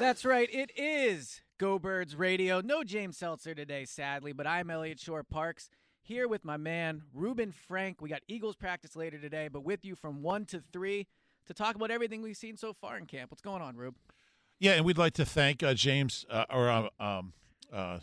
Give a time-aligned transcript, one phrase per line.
[0.00, 0.48] That's right.
[0.50, 2.62] It is Go Birds Radio.
[2.62, 5.68] No James Seltzer today, sadly, but I'm Eliot Shorr-Parks
[6.00, 8.00] here with my man Reuben Frank.
[8.00, 11.06] We got Eagles practice later today, but with you from one to three
[11.48, 13.30] to talk about everything we've seen so far in camp.
[13.30, 13.94] What's going on, Rube?
[14.58, 17.34] Yeah, and we'd like to thank uh, James uh, or uh, um,
[17.70, 17.98] uh,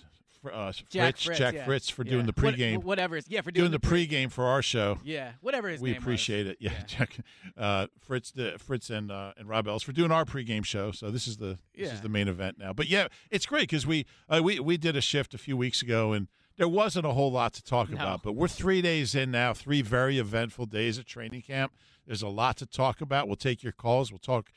[0.53, 1.65] uh, Jack Fritz, Fritz, Jack yeah.
[1.65, 2.11] Fritz for Yeah.
[2.11, 2.83] doing the What- pregame.
[2.83, 3.17] whatever.
[3.17, 4.99] it's- Yeah, for doing doing, the pregame for our show.
[5.03, 6.03] Yeah, whatever his we name was.
[6.03, 6.57] appreciate it.
[6.59, 7.17] Yeah, Jack,
[7.57, 10.91] uh, Fritz, uh, Fritz, and uh, and Rob Ellis for doing our pregame show.
[10.91, 12.73] So this is the this is the main event now.
[12.73, 15.81] But yeah, it's great because we uh, we we did a shift a few weeks
[15.81, 16.27] ago and.
[16.59, 17.97] There wasn't a whole lot to talk No.
[17.97, 21.71] about, but we're three days in now, three very eventful days at training camp.
[22.07, 23.27] There's a lot to talk about.
[23.27, 24.11] We'll take your calls.
[24.11, 24.49] We'll talk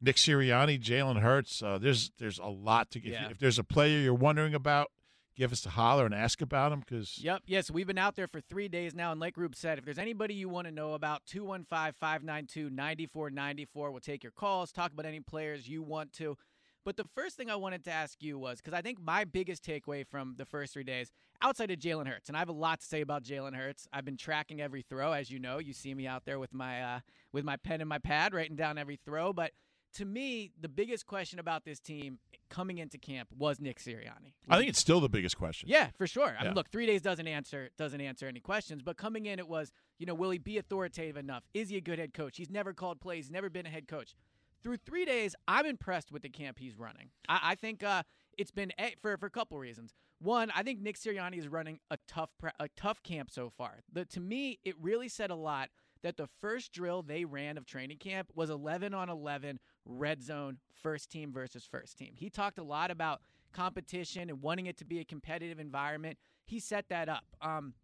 [0.00, 1.62] Nick Sirianni, Jalen Hurts.
[1.62, 3.12] Uh, there's there's a lot to get.
[3.12, 3.28] Yeah.
[3.28, 4.90] If there's a player you're wondering about,
[5.36, 7.42] give us a holler and ask about them because Yep.
[7.46, 9.98] Yes, we've been out there for three days now, and like Rube said, if there's
[9.98, 13.68] anybody you want to know about, 215-592-9494.
[13.74, 16.36] We'll take your calls, talk about any players you want to.
[16.84, 19.64] But the first thing I wanted to ask you was because I think my biggest
[19.64, 22.80] takeaway from the first three days, outside of Jalen Hurts, and I have a lot
[22.80, 23.88] to say about Jalen Hurts.
[23.90, 25.58] I've been tracking every throw, as you know.
[25.58, 27.00] You see me out there with my uh,
[27.32, 29.32] with my pen and my pad, writing down every throw.
[29.32, 29.52] But
[29.94, 32.18] to me, the biggest question about this team
[32.50, 34.34] coming into camp was Nick Sirianni.
[34.48, 35.68] I think it's still the biggest question.
[35.68, 36.28] Yeah, for sure.
[36.38, 36.44] I Yeah.
[36.48, 38.82] mean, look, three days doesn't answer doesn't answer any questions.
[38.82, 41.44] But coming in, it was, you know, will he be authoritative enough?
[41.54, 42.36] Is he a good head coach?
[42.36, 43.26] He's never called plays.
[43.26, 44.14] He's never been a head coach.
[44.62, 47.10] Through three days, I'm impressed with the camp he's running.
[47.28, 48.02] I, I think uh,
[48.38, 49.94] it's been a, for for a couple reasons.
[50.20, 53.80] One, I think Nick Sirianni is running a tough pre- a tough camp so far.
[53.92, 55.68] The, to me, it really said a lot
[56.02, 60.58] that the first drill they ran of training camp was 11 on 11 red zone
[60.82, 62.12] first team versus first team.
[62.14, 63.20] He talked a lot about
[63.52, 66.18] competition and wanting it to be a competitive environment.
[66.44, 67.24] He set that up.
[67.40, 67.74] Um,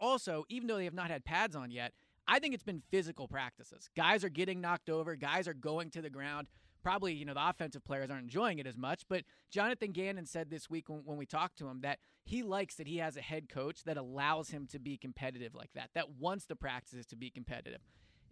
[0.00, 1.92] also, even though they have not had pads on yet,
[2.26, 3.88] I think it's been physical practices.
[3.96, 6.48] Guys are getting knocked over, guys are going to the ground.
[6.82, 10.50] Probably, you know, the offensive players aren't enjoying it as much, but Jonathan Gannon said
[10.50, 13.22] this week when, when we talked to him that he likes that he has a
[13.22, 17.16] head coach that allows him to be competitive like that, that wants the practices to
[17.16, 17.80] be competitive.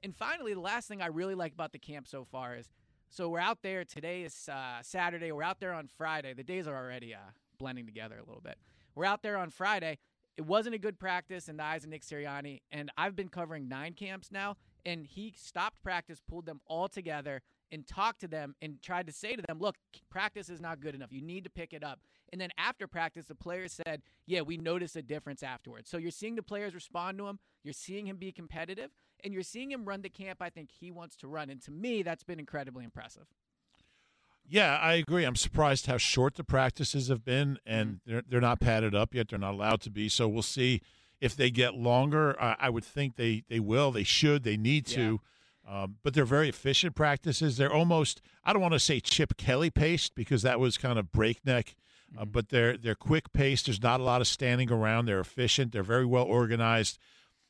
[0.02, 2.68] And finally, the last thing I really like about the camp so far is
[3.12, 3.84] so we're out there.
[3.84, 5.30] Today is uh, Saturday.
[5.32, 6.32] We're out there on Friday.
[6.32, 7.18] The days are already uh,
[7.58, 8.56] blending together a little bit.
[8.94, 9.98] We're out there on Friday.
[10.38, 13.68] It wasn't a good practice in the eyes of Nick Sirianni, and I've been covering
[13.68, 14.56] nine camps now,
[14.86, 19.12] and he stopped practice, pulled them all together, and talked to them and tried to
[19.12, 19.76] say to them, look,
[20.10, 21.12] practice is not good enough.
[21.12, 22.00] You need to pick it up.
[22.32, 25.90] And then after practice, the players said, yeah, we noticed a difference afterwards.
[25.90, 27.38] So you're seeing the players respond to him.
[27.62, 28.90] You're seeing him be competitive,
[29.24, 31.50] and you're seeing him run the camp I think he wants to run.
[31.50, 33.26] And to me, that's been incredibly impressive.
[34.48, 35.24] Yeah, I agree.
[35.24, 38.10] I'm surprised how short the practices have been, and Mm-hmm.
[38.10, 39.28] they're they're not padded up yet.
[39.28, 40.08] They're not allowed to be.
[40.08, 40.82] So we'll see
[41.20, 43.92] if they get longer, I, I would think they they will.
[43.92, 44.42] They should.
[44.42, 45.20] They need to.
[45.66, 47.56] Um, but they're very efficient practices.
[47.56, 51.12] They're almost I don't want to say Chip Kelly paced because that was kind of
[51.12, 51.76] breakneck,
[52.18, 53.66] uh, but they're they're quick paced.
[53.66, 55.06] There's not a lot of standing around.
[55.06, 55.70] They're efficient.
[55.70, 56.98] They're very well organized.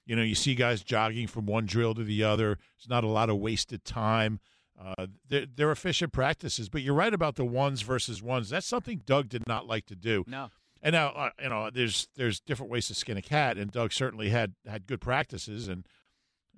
[0.05, 2.59] You know, you see guys jogging from one drill to the other.
[2.79, 4.41] It's not a lot of wasted time.
[4.81, 8.51] Uh, they're, they're efficient practices, but you're right about the ones versus ones.
[8.51, 10.25] That's something Doug did not like to do.
[10.27, 10.51] No.
[10.83, 13.93] And now, uh, you know, there's there's different ways to skin a cat, and Doug
[13.93, 15.87] certainly had had good practices and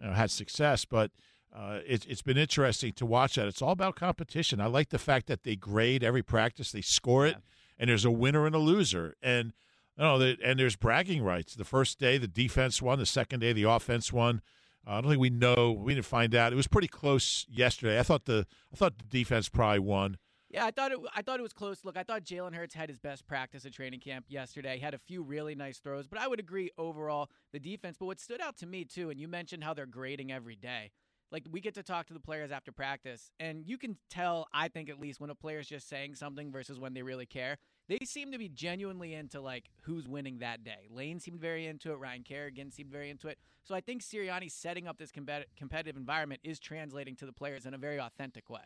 [0.01, 1.11] you know, had success, but
[1.55, 3.47] uh, it, it's been interesting to watch that.
[3.47, 4.61] It's all about competition.
[4.61, 7.37] I like the fact that they grade every practice, they score it,
[7.79, 9.53] and there's a winner and a loser, and
[9.99, 11.55] you know, the, and there's bragging rights.
[11.55, 12.99] The first day, the defense won.
[12.99, 14.43] The second day, the offense won.
[14.87, 15.73] Uh, I don't think we know.
[15.73, 16.53] We didn't find out.
[16.53, 17.99] It was pretty close yesterday.
[17.99, 20.19] I thought the I thought the defense probably won.
[20.51, 20.99] Yeah, I thought it.
[21.15, 21.85] I thought it was close.
[21.85, 24.77] Look, I thought Jalen Hurts had his best practice at training camp yesterday.
[24.77, 27.97] He had a few really nice throws, but I would agree overall the defense.
[27.99, 30.93] But what stood out to me too, and you mentioned how they're grading every day.
[31.33, 34.47] Like we get to talk to the players after practice, and you can tell.
[34.53, 37.59] I think at least when a player's just saying something versus when they really care.
[37.89, 40.89] They seem to be genuinely into like who's winning that day.
[40.91, 41.97] Lane seemed very into it.
[41.97, 43.39] Ryan Kerrigan seemed very into it.
[43.63, 47.67] So I think Sirianni setting up this compet- competitive environment is translating to the players
[47.67, 48.61] in a very authentic way.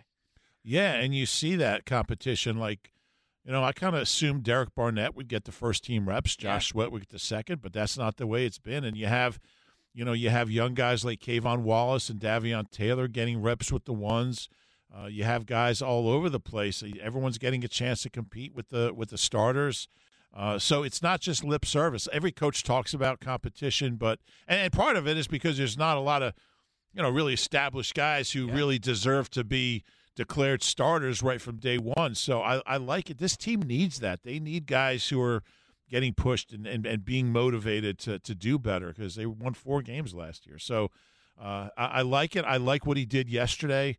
[0.63, 2.59] Yeah, and you see that competition.
[2.59, 2.93] Like,
[3.45, 6.69] you know, I kind of assumed Derek Barnett would get the first team reps, Josh
[6.69, 8.85] Sweat would get the second, but that's not the way it's been.
[8.85, 9.39] And you have,
[9.95, 13.85] you know, you have young guys like K'Von Wallace and Davion Taylor getting reps with
[13.85, 14.49] the ones.
[14.97, 16.83] Uh, you have guys all over the place.
[17.01, 19.89] Everyone's getting a chance to compete with the with the starters.
[20.35, 22.09] Uh, so it's not just lip service.
[22.13, 25.97] Every coach talks about competition, but and, and, part of it is because there's not
[25.97, 26.35] a lot of
[26.93, 28.55] you know really established guys who Yeah.
[28.55, 32.15] really deserve to be declared starters right from day one.
[32.15, 33.19] So I, I like it.
[33.19, 34.23] This team needs that.
[34.23, 35.43] They need guys who are
[35.89, 39.81] getting pushed and, and, and being motivated to, to do better because they won four
[39.81, 40.59] games last year.
[40.59, 40.91] So
[41.41, 42.45] uh, I, I like it.
[42.45, 43.97] I like what he did yesterday.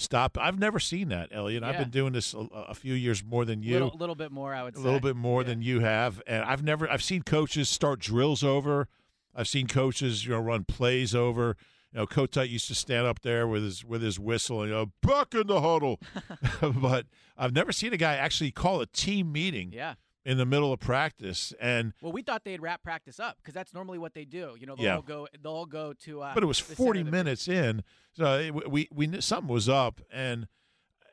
[0.00, 0.38] Stop.
[0.40, 1.62] I've never seen that, Eliot.
[1.62, 4.54] I've been doing this a, a few years more than you little, little bit more,
[4.54, 4.80] I would say.
[4.80, 4.84] a say.
[4.86, 5.48] little bit more Yeah.
[5.48, 8.88] than you have and i've never i've seen coaches start drills over
[9.34, 11.56] i've seen coaches you know run plays over
[11.92, 14.74] you know Kotite used to stand up there with his with his whistle and you
[14.76, 15.98] know back in the huddle
[16.60, 17.06] but
[17.36, 19.94] i've never seen a guy actually call a team meeting Yeah.
[20.28, 23.72] In the middle of practice and Well, we thought they'd wrap practice up because that's
[23.72, 24.56] normally what they do.
[24.60, 24.96] You know, they'll Yeah.
[24.96, 25.26] all go.
[25.42, 26.20] They'll all go to.
[26.22, 27.82] Uh, but it was 40 of the- minutes in
[28.12, 30.46] so it, we we knew something was up and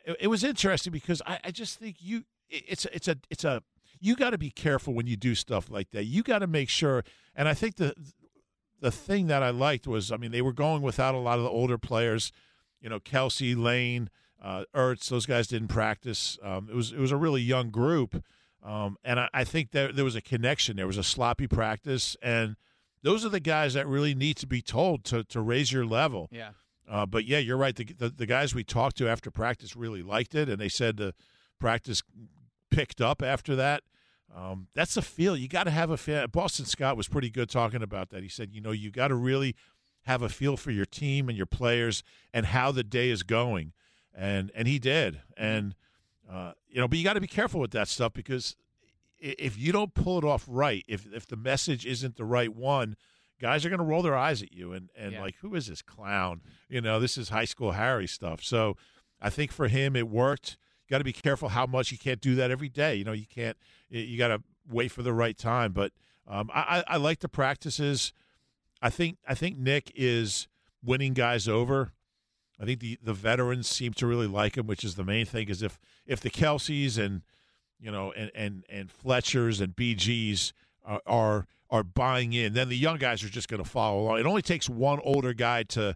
[0.06, 3.46] it, it was interesting because I, I just think you it- it's it's a it's
[3.46, 3.64] a
[4.02, 6.68] you got to be careful when you do stuff like that you got to make
[6.68, 7.04] sure
[7.36, 7.94] and i think the
[8.82, 11.44] the thing that i liked was i mean they were going without a lot of
[11.46, 12.34] the older players
[12.82, 14.10] you know kelce lane
[14.44, 18.22] uh ertz those guys didn't practice um, it was it was a really young group
[18.66, 22.18] um, and I, I think there there was a connection there was a sloppy practice
[22.22, 22.56] and
[23.04, 26.28] those are the guys that really need to be told to to raise your level
[26.32, 26.50] Yeah.
[26.90, 27.76] uh, but yeah, you're right.
[27.76, 30.98] The, the the guys we talked to after practice really liked it, and they said
[30.98, 31.14] the
[31.60, 32.02] practice
[32.72, 33.84] picked up after that.
[34.36, 35.38] Um, that's a feel.
[35.38, 36.28] You got to have a feel.
[36.28, 38.22] Boston Scott was pretty good talking about that.
[38.24, 39.56] He said, you know, you got to really
[40.06, 42.04] have a feel for your team and your players
[42.34, 43.72] and how the day is going,
[44.14, 45.22] and and he did.
[45.38, 45.76] And
[46.32, 48.56] uh, you know, but you got to be careful with that stuff because
[49.20, 52.96] if you don't pull it off right, if if the message isn't the right one,
[53.40, 55.22] guys are going to roll their eyes at you and and Yeah.
[55.22, 56.42] like, who is this clown?
[56.70, 58.44] You know, this is high school Harry stuff.
[58.44, 58.76] So
[59.22, 60.58] I think for him it worked.
[60.86, 62.96] You got to be careful how much you can't do that every day.
[62.96, 63.58] You know, you can't.
[63.90, 65.72] You got to wait for the right time.
[65.72, 65.92] But
[66.28, 68.14] um, I, I I like the practices.
[68.82, 70.48] I think I think Nick is
[70.84, 71.94] winning guys over.
[72.60, 75.50] I think the, the veterans seem to really like him, which is the main thing.
[75.50, 77.22] Is if if the Kelces and
[77.80, 80.54] you know and and and Fletchers and BGs
[80.86, 84.20] are are, are buying in, then the young guys are just going to follow along.
[84.20, 85.96] It only takes one older guy to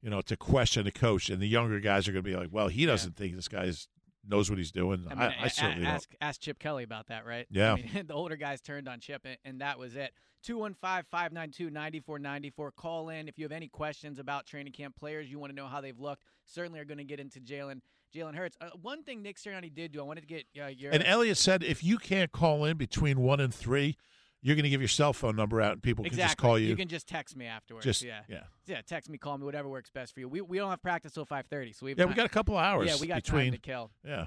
[0.00, 2.48] you know to question the coach, and the younger guys are going to be like,
[2.52, 3.88] well, he doesn't think this guy's
[4.28, 5.06] knows what he's doing.
[5.08, 5.94] I, I, mean, I, a- certainly a- don't.
[5.94, 7.46] ask ask Chip Kelly about that, right?
[7.50, 7.72] Yeah.
[7.72, 10.12] I mean, the older guys turned on Chip, and, and that was it.
[10.46, 12.70] 215-592-9494.
[12.76, 15.30] Call in if you have any questions about training camp players.
[15.30, 16.22] You want to know how they've looked.
[16.46, 17.80] Certainly are going to get into Jalen
[18.14, 18.56] Jalen Hurts.
[18.60, 21.36] Uh, one thing Nick Sirianni did do, I wanted to get uh, your And Eliot
[21.36, 23.96] said if you can't call in between one and three,
[24.46, 26.22] you're going to give your cell phone number out, and people exactly.
[26.22, 26.68] can just call you.
[26.68, 27.84] You can just text me afterwards.
[27.84, 28.20] just yeah.
[28.28, 28.44] yeah.
[28.66, 30.28] Yeah, text me, call me, whatever works best for you.
[30.28, 32.08] We, we don't have practice till 5:30, so we Yeah, time.
[32.08, 32.88] we got a couple hours.
[32.88, 33.46] yeah, we got between.
[33.46, 33.90] time to kill.
[34.04, 34.26] yeah,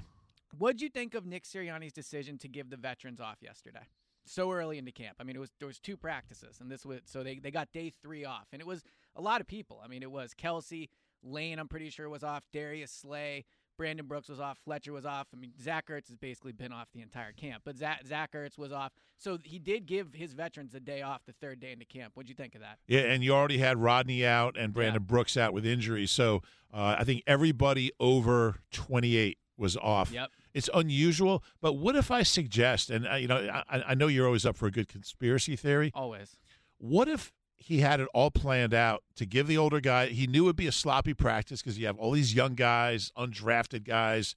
[0.58, 3.86] What'd you think of Nick Sirianni's decision to give the veterans off yesterday?
[4.26, 5.16] So early into camp.
[5.18, 7.72] I mean, it was there was two practices, and this was so they, they got
[7.72, 8.84] day three off, and it was
[9.16, 9.80] a lot of people.
[9.82, 10.90] I mean, it was Kelce,
[11.22, 11.58] Lane.
[11.58, 12.44] I'm pretty sure was off.
[12.52, 13.46] Darius Slay,
[13.80, 15.28] Brandon Brooks was off, Fletcher was off.
[15.34, 18.58] I mean, Zach Ertz has basically been off the entire camp, but Zach, Zach Ertz
[18.58, 18.92] was off.
[19.16, 22.12] So he did give his veterans a day off the third day into camp.
[22.14, 22.76] What'd you think of that?
[22.86, 25.06] Yeah, and you already had Rodney out and Brandon Yeah.
[25.06, 26.10] Brooks out with injuries.
[26.10, 26.42] So
[26.74, 30.12] uh, I think everybody over 28 was off.
[30.12, 30.28] Yep.
[30.52, 34.26] It's unusual, but what if I suggest, and uh, you know, I, I know you're
[34.26, 35.90] always up for a good conspiracy theory.
[35.94, 36.36] Always.
[36.76, 37.32] What if
[37.62, 40.06] he had it all planned out to give the older guy?
[40.06, 43.84] He knew it'd be a sloppy practice because you have all these young guys, undrafted
[43.84, 44.34] guys,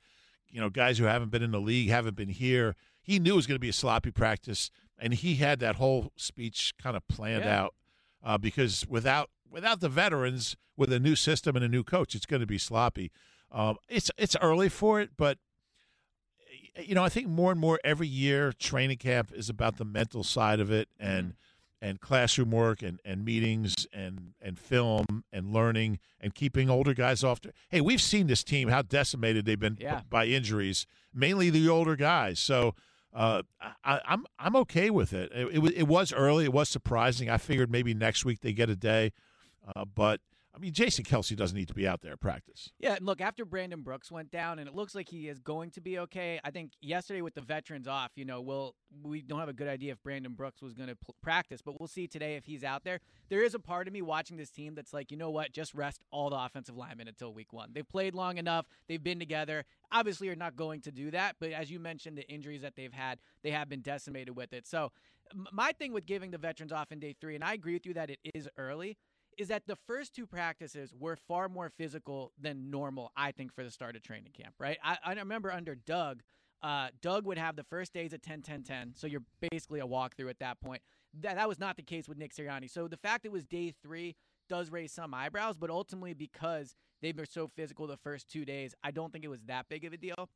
[0.49, 2.75] you know, guys who haven't been in the league, haven't been here.
[3.01, 6.11] He knew it was going to be a sloppy practice, and he had that whole
[6.15, 7.61] speech kind of planned Yeah.
[7.63, 7.75] out
[8.23, 12.25] uh, because without without the veterans, with a new system and a new coach, it's
[12.25, 13.11] going to be sloppy.
[13.51, 15.37] Um, it's it's early for it, but
[16.79, 20.23] you know, I think more and more every year training camp is about the mental
[20.23, 21.35] side of it and
[21.83, 27.23] and classroom work and, and meetings and and film and learning and keeping older guys
[27.25, 27.41] off.
[27.41, 30.01] The, hey, we've seen this team how decimated they've been Yeah.
[30.09, 32.39] by injuries, mainly the older guys.
[32.39, 32.73] So
[33.13, 33.41] uh,
[33.83, 35.29] I, I'm I'm okay with it.
[35.35, 36.45] It, it, was, it was early.
[36.45, 37.29] It was surprising.
[37.29, 39.11] I figured maybe next week they get a day,
[39.75, 40.21] uh, but
[40.55, 42.71] I mean Jason Kelce doesn't need to be out there at practice.
[42.79, 45.71] Yeah, and look, after Brandon Brooks went down, and it looks like he is going
[45.71, 46.39] to be okay.
[46.43, 49.67] I think yesterday with the veterans off, you know, we'll we don't have a good
[49.67, 52.63] idea if Brandon Brooks was going to pl- practice, but we'll see today if he's
[52.63, 52.99] out there.
[53.29, 55.73] There is a part of me watching this team that's like, you know what, just
[55.73, 57.71] rest all the offensive linemen until week one.
[57.73, 58.67] They've played long enough.
[58.87, 59.65] They've been together.
[59.91, 62.93] Obviously, you're not going to do that, but as you mentioned, the injuries that they've
[62.93, 64.67] had, they have been decimated with it.
[64.67, 64.91] So,
[65.51, 67.93] my thing with giving the veterans off in day three, and I agree with you
[67.95, 68.97] that it is early
[69.37, 73.63] is that the first two practices were far more physical than normal, I think, for
[73.63, 74.77] the start of training camp, right?
[74.83, 76.21] I, I remember under Doug,
[76.61, 78.93] uh, Doug would have the first days at 10 10 10.
[78.95, 80.81] So you're basically a walkthrough at that point.
[81.21, 82.69] That, that was not the case with Nick Sirianni.
[82.69, 84.15] So the fact it was day three
[84.49, 88.73] does raise some eyebrows, but ultimately because they were so physical the first two days,
[88.83, 90.29] I don't think it was that big of a deal.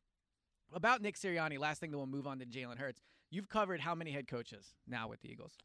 [0.74, 3.02] About Nick Sirianni, last thing that we'll move on to Jalen Hurts.
[3.30, 5.58] You've covered how many head coaches now with the Eagles?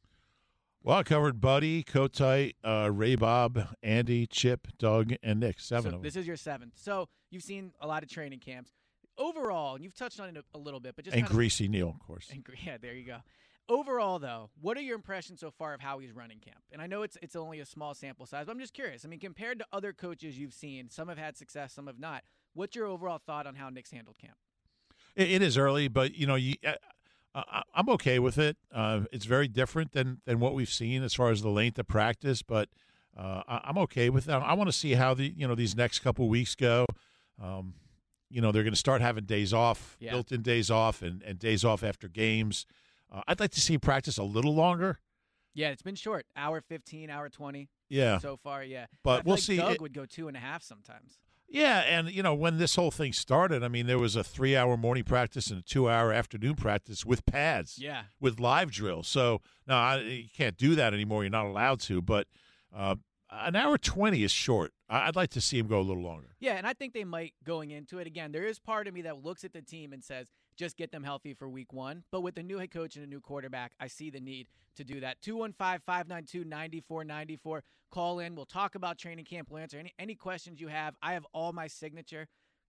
[0.84, 5.60] Well, I covered Buddy, Kotite, uh, Ray Bob, Andy, Chip, Doug, and Nick.
[5.60, 6.02] Seven so of them.
[6.02, 6.72] This is your seventh.
[6.74, 8.72] So you've seen a lot of training camps.
[9.16, 11.68] Overall, and you've touched on it a, little bit, but just and kind of- Greasy
[11.68, 12.28] Neale, of course.
[12.32, 13.18] and yeah, there you go.
[13.68, 16.58] Overall, though, what are your impressions so far of how he's running camp?
[16.72, 19.04] And I know it's it's only a small sample size, but I'm just curious.
[19.04, 22.24] I mean, compared to other coaches you've seen, some have had success, some have not.
[22.54, 24.34] What's your overall thought on how Nick's handled camp?
[25.14, 26.56] It, it is early, but you know, you,
[27.34, 28.56] uh, I, I'm okay with it.
[28.72, 31.88] Uh, it's very different than than what we've seen as far as the length of
[31.88, 32.68] practice, but
[33.16, 34.42] uh, I'm okay with that.
[34.42, 36.86] I want to see how the you know these next couple weeks go.
[37.42, 37.74] Um,
[38.30, 40.12] you know, they're going to start having days off, Yeah.
[40.12, 42.64] built-in days off, and, and days off after games.
[43.12, 45.00] Uh, I'd like to see practice a little longer.
[45.52, 46.24] Yeah, it's been short.
[46.34, 48.86] Hour 15, hour 20 Yeah, so far, yeah.
[49.04, 49.56] But we'll like see.
[49.58, 51.18] Doug It- would go two and a half sometimes.
[51.52, 54.76] Yeah, and you know when this whole thing started, I mean there was a three-hour
[54.76, 58.04] morning practice and a two-hour afternoon practice with pads, Yeah.
[58.20, 59.06] with live drills.
[59.08, 61.22] So no, I, you can't do that anymore.
[61.22, 62.00] You're not allowed to.
[62.00, 62.26] But
[62.74, 62.96] uh,
[63.30, 64.72] an hour twenty is short.
[64.88, 66.28] I- I'd like to see him go a little longer.
[66.40, 68.06] Yeah, and I think they might going into it.
[68.06, 70.92] Again, there is part of me that looks at the team and says, just get
[70.92, 72.04] them healthy for week one.
[72.10, 74.84] But with a new head coach and a new quarterback, I see the need to
[74.84, 75.20] do that.
[75.22, 77.64] 215 592 9494.
[77.90, 78.34] Call in.
[78.34, 79.48] We'll talk about training camp.
[79.50, 80.94] We'll answer any, any questions you have.
[81.02, 82.28] I have all my signature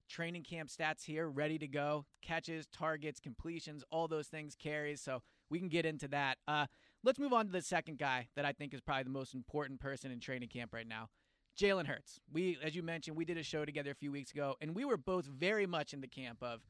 [0.10, 5.02] training camp stats here ready to go catches, targets, completions, all those things, carries.
[5.02, 6.38] So we can get into that.
[6.48, 6.68] Uh,
[7.04, 9.80] let's move on to the second guy that I think is probably the most important
[9.80, 11.10] person in training camp right now.
[11.58, 12.20] Jalen Hurts.
[12.32, 14.86] We, as you mentioned, we did a show together a few weeks ago, and we
[14.86, 16.62] were both very much in the camp of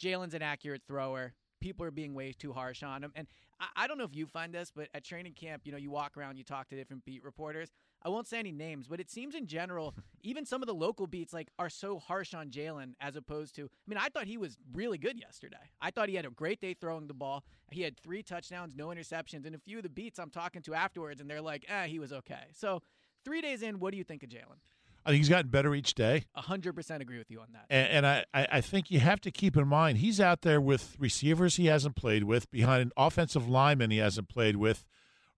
[0.00, 1.34] Jalen's an accurate thrower.
[1.60, 3.12] People are being way too harsh on him.
[3.14, 3.26] And
[3.60, 5.90] I, I don't know if you find this, but at training camp, you know, you
[5.90, 7.70] walk around, you talk to different beat reporters.
[8.02, 11.06] I won't say any names, but it seems in general, even some of the local
[11.06, 13.64] beats like are so harsh on Jalen as opposed to.
[13.64, 15.70] I mean, I thought he was really good yesterday.
[15.82, 17.44] I thought he had a great day throwing the ball.
[17.70, 20.74] He had three touchdowns, no interceptions, and a few of the beats I'm talking to
[20.74, 22.82] afterwards, and they're like, "eh, he was okay." So
[23.24, 24.58] three days in, what do you think of Jalen?
[25.04, 26.24] I think he's gotten better each day.
[26.34, 27.64] hundred percent agree with you on that.
[27.70, 30.96] And, and I, I think you have to keep in mind he's out there with
[30.98, 34.84] receivers he hasn't played with, behind an offensive lineman he hasn't played with,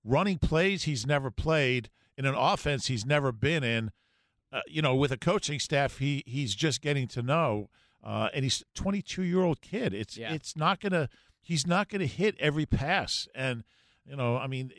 [0.04, 3.90] running plays he's never played in an offense he's never been in.
[4.52, 7.70] Uh, you know, with a coaching staff he he's just getting to know,
[8.04, 9.94] uh, and he's a 22 year old kid.
[9.94, 10.32] It's Yeah.
[10.34, 11.08] it's not gonna
[11.40, 13.64] he's not gonna hit every pass, and
[14.04, 14.72] you know, I mean,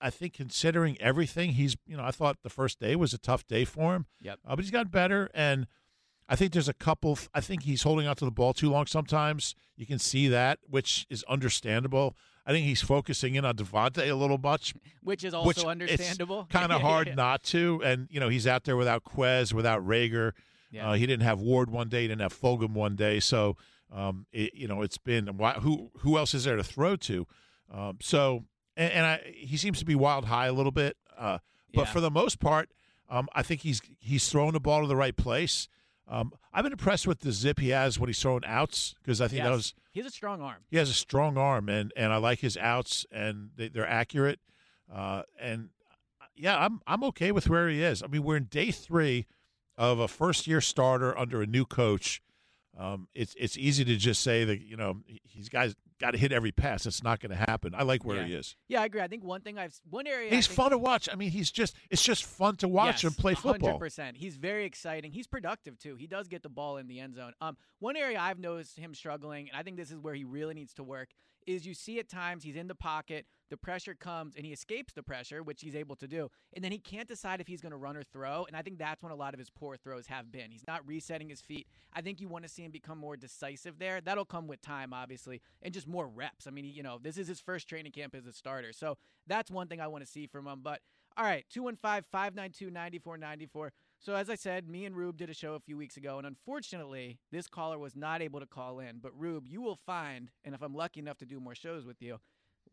[0.00, 3.46] I think considering everything, he's you know, I thought the first day was a tough
[3.46, 4.06] day for him.
[4.20, 4.38] Yep.
[4.46, 5.66] Uh, but he's gotten better, and
[6.28, 7.18] I think there's a couple.
[7.34, 9.54] I think he's holding on to the ball too long sometimes.
[9.76, 12.16] You can see that, which is understandable.
[12.46, 16.46] I think he's focusing in on DeVonta a little much, Which is also which understandable.
[16.50, 17.14] Kind of hard yeah.
[17.14, 20.32] not to, and you know he's out there without Quez, without Reagor.
[20.70, 20.90] Yeah.
[20.90, 23.20] Uh, he didn't have Ward one day, he didn't have Fulgham one day.
[23.20, 23.56] So,
[23.92, 25.26] um, it, you know, it's been
[25.60, 27.26] who who else is there to throw to?
[27.72, 28.44] Um, so,
[28.76, 31.38] and, and I, he seems to be wild high a little bit, uh,
[31.74, 31.92] but Yeah.
[31.92, 32.70] for the most part,
[33.08, 35.68] um, I think he's he's throwing the ball to the right place.
[36.08, 39.26] Um, I've been impressed with the zip he has when he's throwing outs because I
[39.28, 40.58] think that was He has a strong arm.
[40.68, 44.38] he has a strong arm and and I like his outs and they, they're accurate.
[44.92, 45.70] Uh, and
[46.36, 48.02] yeah, I'm I'm okay with where he is.
[48.02, 49.26] I mean, we're in day three
[49.76, 52.22] of a first year starter under a new coach.
[52.78, 56.32] Um, it's it's easy to just say that you know he's guys got to hit
[56.32, 56.86] every pass.
[56.86, 57.74] It's not going to happen.
[57.74, 58.24] I like where Yeah.
[58.26, 58.56] he is.
[58.68, 59.00] Yeah, I agree.
[59.00, 61.08] I think one thing I've one area he's fun to watch.
[61.10, 63.78] I mean, he's just it's just fun to watch him play football.
[63.80, 64.16] 100%.
[64.16, 65.12] He's very exciting.
[65.12, 65.96] He's productive too.
[65.96, 67.32] He does get the ball in the end zone.
[67.40, 70.54] Um, one area I've noticed him struggling, and I think this is where he really
[70.54, 71.08] needs to work,
[71.46, 74.92] is you see at times he's in the pocket, the pressure comes, and he escapes
[74.92, 77.72] the pressure, which he's able to do, and then he can't decide if he's going
[77.72, 78.44] to run or throw.
[78.46, 80.50] And I think that's when a lot of his poor throws have been.
[80.50, 81.66] He's not resetting his feet.
[81.92, 84.00] I think you want to see him become more decisive there.
[84.00, 86.46] That'll come with time, obviously, and just more reps.
[86.46, 89.50] I mean, you know, this is his first training camp as a starter, so that's
[89.50, 90.60] one thing I want to see from him.
[90.62, 90.80] But
[91.16, 93.72] all right, 215 592 9494.
[93.98, 96.26] So, as I said, me and Rube did a show a few weeks ago, and
[96.26, 98.98] unfortunately, this caller was not able to call in.
[99.00, 102.02] But, Rube, you will find, and if I'm lucky enough to do more shows with
[102.02, 102.18] you,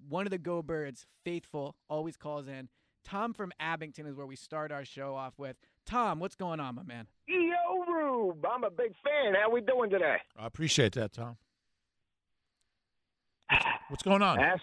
[0.07, 2.69] one of the Go Birds, faithful, always calls in.
[3.03, 5.57] Tom from Abington is where we start our show off with.
[5.85, 7.07] Tom, what's going on, my man?
[7.27, 9.33] Yo, Rube, I'm a big fan.
[9.41, 10.17] How we doing today?
[10.39, 11.35] I appreciate that, Tom.
[13.89, 14.39] What's going on?
[14.39, 14.61] Asp.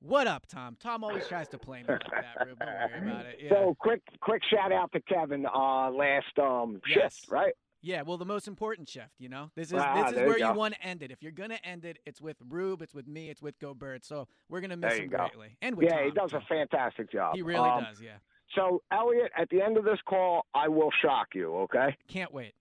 [0.00, 0.76] What up, Tom?
[0.78, 2.58] Tom always tries to play me like that, Rube.
[2.58, 3.38] Don't worry about it.
[3.42, 3.50] Yeah.
[3.50, 5.46] So quick, quick shout out to Kevin.
[5.46, 7.14] Uh, last um Yes.
[7.16, 7.54] shift, right?
[7.86, 9.52] Yeah, well, the most important shift, you know.
[9.54, 11.12] This is Ah, this is there you where you, want to end it.
[11.12, 14.04] If you're gonna end it, it's with Rube, it's with me, it's with Go Bird.
[14.04, 15.18] So we're gonna miss him go.
[15.18, 17.36] greatly, and with yeah, he Tom, does a fantastic job.
[17.36, 18.00] He really Um, does.
[18.02, 18.16] Yeah,
[18.56, 21.54] So, Eliot, at the end of this call, I will shock you.
[21.58, 22.54] Okay, can't wait.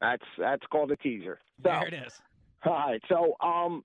[0.00, 1.40] that's that's called a teaser.
[1.56, 2.22] So, There it is.
[2.64, 3.02] all right.
[3.08, 3.84] So, um,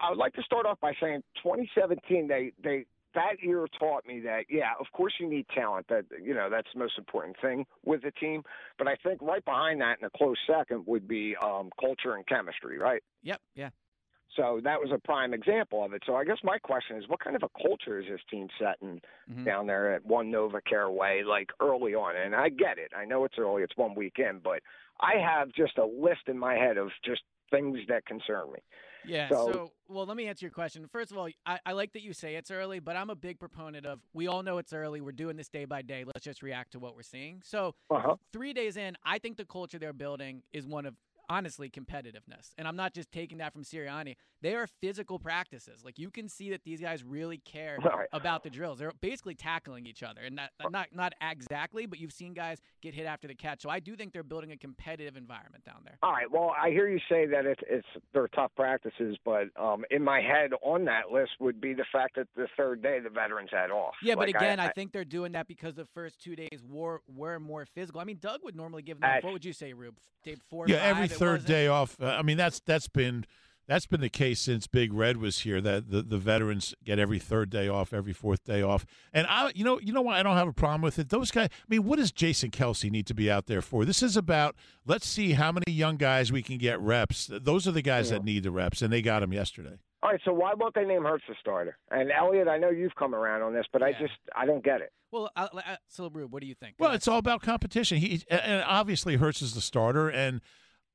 [0.00, 2.26] I would like to start off by saying 2017.
[2.26, 5.86] They they that year taught me that yeah, of course you need talent.
[5.88, 8.42] That you know that's the most important thing with the team.
[8.78, 12.26] But I think right behind that, in a close second, would be um, culture and
[12.26, 12.78] chemistry.
[12.78, 13.02] Right.
[13.22, 13.40] Yep.
[13.54, 13.70] Yeah.
[14.36, 16.02] So that was a prime example of it.
[16.04, 19.00] So I guess my question is, what kind of a culture is this team setting
[19.30, 19.44] Mhm.
[19.44, 22.16] down there at One NovaCare Way, like early on?
[22.16, 22.90] And I get it.
[22.96, 23.62] I know it's early.
[23.62, 24.60] It's one weekend, but
[24.98, 28.58] I have just a list in my head of just things that concern me.
[29.06, 29.28] Yeah.
[29.28, 30.86] So- So, well, let me answer your question.
[30.90, 33.38] First of all, I, I like that you say it's early, but I'm a big
[33.38, 35.00] proponent of we all know it's early.
[35.00, 36.04] We're doing this day by day.
[36.04, 37.40] Let's just react to what we're seeing.
[37.44, 38.16] So, Uh huh.
[38.32, 40.94] three days in, I think the culture they're building is one of
[41.28, 42.52] honestly competitiveness.
[42.58, 44.16] And I'm not just taking that from Sirianni.
[44.42, 45.84] They are physical practices.
[45.84, 48.08] Like you can see that these guys really care Right.
[48.12, 48.78] about the drills.
[48.78, 50.20] They're basically tackling each other.
[50.22, 53.62] And not not not exactly, but you've seen guys get hit after the catch.
[53.62, 55.98] So I do think they're building a competitive environment down there.
[56.02, 56.30] All right.
[56.30, 60.20] Well, I hear you say that it's it's they're tough practices, but um, in my
[60.20, 63.70] head on that list would be the fact that the third day the veterans had
[63.70, 63.94] off.
[64.02, 67.38] Yeah, but again, I, think they're doing that because the first two days were were
[67.40, 68.00] more physical.
[68.00, 69.08] I mean, Doug would normally give them.
[69.08, 69.96] That's- what would you say, Rube?
[70.24, 71.48] Day four, Yeah, five, every it third wasn't?
[71.48, 71.96] day off.
[72.00, 73.24] Uh, I mean, that's that's been
[73.66, 75.60] that's been the case since Big Red was here.
[75.60, 78.84] That the, the veterans get every third day off, every fourth day off.
[79.12, 81.08] And I, you know, you know why I don't have a problem with it.
[81.08, 81.48] Those guys.
[81.52, 83.84] I mean, what does Jason Kelce need to be out there for?
[83.84, 84.54] This is about
[84.86, 87.30] let's see how many young guys we can get reps.
[87.32, 89.78] Those are the guys that need the reps, and they got them yesterday.
[90.02, 90.20] All right.
[90.24, 91.78] So why won't they name Hurts the starter?
[91.90, 94.82] And Eliot, I know you've come around on this, but I just I don't get
[94.82, 94.92] it.
[95.10, 96.74] Well, I, I, so Rube, what do you think?
[96.78, 97.98] Well, Go it's all about competition.
[97.98, 100.42] He and obviously Hurts is the starter, and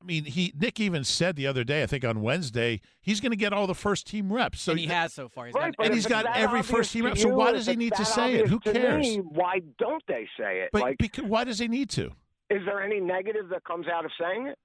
[0.00, 3.32] I mean he Nick even said the other day, I think on Wednesday, he's going
[3.32, 4.60] to get all the first team reps.
[4.62, 5.46] So and he has so far.
[5.46, 7.18] He's Right, gotten and if he's it's got every first team to rep.
[7.18, 8.48] So why does he need to say it?
[8.48, 9.06] Who cares?
[9.06, 10.70] me, why don't they say it?
[10.72, 12.12] But like, because, why does he need to?
[12.50, 14.58] is there any negative that comes out of saying it?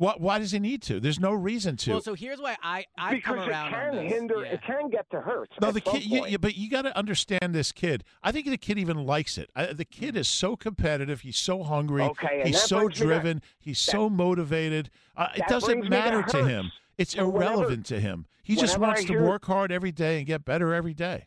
[0.00, 0.98] Why, why does he need to?
[0.98, 1.90] There's no reason to.
[1.90, 4.12] Well, so here's why I I've because come around it on can this.
[4.14, 4.42] hinder.
[4.46, 4.52] Yeah.
[4.54, 5.52] It can get to Hurts.
[5.60, 6.06] no, the kid.
[6.06, 8.02] You, you- but you got to understand this kid.
[8.22, 9.50] I think the kid even likes it.
[9.54, 11.20] I, the kid is so competitive.
[11.20, 12.00] He's so hungry.
[12.02, 13.42] Okay, and he's that so brings me back- driven.
[13.58, 14.88] He's so motivated.
[15.18, 16.72] Uh, it doesn't brings me to matter to him.
[16.96, 18.26] It's So whenever- irrelevant to him.
[18.42, 21.26] He just wants I to work hard every day and get better every day.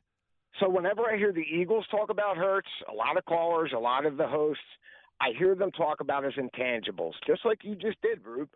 [0.59, 4.07] So whenever I hear the Eagles talk about Hurts, a lot of callers, a lot
[4.07, 4.63] of the hosts,
[5.21, 8.49] I hear them talk about his intangibles, just like you just did, Rube.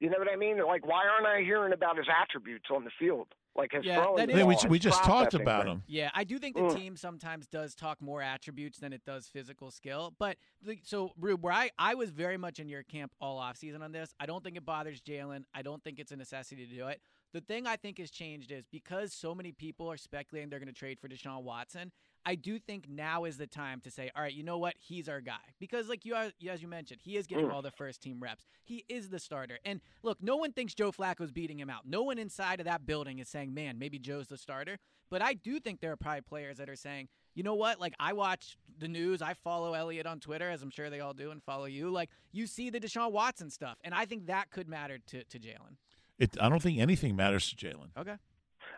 [0.00, 0.58] You know what I mean?
[0.64, 3.28] Like, why aren't I hearing about his attributes on the field?
[3.54, 5.82] Like his Yeah, throwing that the I mean, we, ball, we just talked about him.
[5.86, 6.74] Yeah, I do think the Mm.
[6.74, 10.14] team sometimes does talk more attributes than it does physical skill.
[10.18, 10.38] But
[10.84, 14.14] so, Rube, where I, I was very much in your camp all offseason on this.
[14.18, 15.44] I don't think it bothers Jalen.
[15.52, 17.02] I don't think it's a necessity to do it.
[17.34, 20.68] The thing I think has changed is because so many people are speculating they're going
[20.68, 21.92] to trade for Deshaun Watson.
[22.26, 24.74] I do think now is the time to say, all right, you know what?
[24.78, 25.38] He's our guy.
[25.58, 27.52] Because, like you, are, as you mentioned, he is getting Mm.
[27.54, 28.44] all the first team reps.
[28.64, 29.58] He is the starter.
[29.64, 31.86] And look, no one thinks Joe Flacco's beating him out.
[31.86, 34.78] No one inside of that building is saying, man, maybe Joe's the starter.
[35.10, 37.80] But I do think there are probably players that are saying, you know what?
[37.80, 39.22] Like, I watch the news.
[39.22, 41.90] I follow Eliot on Twitter, as I'm sure they all do, and follow you.
[41.90, 43.78] Like, you see the Deshaun Watson stuff.
[43.82, 45.76] And I think that could matter to, to Jalen.
[46.18, 47.90] It, I don't think anything matters to Jalen.
[47.98, 48.16] Okay.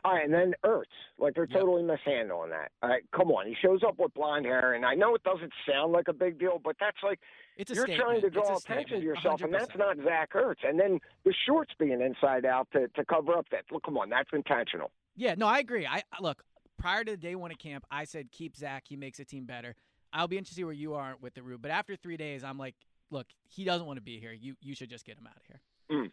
[0.05, 0.83] All right, and then Ertz,
[1.19, 1.61] like they're Yep.
[1.61, 2.73] totally mishandling that.
[2.83, 5.53] All right, come on, he shows up with blonde hair, and I know it doesn't
[5.69, 7.21] sound like a big deal, but that's like
[7.57, 8.09] It's a you're statement.
[8.09, 10.65] trying to draw attention to yourself, and that's not Zach Ertz.
[10.69, 13.65] And then the shorts being inside out to to cover up that.
[13.71, 14.91] Look, come on, that's intentional.
[15.15, 15.87] Yeah, no, I agree.
[15.87, 16.43] I look
[16.79, 18.85] prior to the day one of camp, I said keep Zach.
[18.89, 19.77] He makes a team better.
[20.13, 21.63] I'll be interested to see where you are with the Rube.
[21.63, 22.75] But after three days, I'm like,
[23.11, 24.33] look, he doesn't want to be here.
[24.33, 25.61] You you should just get him out of here.
[25.93, 26.11] Mm.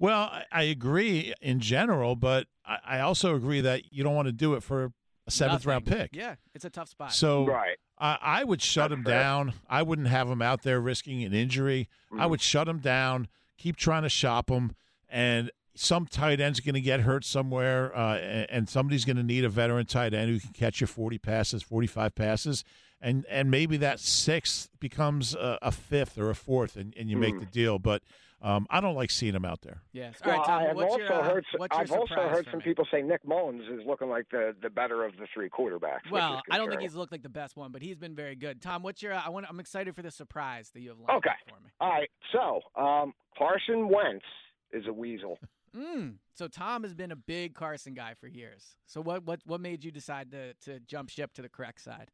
[0.00, 4.26] Well, I, I agree in general, but I, I also agree that you don't want
[4.26, 4.92] to do it for
[5.26, 6.10] a seventh round pick.
[6.12, 7.12] Yeah, it's a tough spot.
[7.12, 7.76] So Right.
[7.98, 9.20] I, I would shut That's him fair.
[9.22, 9.52] down.
[9.68, 11.88] I wouldn't have him out there risking an injury.
[12.12, 12.30] I Mm.
[12.30, 14.72] would shut him down, keep trying to shop him,
[15.08, 19.22] and some tight end's going to get hurt somewhere, uh, and, and somebody's going to
[19.22, 22.64] need a veteran tight end who can catch you 40 passes, 45 passes,
[23.02, 27.16] and and maybe that sixth becomes a, a fifth or a fourth, and, and you
[27.18, 27.40] make Mm.
[27.40, 27.78] the deal.
[27.78, 28.02] But
[28.42, 29.82] um, I don't like seeing him out there.
[29.92, 30.16] yes.
[30.24, 30.58] All right, well, Tom.
[30.58, 32.64] I have what's also your, uh, heard what's your I've also heard some me?
[32.64, 36.10] people say Nick Mullens is looking like the the better of the three quarterbacks.
[36.10, 38.62] Well, I don't think he's looked like the best one, but he's been very good.
[38.62, 39.12] Tom, what's your?
[39.12, 39.46] Uh, I want.
[39.48, 41.30] I'm excited for the surprise that you have lined Okay.
[41.30, 41.70] up for me.
[41.80, 44.24] All right, so um, Carson Wentz
[44.72, 45.38] is a weasel.
[45.76, 46.14] Mm.
[46.34, 48.74] So Tom has been a big Carson guy for years.
[48.86, 52.10] So what what what made you decide to to jump ship to the correct side?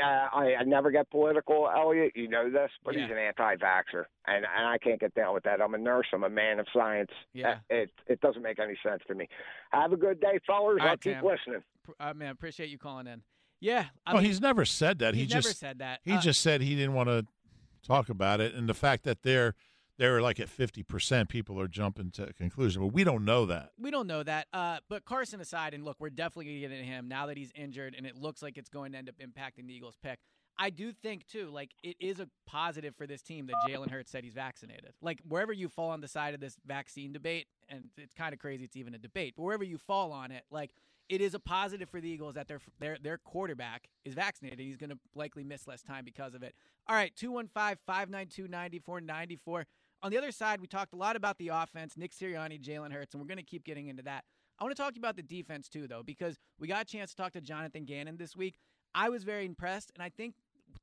[0.00, 2.12] Uh, I, I never get political, Eliot.
[2.14, 5.60] You know this, but he's an anti-vaxer, and and I can't get down with that.
[5.60, 6.06] I'm a nurse.
[6.14, 7.10] I'm a man of science.
[7.34, 7.50] Yeah.
[7.50, 9.28] Uh, It it doesn't make any sense to me.
[9.70, 10.78] Have a good day, fellas.
[10.80, 11.24] All I'll right, keep Tim.
[11.24, 11.62] listening.
[11.84, 13.22] Pr- Uh, man, appreciate you calling in.
[13.60, 15.14] Yeah, I well, mean, he's never said that.
[15.14, 16.00] he's he never just said that.
[16.04, 17.26] he Uh, just said he didn't want to
[17.86, 19.54] talk about it, and the fact that they're
[20.02, 22.82] they're like at 50 percent, people are jumping to a conclusion.
[22.82, 23.70] But we don't know that.
[23.78, 24.48] we don't know that.
[24.52, 27.36] Uh, but Carson aside, and look, we're definitely going to get into him now that
[27.36, 30.18] he's injured, and it looks like it's going to end up impacting the Eagles' pick.
[30.58, 34.10] I do think too, like it is a positive for this team that Jalen Hurts
[34.10, 34.92] said he's vaccinated.
[35.00, 38.40] Like wherever you fall on the side of this vaccine debate, and it's kind of
[38.40, 40.72] crazy it's even a debate, but wherever you fall on it, like
[41.08, 44.58] it is a positive for the Eagles that their their their quarterback is vaccinated.
[44.60, 46.54] He's going to likely miss less time because of it.
[46.88, 49.64] All right, 215-592-9494.
[50.04, 53.14] On the other side, we talked a lot about the offense, Nick Sirianni, Jalen Hurts,
[53.14, 54.24] and we're going to keep getting into that.
[54.58, 56.84] I want to talk to you about the defense too, though, because we got a
[56.84, 58.56] chance to talk to Jonathan Gannon this week.
[58.94, 60.34] I was very impressed, and I think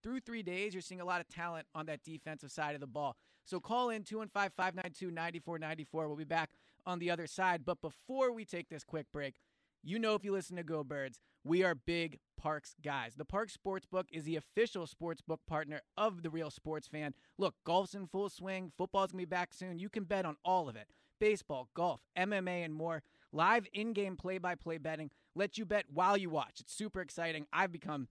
[0.02, 2.88] through three days, you're seeing a lot of talent on that defensive side of the
[2.88, 3.18] ball.
[3.44, 6.08] So call in 215 592 9494.
[6.08, 6.52] We'll be back
[6.86, 7.66] on the other side.
[7.66, 9.36] But before we take this quick break,
[9.84, 13.16] you know, if you listen to Go Birds, we are big Parx guys.
[13.16, 17.14] The Parx Sportsbook is the official sportsbook partner of the Real Sports Fan.
[17.38, 19.80] Look, golf's in full swing, football's gonna be back soon.
[19.80, 20.88] You can bet on all of it
[21.20, 23.04] baseball, golf, MMA, and more.
[23.32, 26.60] Live in game play by play betting lets you bet while you watch.
[26.60, 27.46] It's super exciting.
[27.54, 28.08] I've become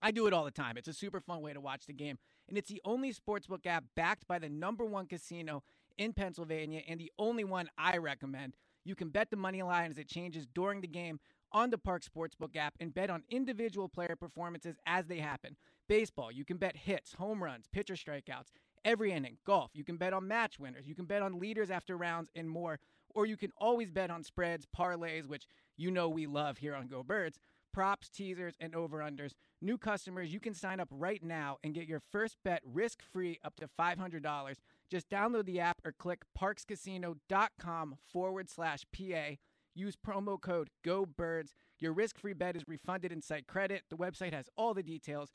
[0.00, 0.76] I do it all the time.
[0.76, 2.18] It's a super fun way to watch the game.
[2.48, 5.64] And it's the only sportsbook app backed by the number one casino
[5.98, 8.54] in Pennsylvania and the only one I recommend.
[8.88, 11.20] You can bet the money line as it changes during the game
[11.52, 15.56] on the Parx Sportsbook app and bet on individual player performances as they happen.
[15.90, 18.50] Baseball, you can bet hits, home runs, pitcher strikeouts,
[18.86, 19.36] every inning.
[19.44, 20.86] Golf, you can bet on match winners.
[20.86, 22.80] You can bet on leaders after rounds and more.
[23.14, 25.46] Or you can always bet on spreads, parlays, which
[25.76, 27.38] you know we love here on Go Birds
[27.72, 29.32] props, teasers, and over unders.
[29.60, 33.38] New customers, you can sign up right now and get your first bet risk free
[33.44, 34.54] up to $500.
[34.90, 39.36] Just download the app or click parxcasino.com forward slash PA.
[39.74, 41.52] Use promo code GOBIRDS.
[41.78, 43.82] Your risk free bet is refunded in site credit.
[43.90, 45.30] The website has all the details.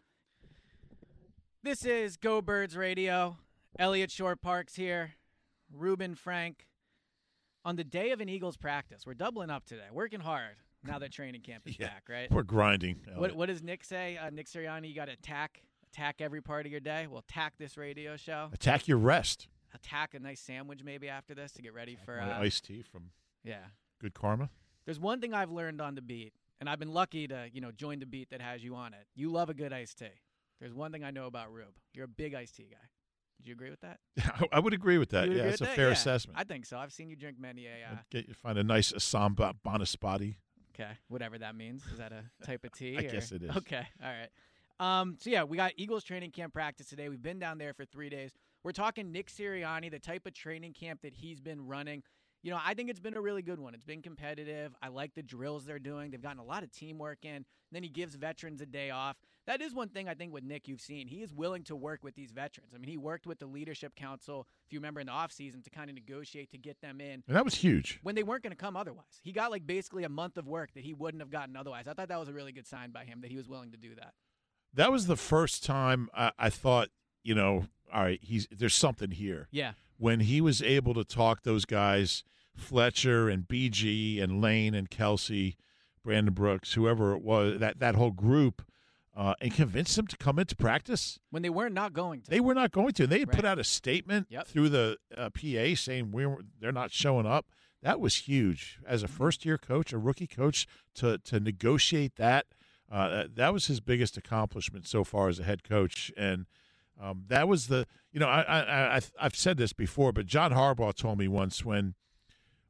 [1.61, 3.37] This is Go Birds Radio.
[3.79, 5.13] Eliot Shorr-Parks here.
[5.71, 6.67] Reuben Frank.
[7.65, 11.11] On the day of an Eagles practice, we're doubling up today, working hard now that
[11.11, 11.87] training camp is Yeah.
[11.87, 12.31] back, right?
[12.31, 12.97] We're grinding.
[13.15, 14.17] What, what does Nick say?
[14.17, 15.61] Uh, Nick Sirianni, you got to attack,
[15.93, 17.07] attack every part of your day.
[17.07, 18.49] Well, attack this radio show.
[18.53, 19.47] Attack your rest.
[19.73, 22.17] Attack a nice sandwich maybe after this to get ready for.
[22.17, 23.11] My Uh, iced tea from
[23.43, 23.57] yeah.
[23.99, 24.49] Good Karma.
[24.85, 27.71] There's one thing I've learned on the beat, and I've been lucky to you know
[27.71, 29.07] join the beat that has you on it.
[29.15, 30.07] You love a good iced tea.
[30.59, 31.73] There's one thing I know about Rube.
[31.93, 32.77] You're a big iced tea guy.
[33.39, 33.99] Would you agree with that?
[34.53, 35.29] I would agree with that.
[35.31, 35.75] Yeah, it's a that?
[35.75, 36.37] fair Yeah, assessment.
[36.39, 36.77] I think so.
[36.77, 37.71] I've seen you drink many a.
[37.91, 40.35] Uh, Get you find a nice Assam Banaspati.
[40.75, 41.83] Okay, whatever that means.
[41.91, 42.97] Is that a type of tea?
[42.97, 43.55] I or- guess it is.
[43.57, 44.29] Okay, all right.
[44.79, 47.07] Um, so yeah, we got Eagles training camp practice today.
[47.07, 48.31] We've been down there for three days.
[48.63, 52.01] We're talking Nick Sirianni, the type of training camp that he's been running.
[52.43, 53.73] You know, I think it's been a really good one.
[53.73, 54.75] It's been competitive.
[54.81, 56.11] I like the drills they're doing.
[56.11, 57.35] They've gotten a lot of teamwork in.
[57.35, 59.15] And then he gives veterans a day off.
[59.47, 61.07] That is one thing I think with Nick you've seen.
[61.07, 62.71] He is willing to work with these veterans.
[62.75, 65.69] I mean, he worked with the leadership council, if you remember in the offseason, to
[65.69, 67.23] kind of negotiate to get them in.
[67.27, 67.99] And that was huge.
[68.03, 69.21] When they weren't going to come otherwise.
[69.21, 71.87] He got like basically a month of work that he wouldn't have gotten otherwise.
[71.87, 73.77] I thought that was a really good sign by him that he was willing to
[73.77, 74.13] do that.
[74.73, 76.89] That was the first time I, I thought,
[77.23, 79.47] you know, all right, he's there's something here.
[79.51, 79.73] Yeah.
[80.03, 82.25] When he was able to talk those guys
[82.57, 85.55] Fletcher and BG and Lane and Kelce,
[86.03, 88.63] Brandon Brooks, whoever it was, that, that whole group,
[89.15, 92.29] uh, and convince them to come into practice when they were not going to.
[92.29, 93.03] They were not going to.
[93.03, 93.31] And they right.
[93.31, 94.45] put out a statement yep.
[94.45, 97.45] through the uh, PA saying we are they're not showing up.
[97.81, 99.15] That was huge as a mm-hmm.
[99.15, 102.47] first year coach, a rookie coach, to to negotiate that.
[102.91, 106.45] Uh, that was his biggest accomplishment so far as a head coach, and
[107.01, 110.51] um, that was the you know I, I I I've said this before, but John
[110.51, 111.95] Harbaugh told me once when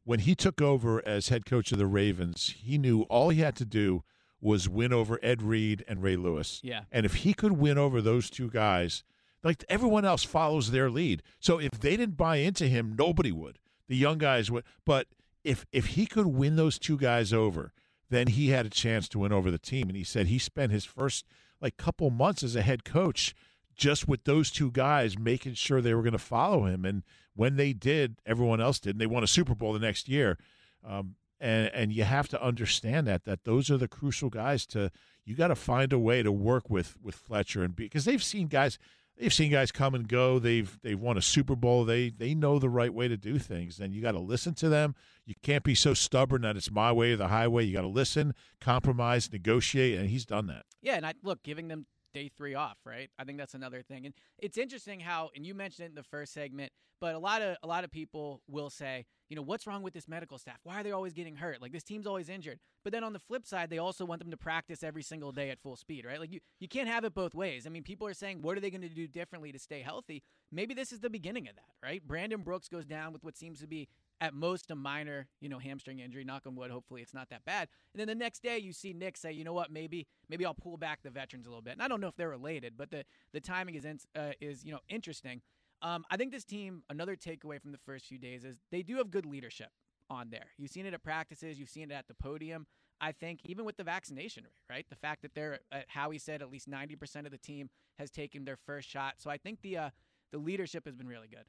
[0.04, 3.56] when he took over as head coach of the Ravens, he knew all he had
[3.58, 4.04] to do
[4.42, 6.60] was win over Ed Reed and Ray Lewis.
[6.64, 6.82] Yeah.
[6.92, 9.04] And if he could win over those two guys,
[9.42, 11.24] like everyone else follows their lead.
[11.40, 13.60] So if they didn't buy into him, nobody would.
[13.88, 14.66] The young guys would.
[14.86, 15.08] But
[15.44, 17.72] if if he could win those two guys over,
[18.10, 19.88] then he had a chance to win over the team.
[19.88, 21.26] And he said he spent his first
[21.62, 23.34] like couple months as a head coach
[23.76, 26.86] just with those two guys making sure they were going to follow him.
[26.86, 27.04] And
[27.36, 28.92] when they did, everyone else did.
[28.92, 30.38] And they won a Super Bowl the next year.
[30.86, 34.90] Um, and and you have to understand that that those are the crucial guys to
[35.26, 38.48] you got to find a way to work with with Fletcher and because they've seen
[38.48, 38.80] guys
[39.18, 42.60] they've seen guys come and go they've they've won a Super Bowl they they know
[42.60, 45.64] the right way to do things and you got to listen to them you can't
[45.64, 49.32] be so stubborn that it's my way or the highway you got to listen compromise
[49.32, 53.10] negotiate and he's done that yeah and I look giving them day three off, right?
[53.18, 54.06] I think that's another thing.
[54.06, 56.72] And it's interesting how, and you mentioned it in the first segment,
[57.02, 59.94] but a lot of a lot of people will say, you know, what's wrong with
[59.94, 60.60] this medical staff?
[60.64, 61.62] Why are they always getting hurt?
[61.62, 62.60] Like this team's always injured.
[62.84, 65.50] But then on the flip side, they also want them to practice every single day
[65.50, 66.20] at full speed, right?
[66.20, 67.66] Like you, you can't have it both ways.
[67.66, 70.24] I mean, people are saying, what are they going to do differently to stay healthy?
[70.52, 72.06] Maybe this is the beginning of that, right?
[72.08, 73.90] Brandon Brooks goes down with what seems to be
[74.22, 76.24] at most a minor, you know, hamstring injury.
[76.24, 76.72] Knock on wood.
[76.72, 77.68] Hopefully, it's not that bad.
[77.94, 79.72] And then the next day, you see Nick say, "You know what?
[79.72, 82.16] Maybe, maybe I'll pull back the veterans a little bit." And I don't know if
[82.16, 85.42] they're related, but the the timing is uh, is you know interesting.
[85.82, 86.84] Um, I think this team.
[86.90, 89.70] Another takeaway from the first few days is they do have good leadership
[90.10, 90.48] on there.
[90.58, 91.60] You've seen it at practices.
[91.60, 92.68] You've seen it at the podium.
[93.02, 94.86] I think even with the vaccination rate, right?
[94.90, 98.10] The fact that they're, uh, Howie said, at least ninety percent of the team has
[98.10, 99.16] taken their first shot.
[99.18, 99.90] So I think the uh,
[100.32, 101.46] the leadership has been really good.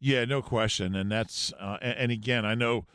[0.00, 0.94] Yeah, no question.
[0.94, 2.86] And that's, uh, and again, I know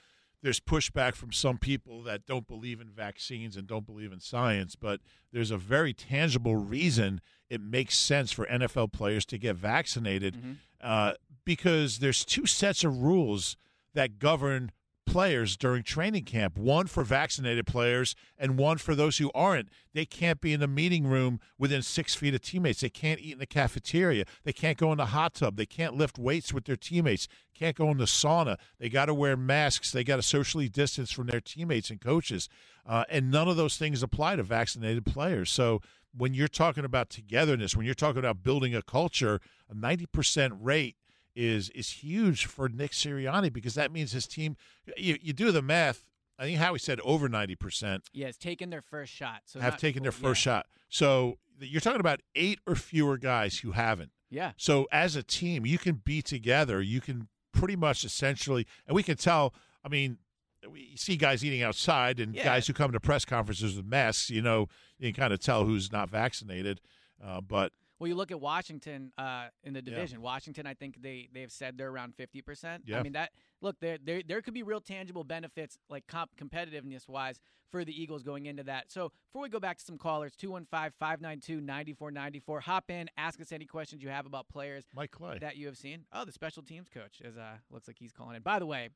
[0.42, 4.76] there's pushback from some people that don't believe in vaccines and don't believe in science,
[4.76, 5.00] but
[5.32, 10.52] there's a very tangible reason it makes sense for NFL players to get vaccinated mm-hmm.
[10.82, 11.14] uh,
[11.46, 13.58] because there's two sets of rules
[13.94, 14.72] that govern
[15.06, 19.70] players during training camp one for vaccinated players and one for those who aren't.
[19.94, 22.82] They can't be in the meeting room within six feet of teammates.
[22.82, 24.26] They can't eat in the cafeteria.
[24.44, 25.56] They can't go in the hot tub.
[25.56, 27.28] They can't lift weights with their teammates.
[27.54, 28.58] Can't go in the sauna.
[28.80, 29.92] They got to wear masks.
[29.92, 32.50] They got to socially distance from their teammates and coaches.
[32.86, 35.52] Uh, and none of those things apply to vaccinated players.
[35.52, 35.82] So
[36.16, 39.40] when you're talking about togetherness, when you're talking about building a culture,
[39.70, 40.96] a 90% rate
[41.36, 44.56] is is huge for Nick Sirianni because that means his team.
[44.98, 46.06] You, you do the math.
[46.38, 48.04] I think Howie said over ninety percent.
[48.14, 49.42] Yeah, has taken their first shot.
[49.46, 50.54] So have taken their first yeah.
[50.54, 50.68] shot.
[50.90, 54.12] So you're talking about eight or fewer guys who haven't.
[54.30, 54.52] Yeah.
[54.58, 56.82] So as a team, you can be together.
[56.82, 59.54] You can pretty much essentially, and we can tell.
[59.86, 60.18] I mean,
[60.70, 62.44] we see guys eating outside and yeah.
[62.44, 64.30] guys who come to press conferences with masks.
[64.30, 64.68] You know,
[64.98, 66.82] you can kind of tell who's not vaccinated.
[67.24, 67.72] Uh, but
[68.04, 70.20] well, you look at Washington uh, in the division.
[70.20, 70.26] Yeah.
[70.26, 72.84] Washington, I think they they've said they're around fifty percent.
[72.86, 73.00] Yeah.
[73.00, 73.30] I mean that.
[73.62, 77.40] Look, there there there could be real tangible benefits like comp- competitiveness wise
[77.72, 78.92] for the Eagles going into that.
[78.92, 82.62] So before we go back to some callers, 215-592-9494.
[82.64, 85.38] Hop in, ask us any questions you have about players Mike Clay.
[85.40, 86.04] that you have seen.
[86.12, 88.42] Oh, the special teams coach is uh looks like he's calling in.
[88.42, 88.90] By the way,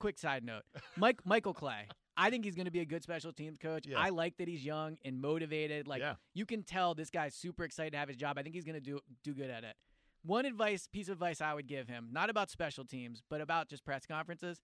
[0.00, 0.62] quick side note,
[0.96, 1.86] Mike Michael Clay.
[2.18, 3.86] I think he's going to be a good special teams coach.
[3.86, 3.98] Yeah.
[3.98, 5.86] I like that he's young and motivated.
[5.86, 6.14] Like yeah.
[6.34, 8.36] you can tell this guy's super excited to have his job.
[8.38, 9.76] I think he's going to do do good at it.
[10.24, 13.68] One advice, piece of advice I would give him, not about special teams, but about
[13.68, 14.60] just press conferences.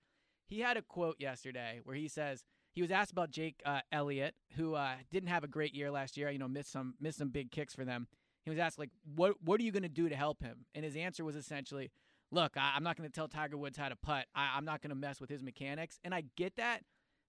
[0.47, 4.35] He had a quote yesterday where he says he was asked about Jake uh, Elliott,
[4.57, 6.29] who uh, didn't have a great year last year.
[6.31, 8.09] You know, missed some missed some big kicks for them.
[8.43, 10.85] He was asked like, "What what are you going to do to help him?" And
[10.85, 11.93] his answer was essentially,
[12.33, 14.27] "Look, I, am not going to tell Tiger Woods how to putt.
[14.35, 16.81] I, I'm not going to mess with his mechanics." And I get that,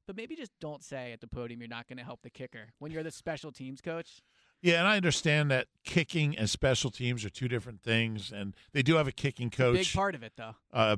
[0.08, 2.68] but maybe just don't say at the podium you're not going to help the kicker
[2.80, 4.22] when you're the special teams coach.
[4.62, 8.82] Yeah, and I understand that kicking and special teams are two different things, and they
[8.82, 9.76] do have a kicking coach.
[9.76, 10.56] Big part of it, though.
[10.74, 10.98] Uh,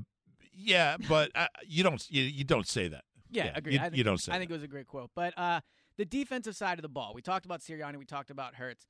[0.54, 3.04] Yeah, but uh, you don't you, you don't say that.
[3.30, 3.74] Yeah, Yeah, agree.
[3.74, 4.56] you- I think, you don't say I think that.
[4.56, 5.10] it was a great quote.
[5.16, 5.62] But uh,
[5.98, 8.88] the defensive side of the ball, we talked about Sirianni, we talked about Hurts.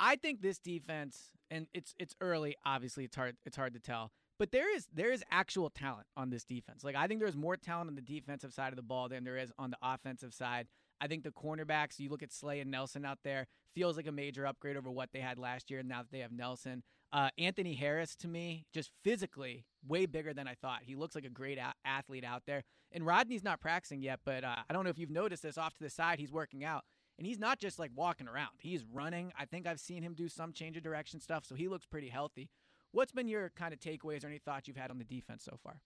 [0.00, 2.56] I think this defense, and it's it's early.
[2.66, 4.10] Obviously, it's hard it's hard to tell.
[4.38, 6.82] But there is there is actual talent on this defense.
[6.82, 9.36] Like I think there's more talent on the defensive side of the ball than there
[9.36, 10.66] is on the offensive side.
[11.00, 14.12] I think the cornerbacks, you look at Slay and Nelson out there, feels like a
[14.12, 15.82] major upgrade over what they had last year.
[15.82, 20.48] Now that they have Nelson, uh, Anthony Harris to me, just physically way bigger than
[20.48, 20.80] I thought.
[20.82, 22.64] He looks like a great a- athlete out there.
[22.90, 25.58] And Rodney's not practicing yet, but uh, I don't know if you've noticed this.
[25.58, 26.84] Off to the side, he's working out,
[27.18, 28.50] and he's not just like walking around.
[28.58, 29.32] He's running.
[29.38, 32.08] I think I've seen him do some change of direction stuff, so he looks pretty
[32.08, 32.50] healthy.
[32.94, 35.58] What's been your kind of takeaways or any thoughts you've had on the defense so
[35.62, 35.80] far?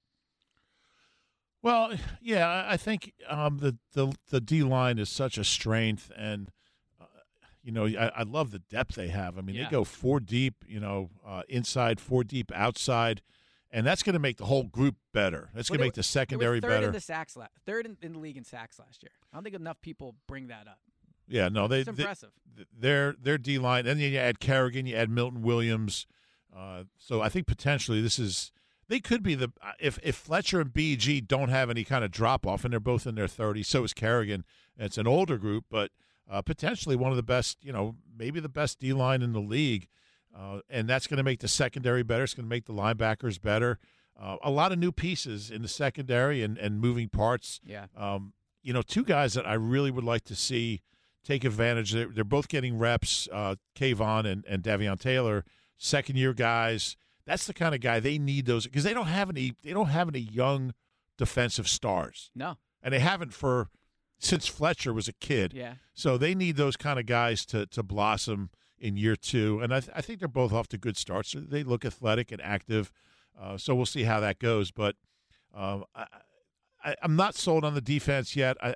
[1.62, 6.53] Well, yeah, I- think um, the the the D line is such a strength, and
[7.01, 7.05] uh,
[7.64, 9.37] you know, I, I love the depth they have.
[9.38, 9.64] I mean, Yeah.
[9.64, 13.23] they go four deep, you know, uh, inside, four deep outside,
[13.73, 15.51] and that's going to make the whole group better.
[15.53, 16.87] That's Well, going to make the secondary they were third better.
[16.88, 19.11] in the sacks, la- third in, in the league in sacks last year.
[19.33, 20.79] I don't think enough people bring that up.
[21.27, 22.31] yeah, no, they, It's they impressive.
[22.79, 26.07] their their D line, and then you add Kerrigan, you add Milton Williams.
[26.55, 28.53] Uh, so I think potentially this is
[28.89, 32.47] they could be the if if Fletcher and BG don't have any kind of drop
[32.47, 33.67] off, and they're both in their 30s.
[33.67, 34.45] So is Kerrigan.
[34.77, 35.91] It's an older group, but
[36.31, 37.59] uh, potentially one of the best.
[37.63, 39.89] You know, maybe the best D line in the league,
[40.37, 42.25] uh, and that's going to make the secondary better.
[42.25, 43.79] It's going to make the linebackers better.
[44.21, 47.61] Uh, a lot of new pieces in the secondary and, and moving parts.
[47.65, 47.87] Yeah.
[47.97, 48.33] Um,
[48.63, 50.83] you know, two guys that I really would like to see
[51.25, 51.93] take advantage.
[51.93, 53.29] They're, they're both getting reps.
[53.31, 55.45] Uh, K'Von and, and Davion Taylor,
[55.79, 56.97] second year guys.
[57.25, 59.55] That's the kind of guy they need those because they don't have any.
[59.62, 60.75] They don't have any young
[61.17, 62.57] defensive stars, No.
[62.83, 63.69] and they haven't for
[64.19, 65.53] since Fletcher was a kid.
[65.53, 65.75] Yeah.
[65.95, 69.81] So they need those kind of guys to to blossom in year two, and I,
[69.81, 71.35] th- I think they're both off to good starts.
[71.37, 72.93] They look athletic and active,
[73.38, 74.71] uh, so we'll see how that goes.
[74.71, 74.95] But
[75.53, 76.07] um, I,
[76.85, 78.57] I, I'm not sold on the defense yet.
[78.62, 78.75] I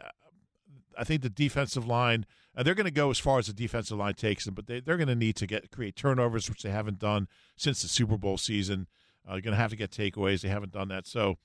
[0.99, 3.97] I think the defensive line uh, they're going to go as far as the defensive
[3.99, 6.71] line takes them, but they, they're going to need to get create turnovers, which they
[6.71, 8.87] haven't done since the Super Bowl season.
[9.27, 10.41] Uh, they're going to have to get takeaways.
[10.43, 11.07] They haven't done that.
[11.07, 11.37] So,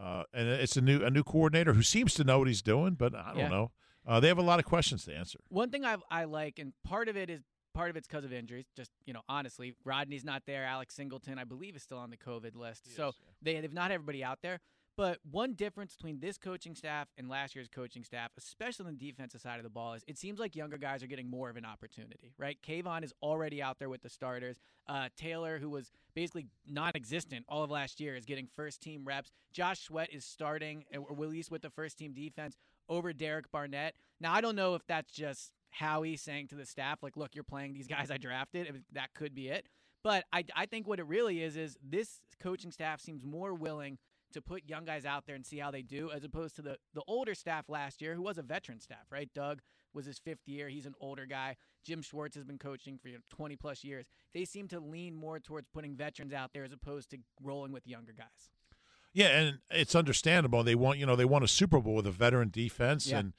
[0.00, 2.94] uh, and it's a new a new coordinator who seems to know what he's doing,
[2.94, 3.48] but I don't Yeah.
[3.48, 3.72] know.
[4.06, 5.38] Uh, they have a lot of questions to answer.
[5.48, 8.32] One thing I I like, and part of it is part of it's because of
[8.32, 8.66] injuries.
[8.76, 10.64] Just you know, honestly, Rodney's not there.
[10.64, 12.94] Alex Singleton, I believe, is still on the COVID list.
[12.94, 14.60] so they they've not everybody out there.
[14.96, 19.10] But one difference between this coaching staff and last year's coaching staff, especially on the
[19.10, 21.56] defensive side of the ball, is it seems like younger guys are getting more of
[21.56, 22.58] an opportunity, right?
[22.64, 24.56] K'Von is already out there with the starters.
[24.86, 29.32] Uh, Taylor, who was basically non-existent all of last year, is getting first-team reps.
[29.52, 32.56] Josh Sweat is starting, or at least with the first-team defense,
[32.88, 33.94] over Derek Barnett.
[34.20, 37.42] Now, I don't know if that's just Howie saying to the staff, like, look, you're
[37.42, 38.84] playing these guys I drafted.
[38.92, 39.66] That could be it.
[40.04, 43.98] But I, I think what it really is is this coaching staff seems more willing
[44.34, 46.76] to put young guys out there and see how they do, as opposed to the
[46.94, 49.28] the older staff last year, who was a veteran staff, right?
[49.34, 49.60] Doug
[49.92, 51.56] was his fifth year; he's an older guy.
[51.84, 54.06] Jim Schwartz has been coaching for you know, 20 plus years.
[54.32, 57.86] They seem to lean more towards putting veterans out there as opposed to rolling with
[57.86, 58.50] younger guys.
[59.12, 60.62] Yeah, and it's understandable.
[60.64, 63.18] They want you know they want a Super Bowl with a veteran defense Yeah.
[63.20, 63.32] and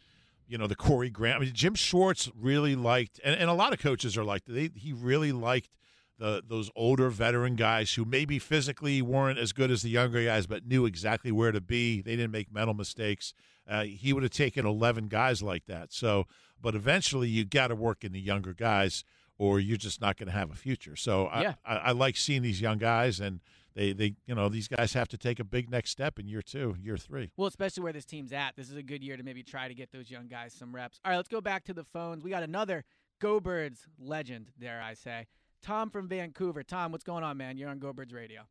[0.48, 1.38] you know the Corey Grant.
[1.38, 4.70] I mean, Jim Schwartz really liked, and, and a lot of coaches are like they
[4.76, 5.70] he really liked
[6.18, 10.48] the those older veteran guys who maybe physically weren't as good as the younger guys,
[10.48, 12.02] but knew exactly where to be.
[12.02, 13.34] They didn't make mental mistakes.
[13.68, 15.92] Uh, he would have taken eleven guys like that.
[15.92, 16.26] So,
[16.62, 19.04] but eventually you got to work in the younger guys,
[19.38, 20.96] or you're just not going to have a future.
[20.96, 21.56] So Yeah.
[21.66, 23.40] I, I, I like seeing these young guys and.
[23.78, 26.42] They, they, you know, these guys have to take a big next step in year
[26.42, 27.32] two, year three.
[27.36, 28.56] Well, especially where this team's at.
[28.56, 31.02] This is a good year to maybe try to get those young guys some reps.
[31.04, 32.24] All right, let's go back to the phones.
[32.24, 32.86] We got another
[33.20, 35.28] Go Birds legend, dare I say.
[35.66, 36.64] Tom from Vancouver.
[36.64, 37.58] Tom, what's going on, man?
[37.58, 38.42] You're on Go Birds Radio.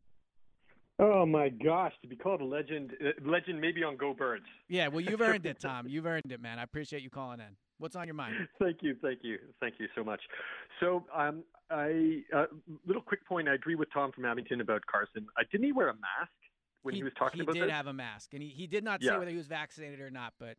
[0.99, 4.45] Oh my gosh, to be called a legend, uh, legend maybe on Go Birds.
[4.69, 5.87] Yeah, well, you've earned it, Tom.
[5.89, 6.59] You've earned it, man.
[6.59, 7.57] I appreciate you calling in.
[7.79, 8.49] What's on your mind?
[8.61, 10.21] Thank you, thank you, thank you so much.
[10.81, 12.47] So, um, I uh,
[12.87, 13.49] little quick point.
[13.49, 15.27] I agree with Tom from Abington about Carson.
[15.39, 16.33] Uh, didn't he wear a mask
[16.83, 17.75] when he, was talking he about He did this?
[17.75, 20.35] have a mask, and he, he did not say whether he was vaccinated or not,
[20.39, 20.57] but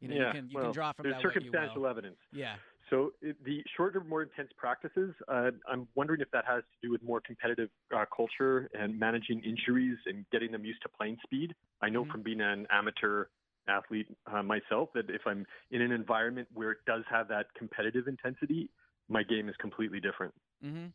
[0.00, 2.16] you know yeah, you can you well, can draw from that circumstantial evidence.
[2.32, 2.54] Yeah.
[2.90, 7.02] So the shorter, more intense practices, uh, I'm wondering if that has to do with
[7.04, 11.54] more competitive uh, culture and managing injuries and getting them used to playing speed.
[11.80, 12.10] I know Mhm.
[12.10, 13.26] from being an amateur
[13.68, 18.08] athlete uh, myself that if I'm in an environment where it does have that competitive
[18.08, 18.68] intensity,
[19.08, 20.34] my game is completely different.
[20.64, 20.86] Mm-hmm.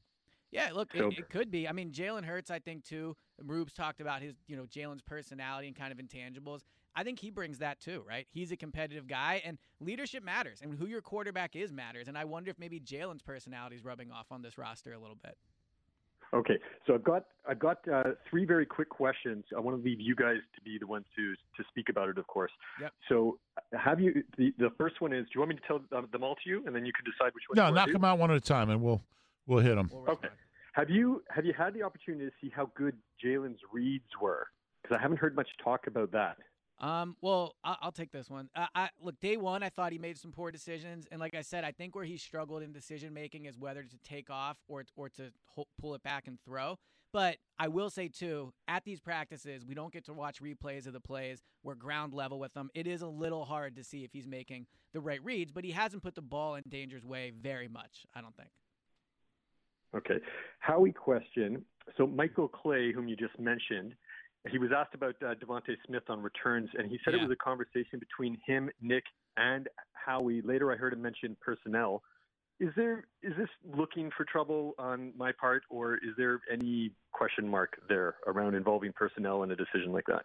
[0.51, 1.67] Yeah, look, So- it, it could be.
[1.67, 3.15] I mean, Jalen Hurts, I think too.
[3.41, 6.63] Rube's talked about his, you know, Jalen's personality and kind of intangibles.
[6.95, 8.27] I think he brings that too, right?
[8.31, 12.07] He's a competitive guy, and leadership matters, and who your quarterback is matters.
[12.07, 15.17] And I wonder if maybe Jalen's personality is rubbing off on this roster a little
[15.21, 15.37] bit.
[16.33, 19.45] Okay, so I've got I've got uh, three very quick questions.
[19.55, 22.17] I want to leave you guys to be the ones to to speak about it,
[22.17, 22.51] of course.
[22.81, 22.93] Yep.
[23.07, 23.39] So,
[23.73, 25.25] have you the the first one is?
[25.25, 27.33] Do you want me to tell them all to you, and then you can decide
[27.33, 27.55] which one?
[27.55, 29.01] No, you knock them out one at a time, and we'll
[29.45, 29.89] we'll hit them.
[29.93, 30.29] We'll Okay.
[30.73, 34.47] Have you have you had the opportunity to see how good Jalen's reads were?
[34.81, 36.37] Because I haven't heard much talk about that.
[36.79, 38.49] Um, well, I'll, I'll take this one.
[38.55, 39.63] Uh, I look day one.
[39.63, 42.17] I thought he made some poor decisions, and like I said, I think where he
[42.17, 46.03] struggled in decision making is whether to take off or or to ho- pull it
[46.03, 46.77] back and throw.
[47.13, 50.91] But I will say too, at these practices, we don't get to watch replays of
[50.91, 51.41] the plays.
[51.63, 52.69] We're ground level with them.
[52.73, 55.71] It is a little hard to see if he's making the right reads, but he
[55.71, 58.05] hasn't put the ball in danger's way very much.
[58.13, 58.49] I don't think.
[59.95, 60.19] Okay.
[60.59, 61.63] Howie question.
[61.95, 63.93] So Michael Clay, whom you just mentioned,
[64.51, 67.21] he was asked about uh, DeVonta Smith on returns, and he said Yeah.
[67.21, 69.03] it was a conversation between him, Nick,
[69.37, 70.41] and Howie.
[70.41, 72.03] Later, I heard him mention personnel.
[72.59, 77.47] Is there is this looking for trouble on my part, or is there any question
[77.49, 80.23] mark there around involving personnel in a decision like that?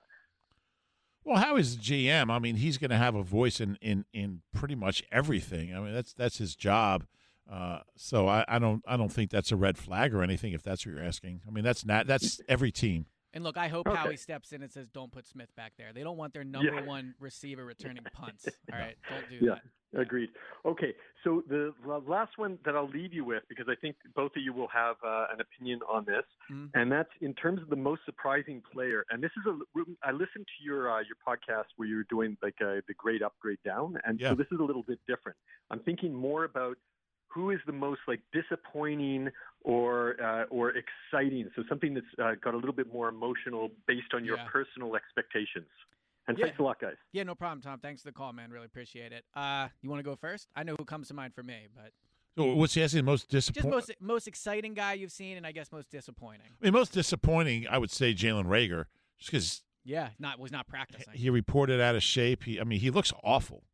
[1.24, 2.30] Well, how is the GM?
[2.30, 5.74] I mean, he's going to have a voice in, in, in pretty much everything.
[5.74, 7.04] I mean, that's that's his job.
[7.50, 10.52] Uh, so I, I don't I don't think that's a red flag or anything.
[10.52, 13.06] If that's what you're asking, I mean, that's not that's every team.
[13.32, 13.96] And look, I hope Okay.
[13.96, 16.74] Howie steps in and says, "Don't put Smith back there." They don't want their number
[16.74, 16.84] Yeah.
[16.84, 18.48] one receiver returning punts.
[18.72, 19.54] All right, don't do Yeah.
[19.54, 19.62] that.
[19.92, 20.30] Agreed.
[20.64, 21.74] Okay, so the
[22.06, 24.96] last one that I'll leave you with, because I think both of you will have
[25.02, 26.70] uh, an opinion on this, Mhm.
[26.74, 29.04] and that's in terms of the most surprising player.
[29.10, 29.58] And this is a
[30.02, 33.22] I listened to your uh, your podcast where you were doing like uh, the grade
[33.22, 34.30] upgrade down, and Yeah.
[34.30, 35.36] so this is a little bit different.
[35.70, 36.78] I'm thinking more about
[37.32, 39.28] who is the most like disappointing
[39.62, 41.48] or uh, or exciting.
[41.56, 44.46] So something that's uh, got a little bit more emotional based on your Yeah.
[44.52, 45.68] personal expectations.
[46.26, 46.46] And Yeah.
[46.46, 46.96] thanks a lot, guys.
[47.12, 47.78] Yeah, no problem, Tom.
[47.80, 48.50] Thanks for the call, man.
[48.50, 49.24] Really appreciate it.
[49.34, 50.48] Uh, you want to go first?
[50.54, 51.92] I know who comes to mind for me, but
[52.36, 53.04] So what's he asking?
[53.04, 53.70] Most just disappointing?
[53.76, 56.48] most most exciting guy you've seen, and I guess most disappointing.
[56.60, 58.86] I mean, most disappointing, I would say Jalen Reagor,
[59.18, 61.14] just because Yeah, not was not practicing.
[61.14, 62.44] he reported out of shape.
[62.44, 63.64] He, I mean, he looks awful.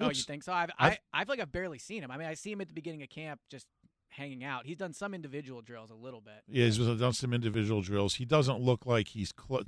[0.00, 0.52] Oh, you think so?
[0.52, 2.10] I've, I've- I I feel like I've barely seen him.
[2.10, 3.66] I mean, I see him at the beginning of camp, just
[4.08, 4.66] hanging out.
[4.66, 6.42] He's done some individual drills a little bit.
[6.48, 8.14] Yeah, he's done some individual drills.
[8.16, 9.64] He doesn't look like he's close.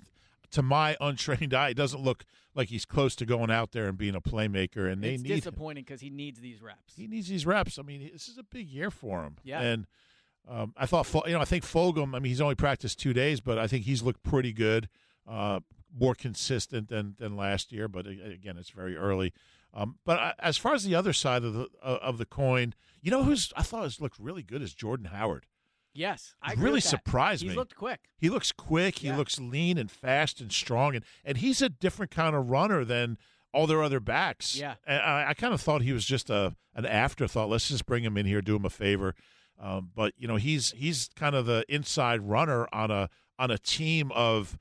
[0.53, 2.25] To my untrained eye, he doesn't look
[2.55, 4.91] like he's close to going out there and being a playmaker.
[4.91, 6.95] And they it's need disappointing because he needs these reps.
[6.97, 7.79] he needs these reps.
[7.79, 9.37] I mean, this is a big year for him.
[9.45, 9.61] Yeah.
[9.61, 9.87] And
[10.49, 12.15] um, I thought, you know, I think Fulgham.
[12.15, 14.89] I mean, he's only practiced two days, but I think he's looked pretty good,
[15.29, 15.61] uh,
[15.95, 17.87] more consistent than than last year.
[17.87, 19.35] But again, it's very early.
[19.75, 22.75] Um, but I, as far as the other side of the uh, of the coin,
[23.03, 25.47] you know, who's I thought has looked really good is Jordan Howard.
[25.95, 27.53] yes, I really surprised He's me.
[27.55, 28.01] He looked quick.
[28.17, 28.99] He looks quick.
[29.01, 29.17] He Yeah.
[29.17, 33.19] looks lean and fast and strong, and and he's a different kind of runner than
[33.53, 34.57] all their other backs.
[34.57, 34.75] Yeah.
[34.87, 37.49] And I, I kind of thought he was just a an afterthought.
[37.49, 39.15] Let's just bring him in here, do him a favor.
[39.61, 43.59] Um, but you know, he's he's kind of the inside runner on a on a
[43.59, 44.57] team of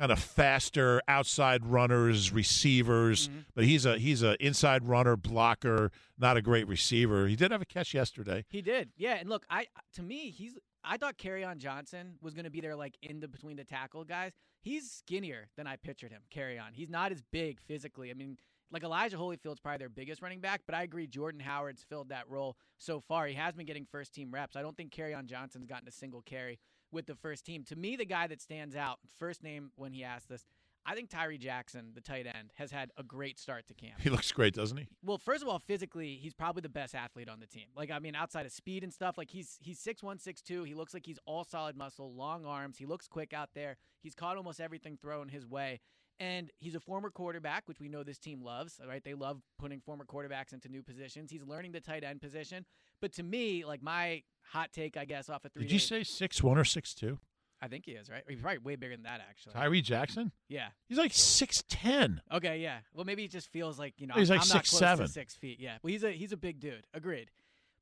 [0.00, 3.28] kind of faster outside runners, receivers.
[3.28, 3.44] Mhm.
[3.54, 7.26] But he's a he's a inside runner, blocker, not a great receiver.
[7.26, 8.46] He did have a catch yesterday.
[8.48, 9.16] He did, yeah.
[9.16, 10.58] And look, I to me, he's.
[10.82, 14.02] I thought Kerryon Johnson was going to be there, like in the between the tackle
[14.04, 14.32] guys.
[14.62, 16.22] He's skinnier than I pictured him.
[16.34, 16.72] Kerryon.
[16.72, 18.10] He's not as big physically.
[18.10, 18.38] I mean,
[18.72, 22.30] like Elijah Holyfield's probably their biggest running back, but I agree Jordan Howard's filled that
[22.30, 23.26] role so far.
[23.26, 24.56] He has been getting first team reps.
[24.56, 26.58] I don't think Kerryon Johnson's gotten a single carry
[26.92, 27.64] with the first team.
[27.64, 30.44] To me, the guy that stands out, first name when he asked this,
[30.86, 34.00] I think Tyree Jackson, the tight end, has had a great start to camp.
[34.00, 34.88] He looks great, doesn't he?
[35.04, 37.66] Well, first of all, physically, he's probably the best athlete on the team.
[37.76, 40.64] Like, I mean, outside of speed and stuff, like he's he's six one, six two.
[40.64, 42.78] He looks like he's all solid muscle, long arms.
[42.78, 43.76] He looks quick out there.
[44.02, 45.80] He's caught almost everything thrown his way.
[46.20, 49.02] And he's a former quarterback, which we know this team loves, right?
[49.02, 51.30] They love putting former quarterbacks into new positions.
[51.30, 52.66] He's learning the tight end position.
[53.00, 56.04] But to me, like my hot take, I guess, off of three Did you say
[56.04, 57.18] six one or six two?
[57.62, 58.22] I think he is, right?
[58.28, 59.52] He's probably way bigger than that, actually.
[59.52, 60.32] Tyree Jackson?
[60.48, 60.68] Yeah.
[60.88, 62.20] He's like six ten.
[62.32, 62.78] Okay, yeah.
[62.94, 64.78] Well, maybe it just feels like you know He's I'm, like I'm not six, close
[64.80, 65.06] seven.
[65.06, 65.58] to six feet.
[65.60, 66.86] Yeah, well, he's a he's a big dude.
[66.94, 67.30] Agreed.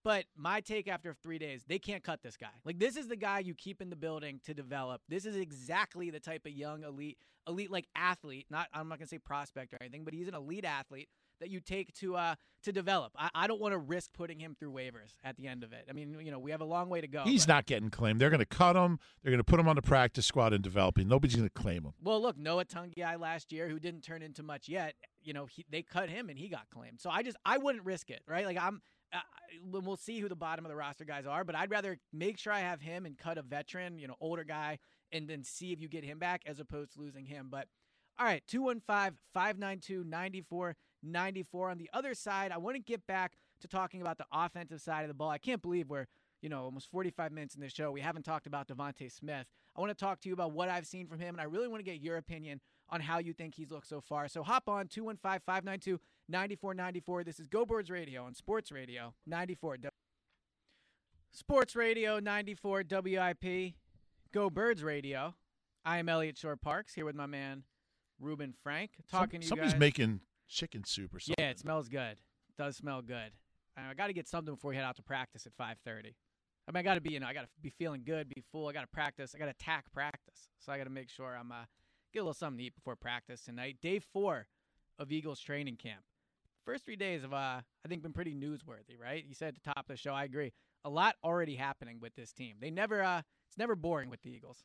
[0.08, 2.46] But my take after three days, they can't cut this guy.
[2.64, 5.02] Like this is the guy you keep in the building to develop.
[5.06, 8.46] This is exactly the type of young elite, elite like athlete.
[8.48, 11.60] Not I'm not gonna say prospect or anything, but he's an elite athlete that you
[11.60, 13.12] take to uh to develop.
[13.18, 15.84] I, I don't want to risk putting him through waivers at the end of it.
[15.90, 17.24] I mean, you know, we have a long way to go.
[17.24, 18.18] He's but- not getting claimed.
[18.18, 18.98] They're going to cut him.
[19.22, 21.06] They're going to put him on the practice squad and developing.
[21.06, 21.92] Nobody's going to claim him.
[22.02, 25.66] Well, look, Noah Togiai last year, who didn't turn into much yet, you know, he,
[25.70, 26.98] they cut him and he got claimed.
[27.00, 28.46] So I just I wouldn't risk it, right?
[28.46, 28.80] Like I'm,
[29.12, 29.20] uh,
[29.70, 32.52] we'll see who the bottom of the roster guys are, but I'd rather make sure
[32.52, 34.78] I have him and cut a veteran, you know, older guy,
[35.12, 37.48] and then see if you get him back as opposed to losing him.
[37.50, 37.68] But
[38.18, 41.70] all right, 215 592 9494.
[41.70, 45.02] On the other side, I want to get back to talking about the offensive side
[45.02, 45.30] of the ball.
[45.30, 46.06] I can't believe we're
[46.40, 47.90] you know, almost 45 minutes in the show.
[47.90, 49.46] We haven't talked about DeVonta Smith.
[49.76, 51.68] I want to talk to you about what I've seen from him, and I really
[51.68, 54.28] want to get your opinion on how you think he's looked so far.
[54.28, 57.24] So hop on 215 592 9494.
[57.24, 59.78] This is Go Birds Radio on Sports Radio 94.
[61.32, 63.74] Sports Radio 94 WIP.
[64.32, 65.34] Go Birds Radio.
[65.84, 67.62] I am Eliot Shorr-Parks here with my man
[68.20, 69.80] Reuben Frank talking Some, to you somebody's guys.
[69.80, 71.42] making chicken soup or something.
[71.42, 72.16] Yeah, it smells good.
[72.58, 73.32] does smell good.
[73.76, 76.14] I got to get something before we head out to practice at 5:30.
[76.66, 78.42] I mean, I got to be, you know, I got to be feeling good, be
[78.52, 78.66] full.
[78.68, 79.34] I got to practice.
[79.34, 80.48] I got to attack practice.
[80.58, 81.64] So I got to make sure I'm uh,
[82.12, 83.78] get a little something to eat before practice tonight.
[83.80, 84.48] Day four
[84.98, 86.02] of Eagles training camp.
[86.68, 89.24] First three days have, uh, I think, been pretty newsworthy, right?
[89.26, 90.52] You said at the top of the show, I agree.
[90.84, 92.56] A lot already happening with this team.
[92.60, 94.64] They never, uh, it's never boring with the Eagles.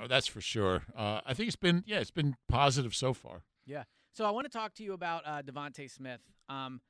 [0.00, 0.84] Oh, that's for sure.
[0.96, 3.42] Uh, I think it's been yeah, it's been positive so far.
[3.66, 3.82] Yeah.
[4.12, 6.20] So I want to talk to you about uh, DeVonta Smith.
[6.48, 6.80] Um,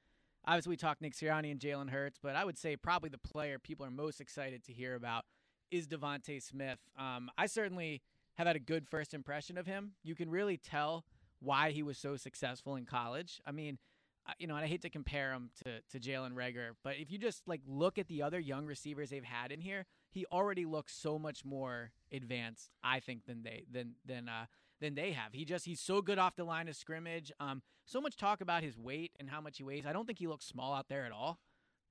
[0.47, 3.59] obviously, we talked Nick Sirianni and Jalen Hurts, but I would say probably the player
[3.59, 5.25] people are most excited to hear about
[5.71, 6.81] is DeVonta Smith.
[6.99, 8.03] Um, I certainly
[8.35, 9.93] have had a good first impression of him.
[10.03, 11.07] You can really tell
[11.41, 13.41] why he was so successful in college.
[13.47, 13.79] I mean,
[14.39, 17.19] you know, and I hate to compare him to to Jalen Reagor, but if you
[17.19, 20.95] just like look at the other young receivers they've had in here, he already looks
[20.95, 24.47] so much more advanced, I think, than they than than uh,
[24.81, 25.33] than they have.
[25.33, 27.33] He just he's so good off the line of scrimmage.
[27.41, 29.85] Um, so much talk about his weight and how much he weighs.
[29.87, 31.39] I don't think he looks small out there at all.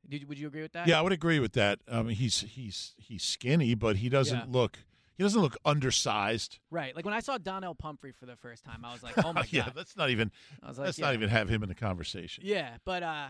[0.09, 0.87] Did, would you agree with that?
[0.87, 1.79] Yeah, I would agree with that.
[1.87, 4.45] Um, he's he's he's skinny, but he doesn't Yeah.
[4.47, 4.79] look
[5.17, 6.59] he doesn't look undersized.
[6.71, 6.95] Right.
[6.95, 9.45] Like when I saw Donnel Pumphrey for the first time, I was like, oh my
[9.49, 9.73] yeah, god.
[9.75, 11.05] let's not even I was like, let's yeah.
[11.05, 12.43] not even have him in the conversation.
[12.45, 13.27] Yeah, but uh,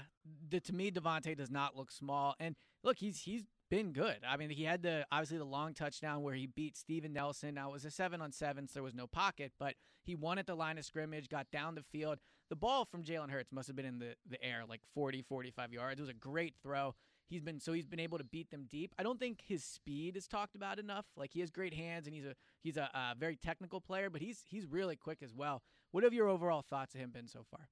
[0.49, 2.35] the, to me, DeVonta does not look small.
[2.39, 4.17] And look, he's he's been good.
[4.27, 7.55] I mean, he had the obviously the long touchdown where he beat Steven Nelson.
[7.55, 10.37] Now it was a seven on seven, so there was no pocket, but he won
[10.37, 12.19] at the line of scrimmage, got down the field.
[12.49, 15.73] The ball from Jalen Hurts must have been in the, the air like 40, 45
[15.73, 15.99] yards.
[15.99, 16.93] It was a great throw.
[17.33, 18.93] He's been so he's been able to beat them deep.
[18.99, 21.05] I don't think his speed is talked about enough.
[21.17, 24.21] Like he has great hands and he's a he's a uh, very technical player, but
[24.21, 25.63] he's he's really quick as well.
[25.91, 27.69] What have your overall thoughts of him been so far?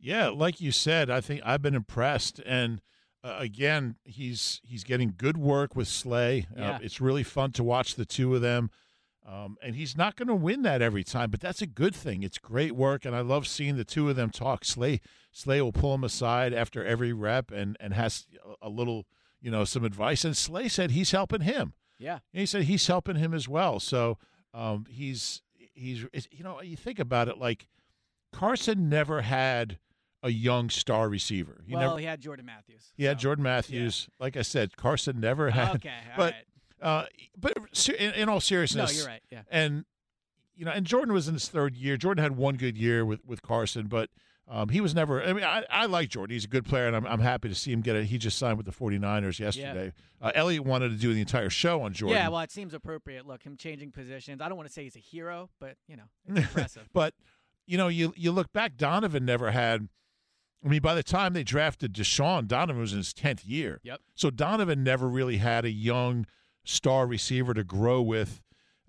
[0.00, 2.80] Yeah, like you said, I think I've been impressed, and
[3.22, 6.48] uh, again, he's he's getting good work with Slay.
[6.56, 6.78] Uh, Yeah.
[6.82, 8.70] it's really fun to watch the two of them,
[9.28, 12.22] um, and he's not going to win that every time, but that's a good thing.
[12.22, 14.64] It's great work, and I love seeing the two of them talk.
[14.64, 15.00] Slay
[15.32, 18.26] Slay will pull him aside after every rep and and has
[18.62, 19.06] a, little,
[19.42, 21.74] you know, some advice, and Slay said he's helping him.
[21.98, 22.20] Yeah.
[22.32, 23.80] And he said he's helping him as well.
[23.80, 24.16] So
[24.54, 25.42] um, he's
[25.74, 27.66] he's you know you think about it like
[28.32, 29.78] Carson never had
[30.22, 31.62] a young star receiver.
[31.66, 32.92] He well, never he had Jordan Matthews.
[32.96, 34.08] he had Jordan Matthews.
[34.18, 35.76] Like I said, Carson never had.
[35.76, 36.44] Okay, all but right.
[36.80, 37.04] Uh,
[37.36, 37.54] but
[37.98, 39.22] in, in all No, seriousness, you're right.
[39.30, 39.42] Yeah.
[39.50, 39.84] And
[40.54, 41.96] you know, and Jordan was in his third year.
[41.96, 44.10] Jordan had one good year with with Carson, but.
[44.50, 45.22] Um, he was never.
[45.22, 46.32] I mean, I, I like Jordan.
[46.32, 48.06] He's a good player, and I'm, I'm happy to see him get it.
[48.06, 49.92] He just signed with the 49ers yesterday.
[50.22, 52.16] Uh, Eliot wanted to do the entire show on Jordan.
[52.16, 53.26] Yeah, well, it seems appropriate.
[53.26, 54.40] Look, him changing positions.
[54.40, 56.88] I don't want to say he's a hero, but you know, it's impressive.
[56.94, 57.12] But
[57.66, 59.86] you know, you you look back, Donovan never had.
[60.64, 63.80] I mean, by the time they drafted Deshaun, Donovan was in his tenth year.
[63.82, 64.00] Yep.
[64.14, 66.24] So Donovan never really had a young
[66.68, 68.42] star receiver to grow with.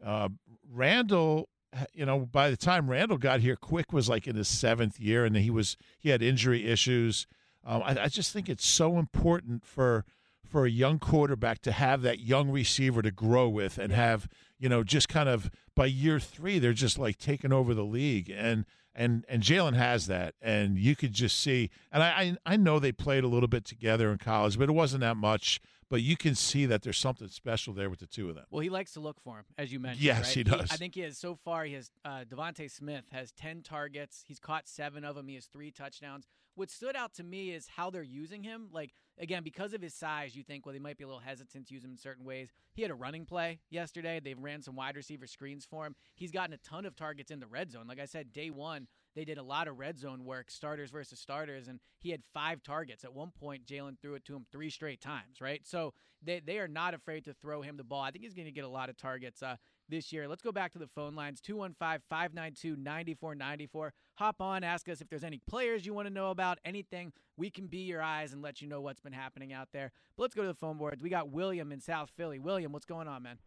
[0.04, 0.30] Uh,
[0.72, 1.50] Randall,
[1.94, 5.26] you know, by the time Randall got here, Quick was like in his seventh year,
[5.26, 7.26] and he was he had injury issues.
[7.66, 10.06] Um, I, I just think it's so important for
[10.46, 14.28] for a young quarterback to have that young receiver to grow with and have
[14.58, 18.34] you know just kind of by year three they're just like taking over the league
[18.36, 18.66] and
[18.96, 22.80] and and Jalen has that and you could just see and I, I I know
[22.80, 25.60] they played a little bit together in college but it wasn't that much
[25.90, 28.46] but you can see that there's something special there with the two of them.
[28.52, 30.04] Well, he likes to look for him, as you mentioned.
[30.04, 30.36] Yes, right?
[30.36, 30.72] he does.
[30.72, 31.66] I think he has so far.
[31.66, 34.24] He has uh, DeVonta Smith has ten targets.
[34.28, 35.28] He's caught seven of them.
[35.28, 36.28] He has three touchdowns.
[36.56, 38.70] What stood out to me is how they're using him.
[38.72, 41.68] Like again, because of his size, you think well they might be a little hesitant
[41.68, 42.50] to use him in certain ways.
[42.74, 44.20] He had a running play yesterday.
[44.20, 45.96] They ran some wide receiver screens for him.
[46.16, 47.88] He's gotten a ton of targets in the red zone.
[47.88, 48.88] Like I said, day one
[49.20, 52.64] they did a lot of red zone work, starters versus starters, and he had five
[52.64, 53.04] targets.
[53.04, 55.60] At one point, Jalen threw it to him three straight times, right?
[55.66, 55.94] So
[56.24, 58.02] they, they are not afraid to throw him the ball.
[58.02, 59.58] I think he's going to get a lot of targets uh,
[59.90, 60.26] this year.
[60.30, 63.94] Let's go back to the phone lines 215 592 9494.
[64.16, 67.12] Hop on, ask us if there's any players you want to know about, anything.
[67.36, 69.92] We can be your eyes and let you know what's been happening out there.
[70.16, 71.04] But let's go to the phone boards.
[71.04, 72.40] We got William in South Philly.
[72.40, 73.40] William, what's going on, man?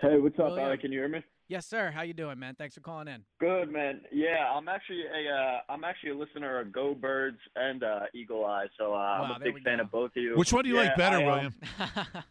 [0.00, 0.68] Hey, what's up, William.
[0.68, 0.80] Alec?
[0.80, 1.22] Can you hear me?
[1.48, 1.90] Yes, sir.
[1.90, 2.54] How you doing, man?
[2.56, 3.24] Thanks for calling in.
[3.40, 4.00] Good, man.
[4.10, 8.44] Yeah, I'm actually a uh, I'm actually a listener of Go Birds and uh, Eagle
[8.46, 9.84] Eye, so uh, Wow, I'm a big fan go.
[9.84, 10.36] of both of you.
[10.36, 11.54] Which one do you Yeah, like better, I, um, William?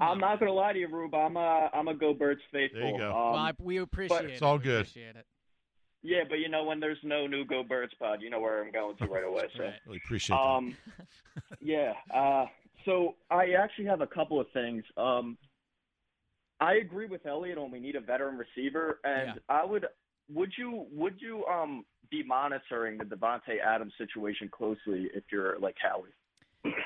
[0.00, 0.18] I'm on.
[0.20, 1.14] not gonna lie to you, Rube.
[1.14, 2.80] I'm a I'm a Go Birds faithful.
[2.80, 3.08] There you go.
[3.10, 4.30] Um, well, I, we appreciate it.
[4.32, 4.82] It's all We good.
[4.82, 5.26] Appreciate it.
[6.02, 8.70] yeah, but you know when there's no new Go Birds pod, you know where I'm
[8.70, 9.44] going to right away.
[9.56, 9.74] So, Right.
[9.86, 10.42] Really appreciate that.
[10.42, 10.76] um,
[11.60, 11.94] yeah.
[12.14, 12.46] Uh,
[12.84, 14.84] So I actually have a couple of things.
[14.96, 15.36] Um,
[16.60, 19.34] I agree with Eliot on we need a veteran receiver, and Yeah.
[19.48, 19.86] I would
[20.28, 25.76] would you would you um be monitoring the Davante Adams situation closely if you're like
[25.80, 26.10] Howie?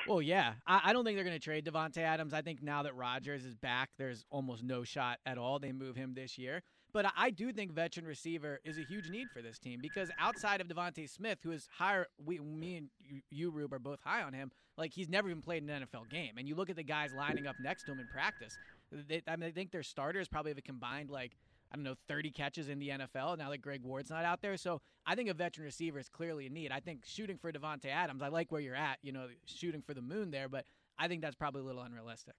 [0.07, 0.53] Well, yeah.
[0.67, 2.33] I, I don't think they're going to trade Davante Adams.
[2.33, 5.95] I think now that Rodgers is back, there's almost no shot at all they move
[5.95, 6.61] him this year.
[6.93, 10.11] But I, I do think veteran receiver is a huge need for this team because
[10.19, 13.99] outside of DeVonta Smith, who is higher, we, me and you, you, Rube, are both
[14.03, 14.51] high on him.
[14.77, 17.47] Like he's never even played an NFL game, and you look at the guys lining
[17.47, 18.57] up next to him in practice.
[19.07, 21.35] They, I mean, I think their starters probably have a combined like
[21.71, 24.55] I don't know, 30 catches in the NFL now that Greg Ward's not out there.
[24.57, 26.71] So I think a veteran receiver is clearly a need.
[26.71, 29.95] I think shooting for Davante Adams, I like where you're at, you know, shooting for
[29.95, 30.65] the moon there, but
[30.99, 32.35] I think that's probably a little unrealistic.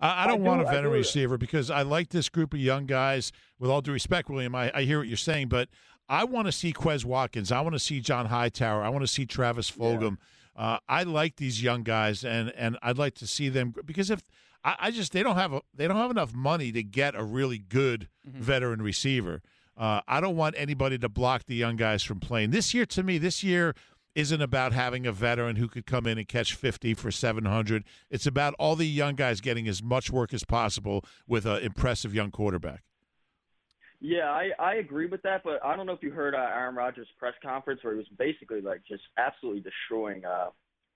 [0.00, 2.52] I, I don't I want do- a I veteran receiver because I like this group
[2.54, 3.30] of young guys.
[3.60, 5.68] With all due respect, William, I, I hear what you're saying, but
[6.08, 7.52] I want to see Quez Watkins.
[7.52, 8.82] I want to see John Hightower.
[8.82, 10.16] I want to see Travis Fulgham.
[10.56, 14.22] Uh, I like these young guys, and and I'd like to see them because if
[14.64, 17.24] I, I just they don't have a they don't have enough money to get a
[17.24, 19.42] really good veteran receiver.
[19.76, 22.84] Uh, I don't want anybody to block the young guys from playing this year.
[22.86, 23.74] To me, this year
[24.14, 27.84] isn't about having a veteran who could come in and catch 50 for 700.
[28.10, 32.14] It's about all the young guys getting as much work as possible with an impressive
[32.14, 32.82] young quarterback.
[34.00, 36.74] Yeah, I, I agree with that, but I don't know if you heard uh, Aaron
[36.74, 40.48] Rodgers' press conference where he was basically like just absolutely destroying uh,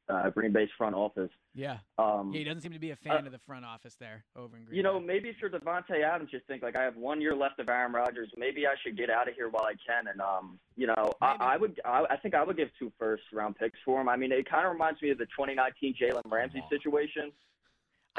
[0.08, 1.30] uh, Green Bay's front office.
[1.54, 1.78] Yeah.
[1.98, 4.56] Um, Yeah, he doesn't seem to be a fan of the front office there over
[4.56, 5.06] in Green You know, Bay.
[5.06, 7.92] maybe if you're Davante Adams, just think like I have one year left of Aaron
[7.92, 8.30] Rodgers.
[8.36, 10.06] Maybe I should get out of here while I can.
[10.06, 13.24] And um, you know, I, I would, I, I think I would give two first
[13.32, 14.08] round picks for him.
[14.08, 17.32] I mean, it kind of reminds me of the 2019 Jalen Ramsey situation.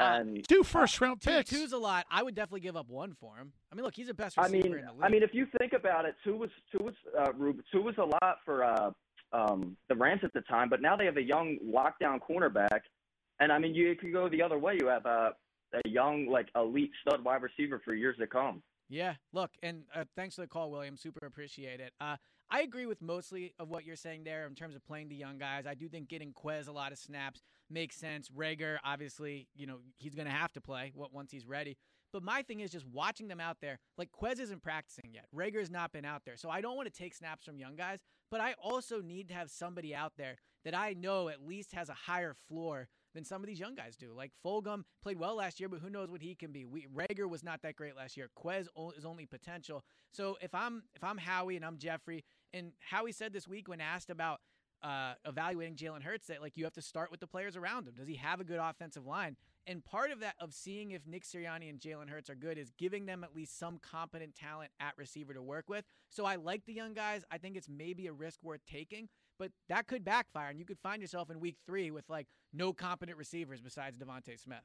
[0.00, 1.50] And Two first round Two, picks.
[1.50, 2.06] two's a lot.
[2.08, 3.52] I would definitely give up one for him.
[3.72, 5.02] I mean, look, he's the best I receiver mean, in the league.
[5.02, 7.96] I mean, if you think about it, two was two was uh, Rube, two was
[7.98, 8.90] a lot for uh,
[9.32, 12.80] um, the Rams at the time, but now they have a young lockdown cornerback,
[13.40, 14.78] and I mean, you could go the other way.
[14.80, 15.32] You have a
[15.74, 18.62] a young like elite stud wide receiver for years to come.
[18.88, 20.96] Yeah, look, and uh, thanks for the call, William.
[20.96, 21.92] Super appreciate it.
[22.00, 22.16] Uh,
[22.50, 25.36] I agree with mostly of what you're saying there in terms of playing the young
[25.36, 25.66] guys.
[25.66, 28.30] I do think getting Quez a lot of snaps makes sense.
[28.30, 31.76] Reagor, obviously, you know, he's going to have to play once he's ready.
[32.10, 33.78] But my thing is just watching them out there.
[33.98, 35.26] Like Quez isn't practicing yet.
[35.36, 36.38] Reagor's not been out there.
[36.38, 37.98] So I don't want to take snaps from young guys,
[38.30, 41.88] but I also need to have somebody out there that I know at least has
[41.88, 44.12] a higher floor than some of these young guys do.
[44.14, 46.64] Like Fulgham played well last year, but who knows what he can be.
[46.64, 48.28] We, Reagor was not that great last year.
[48.38, 48.66] Quez
[48.96, 49.84] is only potential.
[50.12, 53.80] So if I'm if I'm Howie and I'm Jeffrey, and Howie said this week when
[53.80, 54.40] asked about
[54.82, 57.94] uh, evaluating Jalen Hurts that like you have to start with the players around him.
[57.96, 59.36] Does he have a good offensive line?
[59.68, 62.72] And part of that of seeing if Nick Sirianni and Jalen Hurts are good is
[62.78, 65.84] giving them at least some competent talent at receiver to work with.
[66.08, 67.22] So I like the young guys.
[67.30, 69.08] I think it's maybe a risk worth taking,
[69.38, 72.72] but that could backfire, and you could find yourself in week three with like no
[72.72, 74.64] competent receivers besides DeVonta Smith.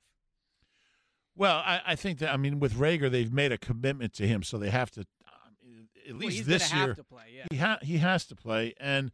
[1.36, 4.42] Well, I, I think that I mean with Reagor, they've made a commitment to him,
[4.44, 5.02] so they have to.
[5.02, 7.26] Um, at Well, least he's this year, play.
[7.36, 7.46] Yeah.
[7.52, 9.12] he ha- he has to play, and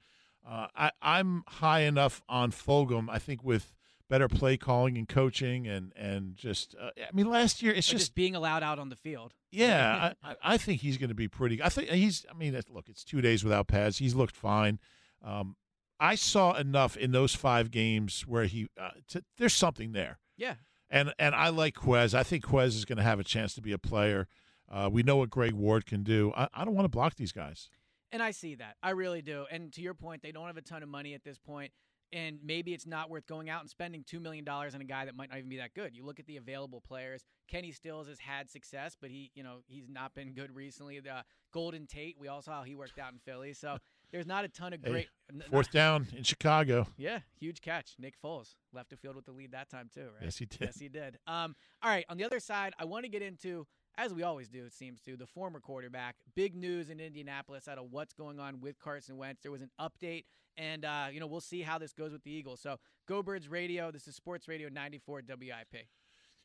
[0.47, 3.07] uh, I I'm high enough on Fulgham.
[3.09, 3.73] I think with
[4.09, 8.05] better play calling and coaching, and and just uh, I mean last year it's just,
[8.05, 9.33] just being allowed out on the field.
[9.51, 10.13] yeah.
[10.23, 11.61] I, I think he's going to be pretty.
[11.61, 12.25] I think he's.
[12.29, 13.97] I mean, look, it's two days without pads.
[13.97, 14.79] He's looked fine.
[15.23, 15.55] Um,
[15.99, 20.19] I saw enough in those five games where he uh, to, there's something there.
[20.37, 20.55] Yeah.
[20.89, 22.13] And and I like Quez.
[22.13, 24.27] I think Quez is going to have a chance to be a player.
[24.71, 26.31] Uh, we know what Greg Ward can do.
[26.35, 27.69] I, I don't want to block these guys.
[28.11, 28.75] And I see that.
[28.81, 29.45] I really do.
[29.51, 31.71] And to your point, they don't have a ton of money at this point,
[32.11, 35.15] And maybe it's not worth going out and spending $2 million on a guy that
[35.15, 35.95] might not even be that good.
[35.95, 37.23] You look at the available players.
[37.47, 40.99] Kenny Stills has had success, but he, you know, he's not been good recently.
[40.99, 43.53] The Golden Tate, we all saw how he worked out in Philly.
[43.53, 43.77] So
[44.11, 45.07] there's not a ton of great.
[45.31, 46.87] n- Fourth down in Chicago.
[46.97, 47.95] Yeah, huge catch.
[47.99, 50.23] Nick Foles left the field with the lead that time too, right?
[50.23, 50.61] Yes, he did.
[50.61, 51.19] Yes, he did.
[51.27, 54.47] Um, all right, on the other side, I want to get into, as we always
[54.47, 56.15] do, it seems to, the former quarterback.
[56.35, 59.41] Big news in Indianapolis out of what's going on with Carson Wentz.
[59.41, 60.25] There was an update,
[60.57, 62.61] and uh, you know we'll see how this goes with the Eagles.
[62.61, 62.77] So,
[63.07, 63.91] Go Birds Radio.
[63.91, 65.87] This is Sports Radio 94 WIP.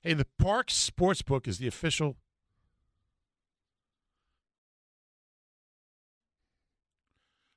[0.00, 2.16] Hey, the Parx Sportsbook is the official.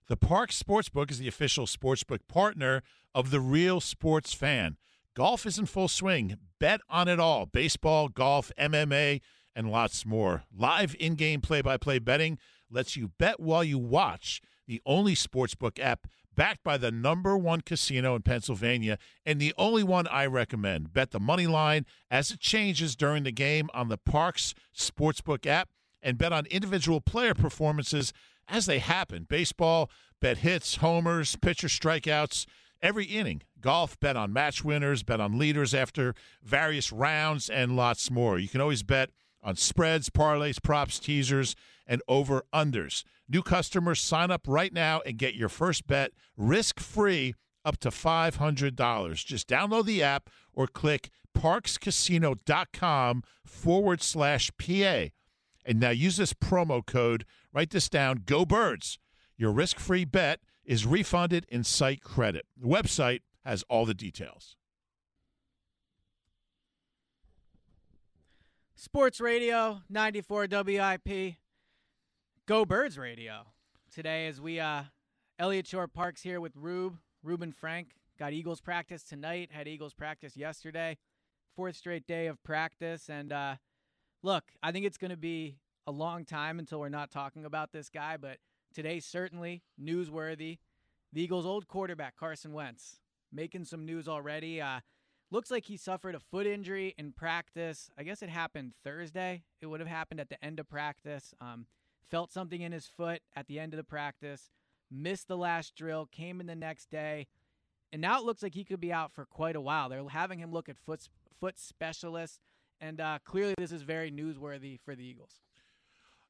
[0.07, 2.81] The Parx Sportsbook is the official sportsbook partner
[3.13, 4.77] of the Real Sports Fan.
[5.13, 6.37] Golf is in full swing.
[6.59, 9.19] Bet on it all baseball, golf, MMA,
[9.57, 10.43] and lots more.
[10.55, 12.37] Live in game play by play betting
[12.69, 14.39] lets you bet while you watch.
[14.67, 19.81] The only sportsbook app backed by the number one casino in Pennsylvania and the only
[19.81, 20.93] one I recommend.
[20.93, 25.69] Bet the money line as it changes during the game on the Parx Sportsbook app
[26.03, 28.13] and bet on individual player performances
[28.47, 29.25] as they happen.
[29.27, 29.89] Baseball,
[30.21, 32.45] bet hits, homers, pitcher strikeouts,
[32.79, 33.41] every inning.
[33.59, 38.37] Golf, bet on match winners, bet on leaders after various rounds, and lots more.
[38.37, 39.09] You can always bet
[39.43, 43.03] on spreads, parlays, props, teasers, and over unders.
[43.29, 47.33] New customers sign up right now and get your first bet risk free
[47.63, 49.25] up to $500.
[49.25, 55.05] Just download the app or click parxcasino.com forward slash PA.
[55.65, 58.99] And now use this promo code, write this down, Go Birds.
[59.37, 62.45] Your risk free bet is refunded in site credit.
[62.57, 64.56] The website has all the details.
[68.79, 71.37] Sports Radio 94 WIP.
[72.45, 73.47] Go Birds Radio.
[73.91, 74.83] Today as we uh
[75.39, 77.95] Eliot Shorr-Parks here with Rube, Reuben Frank.
[78.19, 80.99] Got Eagles practice tonight, had Eagles practice yesterday.
[81.55, 83.55] Fourth straight day of practice and uh
[84.21, 85.57] look, I think it's going to be
[85.87, 88.37] a long time until we're not talking about this guy, but
[88.75, 90.59] today certainly newsworthy.
[91.11, 92.99] The Eagles' old quarterback Carson Wentz
[93.33, 94.61] making some news already.
[94.61, 94.81] Uh
[95.29, 97.89] Looks like he suffered a foot injury in practice.
[97.97, 99.43] I guess it happened Thursday.
[99.61, 101.33] It would have happened at the end of practice.
[101.41, 101.65] Um,
[102.09, 104.51] felt something in his foot at the end of the practice.
[104.89, 106.05] Missed the last drill.
[106.05, 107.27] Came in the next day,
[107.91, 109.89] and now it looks like he could be out for quite a while.
[109.89, 111.09] They're having him look at foot
[111.41, 112.39] foot specialists,
[112.79, 115.41] and uh, clearly this is very newsworthy for the Eagles.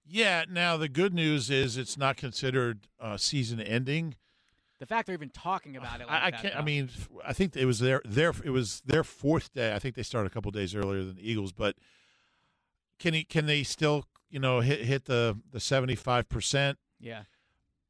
[0.07, 0.45] Yeah.
[0.49, 4.15] Now the good news is it's not considered uh, season ending.
[4.80, 6.55] The fact they're even talking about it, like I, I that, can't.
[6.55, 6.89] I mean,
[7.25, 9.73] I think it was their their it was their fourth day.
[9.73, 11.75] I think they started a couple days earlier than the Eagles, but
[12.99, 16.78] can he can they still you know hit hit the the seventy five percent?
[16.99, 17.23] yeah,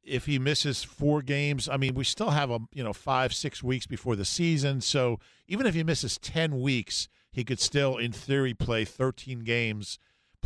[0.02, 3.62] If he misses four games, I mean, we still have a you know five six
[3.62, 4.80] weeks before the season.
[4.80, 9.98] So even if he misses ten weeks, he could still, in theory, play thirteen games,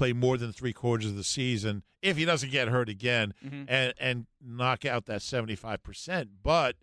[0.03, 3.67] play more than three quarters of the season if he doesn't get hurt again Mhm.
[3.69, 6.31] and and knock out that seventy five percent.
[6.43, 6.77] But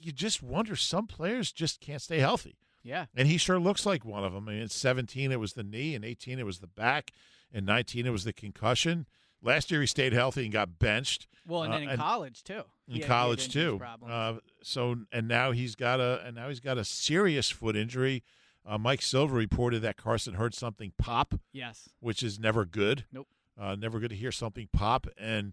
[0.00, 2.56] you just wonder some players just can't stay healthy.
[2.82, 3.06] yeah.
[3.16, 4.48] And he sure looks like one of them.
[4.48, 5.94] I mean, in 17, it was the knee.
[5.94, 7.12] In 18, it was the back.
[7.52, 9.06] In 19, it was the concussion.
[9.42, 11.26] Last year, he stayed healthy and got benched.
[11.46, 12.52] Well, and Uh, then in and- college too.
[12.54, 13.80] In He had- he had college too.
[14.06, 18.22] Uh, so and now he's got a and now he's got a serious foot injury.
[18.68, 21.88] Uh, Mike Silver reported that Carson heard something pop, yes.
[22.00, 23.04] which is never good.
[23.12, 23.28] Nope.
[23.58, 25.52] Uh, never good to hear something pop, and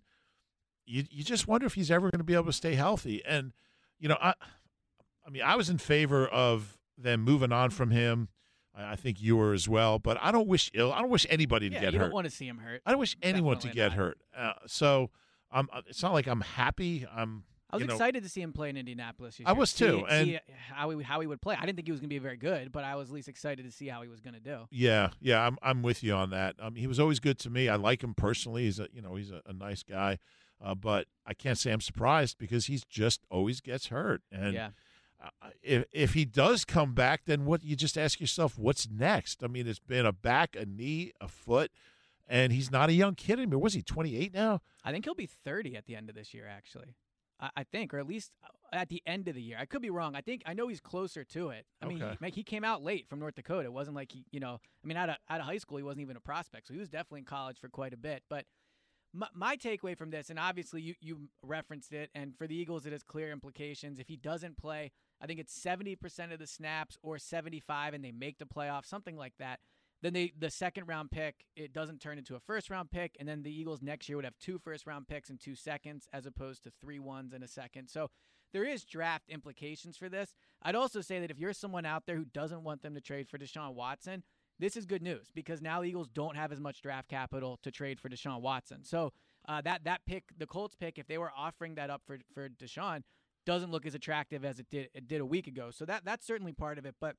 [0.86, 3.24] you you just wonder if he's ever going to be able to stay healthy.
[3.26, 3.54] And
[4.00, 4.34] you know, I
[5.26, 8.28] I mean, I was in favor of them moving on from him.
[8.76, 10.92] I, I think you were as well, but I don't wish ill.
[10.92, 12.06] I don't wish anybody to Yeah, get you hurt.
[12.06, 12.82] don't want to see him hurt.
[12.86, 13.98] I don't wish anyone to get not.
[13.98, 14.18] hurt.
[14.38, 15.12] Uh, so
[15.52, 17.06] um, it's not like I'm happy.
[17.16, 17.44] I'm.
[17.74, 19.40] I was you know, excited to see him play in Indianapolis.
[19.44, 21.56] I was See- too, and- see how he how he would play.
[21.56, 23.28] I didn't think he was going to be very good, but I was at least
[23.28, 24.68] excited to see how he was going to do.
[24.70, 26.56] Yeah, yeah, I'm I'm with you on that.
[26.60, 27.68] Um, he was always good to me.
[27.70, 28.66] I like him personally.
[28.66, 30.20] He's a you know he's a, a nice guy,
[30.64, 34.22] uh, but I can't say I'm surprised because he's just always gets hurt.
[34.32, 34.70] And yeah,
[35.24, 37.64] uh, if if he does come back, then what?
[37.64, 39.44] You just ask yourself, what's next?
[39.44, 41.72] I mean, it's been a back, a knee, a foot,
[42.28, 43.62] and he's not a young kid anymore.
[43.62, 44.62] Was he 28 now?
[44.84, 46.48] I think he'll be 30 at the end of this year.
[46.48, 46.96] Actually,
[47.40, 49.58] I, think, or at least uh, at the end of the year.
[49.60, 50.16] I could be wrong.
[50.16, 51.66] I think I know he's closer to it.
[51.82, 53.66] I mean, he, like, he came out late from North Dakota.
[53.66, 55.84] It wasn't like he, you know, I mean, out of out of high school, he
[55.84, 58.24] wasn't even a prospect, so he was definitely in college for quite a bit.
[58.30, 58.46] But
[59.14, 62.86] my, my takeaway from this, and obviously you you referenced it, and for the Eagles,
[62.86, 64.00] it has clear implications.
[64.00, 68.12] If he doesn't play, I think it's 70% of the snaps or 75, and they
[68.12, 69.60] make the playoffs, something like that.
[70.04, 73.28] Then they the second round pick it doesn't turn into a first round pick, and
[73.28, 76.26] then the Eagles next year would have two first round picks and two seconds, as
[76.26, 77.88] opposed to three ones and a second.
[77.88, 78.10] So
[78.52, 80.36] there is draft implications for this.
[80.62, 83.30] I'd also say that if you're someone out there who doesn't want them to trade
[83.30, 84.24] for Deshaun Watson,
[84.60, 87.72] this is good news because now the Eagles don't have as much draft capital to
[87.72, 88.84] trade for Deshaun Watson.
[88.84, 89.14] So
[89.48, 92.50] uh, that that pick, the Colts pick, if they were offering that up for for
[92.50, 93.04] Deshaun,
[93.46, 95.72] doesn't look as attractive as it did it did a week ago.
[95.72, 96.96] So that that's certainly part of it.
[97.00, 97.16] But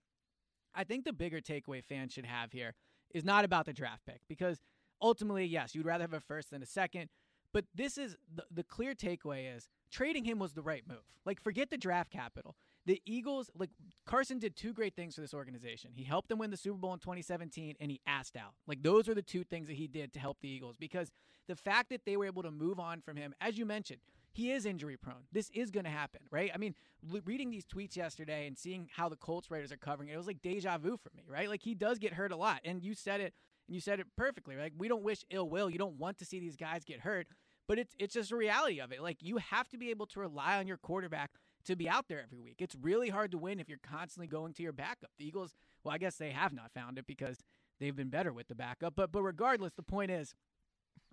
[0.75, 2.75] I think the bigger takeaway fans should have here
[3.13, 4.61] is not about the draft pick because
[5.01, 7.09] ultimately, yes, you'd rather have a first than a second.
[7.53, 11.05] But this is the, the clear takeaway is trading him was the right move.
[11.25, 12.57] Like, forget the draft capital.
[12.85, 13.71] The Eagles, like
[14.05, 15.93] Carson did two great things for this organization.
[15.95, 18.55] He helped them win the Super Bowl in 2017 and he asked out.
[18.67, 21.13] Like, those are the two things that he did to help the Eagles because
[21.47, 24.01] the fact that they were able to move on from him, as you mentioned,
[24.35, 25.27] he is injury prone.
[25.33, 26.51] This is going to happen, right?
[26.55, 26.75] I mean,
[27.13, 30.19] l- reading these tweets yesterday and seeing how the Colts writers are covering it, it
[30.19, 31.49] was like deja vu for me, right?
[31.49, 33.33] Like he does get hurt a lot, and you said it,
[33.67, 34.57] and you said it perfectly.
[34.57, 35.71] Like we don't wish ill will.
[35.71, 37.29] You don't want to see these guys get hurt,
[37.67, 39.01] but it's it's just a reality of it.
[39.01, 41.31] Like you have to be able to rely on your quarterback
[41.65, 42.57] to be out there every week.
[42.59, 45.11] It's really hard to win if you're constantly going to your backup.
[45.19, 47.39] The Eagles, well, I guess they have not found it because
[47.81, 48.95] they've been better with the backup.
[48.97, 50.35] But but regardless, the point is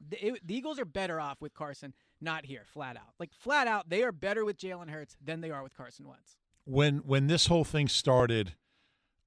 [0.10, 3.14] The, it, the Eagles are better off with Carson not here, flat out.
[3.20, 6.38] Like flat out, they are better with Jalen Hurts than they are with Carson Wentz.
[6.66, 8.54] When when this whole thing started,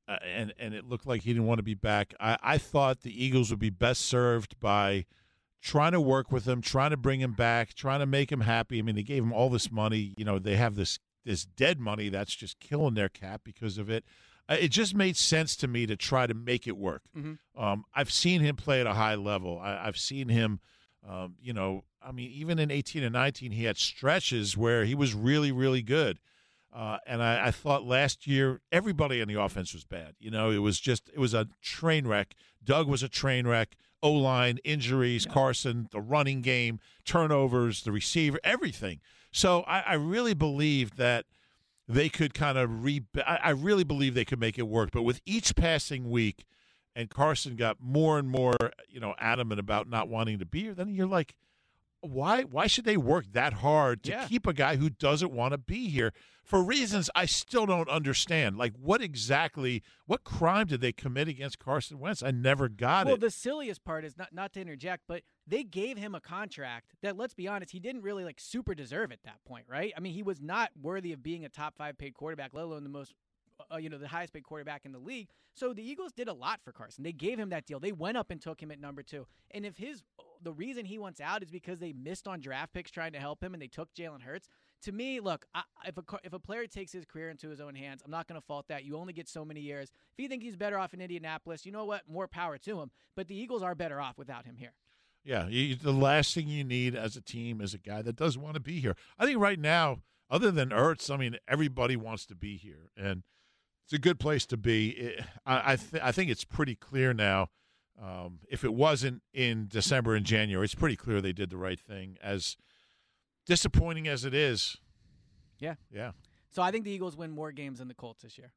[0.09, 3.03] uh, and and it looked like he didn't want to be back, I, I thought
[3.03, 5.07] the Eagles would be best served by
[5.61, 8.79] trying to work with him, trying to bring him back, trying to make him happy.
[8.79, 10.15] I mean, they gave him all this money.
[10.17, 13.89] You know, they have this this dead money that's just killing their cap because of
[13.91, 14.05] it.
[14.49, 17.03] Uh, it just made sense to me to try to make it work.
[17.17, 17.63] Mm-hmm.
[17.63, 19.59] Um, I've seen him play at a high level.
[19.59, 20.61] I, I've seen him,
[21.09, 24.95] um, you know, I mean, even in 18 and 19, he had stretches where he
[24.95, 26.19] was really, really good.
[26.73, 30.15] Uh, and I, I, thought last year everybody on the offense was bad.
[30.19, 32.35] You know, it was just it was a train wreck.
[32.65, 33.77] Doug was a train wreck.
[34.03, 35.33] O line injuries, yeah.
[35.33, 39.01] Carson, the running game, turnovers, the receiver, everything.
[39.31, 41.27] So I, I really believe that
[41.87, 43.03] they could kind of re.
[43.25, 44.91] I, I really believe they could make it work.
[44.93, 46.45] But with each passing week,
[46.95, 48.55] and Carson got more and more,
[48.89, 50.75] you know, adamant about not wanting to be here.
[50.75, 51.35] Then you're like,
[52.01, 52.43] why?
[52.43, 54.27] Why should they work that hard to yeah.
[54.27, 58.59] keep a guy who doesn't want to be here for reasons I still don't understand?
[58.59, 59.83] Like, what exactly?
[60.07, 62.23] What crime did they commit against Carson Wentz?
[62.23, 63.21] I never got well, it.
[63.21, 66.93] Well, the silliest part is not not to interject, but they gave him a contract
[67.03, 69.93] that, let's be honest, he didn't really like super deserve at that point, right?
[69.97, 72.83] I mean, he was not worthy of being a top five paid quarterback, let alone
[72.85, 73.15] the most
[73.73, 75.29] uh, you know, the highest paid quarterback in the league.
[75.55, 77.05] So the Eagles did a lot for Carson.
[77.05, 77.79] They gave him that deal.
[77.79, 79.27] They went up and took him at number two.
[79.51, 80.03] And if his
[80.43, 83.43] the reason he wants out is because they missed on draft picks trying to help
[83.43, 84.49] him and they took Jalen Hurts.
[84.83, 87.75] To me, look, I, if a if a player takes his career into his own
[87.75, 88.85] hands, I'm not going to fault that.
[88.85, 89.91] You only get so many years.
[90.13, 92.03] If you think he's better off in Indianapolis, you know what?
[92.07, 92.91] More power to him.
[93.17, 94.75] But the Eagles are better off without him here.
[95.25, 98.55] Yeah, the last thing you need as a team is a guy that doesn't want
[98.55, 98.95] to be here.
[99.19, 103.23] I think right now, other than Ertz, I mean, everybody wants to be here, and
[103.85, 105.17] it's a good place to be.
[105.47, 107.49] I I, th- I think it's pretty clear now.
[108.03, 111.79] Um, if it wasn't in December and January, it's pretty clear they did the right
[111.79, 112.17] thing.
[112.23, 112.57] As
[113.47, 114.77] disappointing as it is,
[115.59, 116.13] yeah, yeah.
[116.51, 118.53] So I think the Eagles win more games than the Colts this year.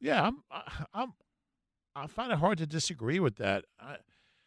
[0.00, 0.42] Yeah, I'm.
[0.94, 1.12] I'm.
[1.94, 3.96] I find it hard to disagree with that, I,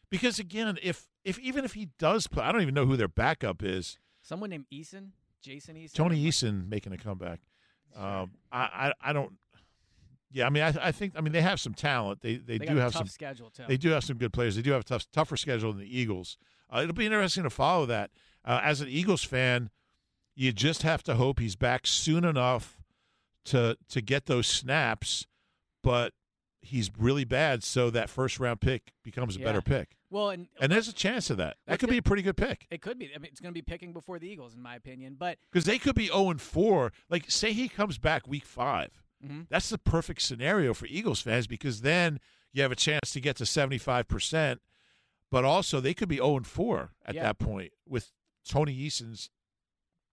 [0.09, 3.07] because again, if if even if he does play, I don't even know who their
[3.07, 3.99] backup is.
[4.21, 5.09] Someone named Eason,
[5.41, 7.41] Jason Eason, Tony Eason making a comeback.
[7.95, 9.33] Um, I, I, I don't.
[10.31, 12.21] Yeah, I mean, I, I think I mean they have some talent.
[12.21, 13.63] They they, they do have some schedule too.
[13.67, 14.55] They do have some good players.
[14.55, 16.37] They do have a tough, tougher schedule than the Eagles.
[16.69, 18.11] Uh, it'll be interesting to follow that.
[18.43, 19.69] Uh, as an Eagles fan,
[20.35, 22.81] you just have to hope he's back soon enough
[23.45, 25.25] to to get those snaps.
[25.81, 26.13] But
[26.61, 29.45] he's really bad, so that first round pick becomes a yeah.
[29.45, 29.94] better pick.
[30.09, 31.57] Well, and, and there's a chance of that.
[31.67, 32.67] That could be a pretty good pick.
[32.69, 33.09] It could be.
[33.13, 35.15] I mean, it's going to be picking before the Eagles, in my opinion.
[35.17, 36.93] But because they could be zero and four.
[37.09, 38.89] Like, say he comes back week 5
[39.23, 39.41] mm-hmm.
[39.49, 42.19] That's the perfect scenario for Eagles fans because then
[42.53, 44.61] you have a chance to get to seventy five percent.
[45.31, 47.23] But also, they could be zero and four at yeah.
[47.23, 48.11] that point with
[48.47, 49.29] Tony Eason's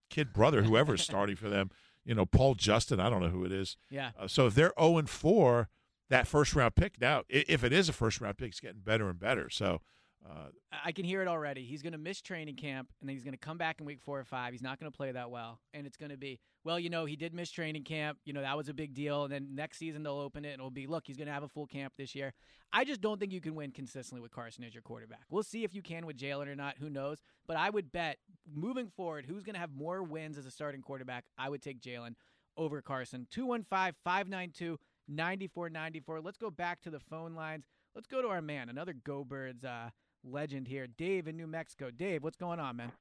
[0.09, 1.71] kid brother, whoever is starting for them.
[2.03, 2.99] You know, Paul Justin.
[2.99, 3.77] I don't know who it is.
[3.89, 4.11] Yeah.
[4.19, 5.69] Uh, so if they're zero and four,
[6.13, 9.09] that first round pick now, if it is a first round pick, it's getting better
[9.09, 9.49] and better.
[9.49, 9.81] So.
[10.25, 10.47] Uh,
[10.85, 11.65] I can hear it already.
[11.65, 13.99] He's going to miss training camp, and then he's going to come back in week
[13.99, 14.53] four or five.
[14.53, 16.79] He's not going to play that well, and it's going to be well.
[16.79, 18.19] You know, he did miss training camp.
[18.23, 19.25] You know that was a big deal.
[19.25, 21.43] And then next season they'll open it, and it'll be look, he's going to have
[21.43, 22.31] a full camp this year.
[22.71, 25.25] I just don't think you can win consistently with Carson as your quarterback.
[25.29, 26.75] We'll see if you can with Jalen or not.
[26.79, 27.21] Who knows?
[27.45, 28.17] But I would bet
[28.49, 31.25] moving forward, who's going to have more wins as a starting quarterback?
[31.37, 32.15] I would take Jalen
[32.57, 33.27] over Carson.
[33.29, 34.79] 215 592
[35.15, 36.21] 9494.
[36.21, 37.65] Let's go back to the phone lines.
[37.95, 39.89] Let's go to our man, another Go Birds uh,
[40.23, 41.91] legend here, Dave in New Mexico.
[41.91, 42.91] Dave, what's going on, man?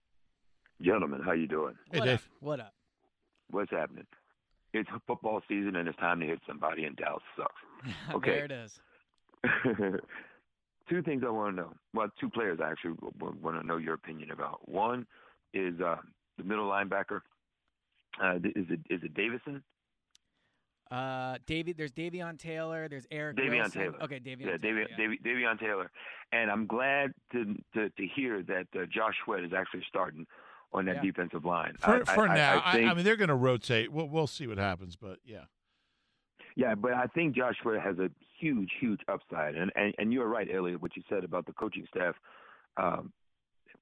[0.81, 1.75] Gentlemen, how you doing?
[1.91, 2.15] Hey, what Dave.
[2.15, 2.23] Up?
[2.41, 2.75] What up?
[3.51, 4.07] What's happening?
[4.75, 7.53] It's football season, and it's time to hit somebody, and Dallas sucks.
[8.15, 8.31] Okay.
[8.31, 8.81] there it is.
[10.89, 11.73] two things I want to know.
[11.95, 14.69] Well, two players I actually want to know your opinion about.
[14.69, 15.07] One
[15.53, 15.97] is uh,
[16.39, 17.21] the middle linebacker.
[18.23, 19.63] Uh, is it is it Davison?
[20.91, 22.89] Uh, Davy, there's Davion Taylor.
[22.89, 23.37] There's Eric.
[23.37, 23.81] Davion Wilson.
[23.81, 24.03] Taylor.
[24.03, 24.41] Okay, Davion.
[24.41, 24.97] Yeah, Taylor, Davion, yeah.
[24.97, 25.91] Davy, Davion Taylor.
[26.33, 30.27] And I'm glad to to, to hear that uh, Josh Sweat is actually starting
[30.73, 31.03] on that Yeah.
[31.11, 31.75] defensive line.
[31.79, 33.91] For, I, for I, now, I, I, think, I mean, they're going to rotate.
[33.93, 35.45] We'll we'll see what happens, but yeah.
[36.57, 39.55] Yeah, but I think Josh Sweat has a huge, huge upside.
[39.55, 42.15] And and, and you're right, Eliot, what you said about the coaching staff
[42.77, 43.13] um,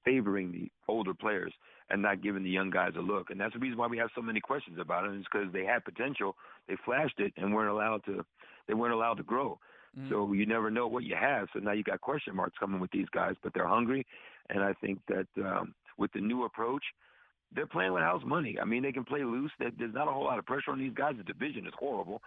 [0.05, 1.53] favoring the older players
[1.91, 3.29] and not giving the young guys a look.
[3.29, 5.11] And that's the reason why we have so many questions about it.
[5.11, 5.19] it.
[5.19, 6.35] Is because they had potential,
[6.67, 8.25] they flashed it, and weren't allowed to.
[8.67, 9.59] They weren't allowed to grow.
[9.97, 10.09] Mhm.
[10.09, 11.49] So you never know what you have.
[11.53, 14.05] So now you got question marks coming with these guys, but they're hungry,
[14.49, 16.83] and I think that um, with the new approach,
[17.53, 18.57] they're playing with house money.
[18.59, 19.51] I mean, they can play loose.
[19.59, 21.17] There's not a whole lot of pressure on these guys.
[21.17, 22.21] The division is horrible,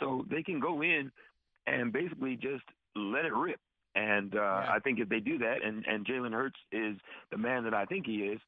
[0.00, 1.12] so they can go in
[1.66, 2.64] and basically just
[2.96, 3.60] let it rip.
[3.94, 4.72] And uh, Yeah.
[4.72, 6.96] I think if they do that, and and Jalen Hurts is
[7.30, 8.40] the man that I think he is,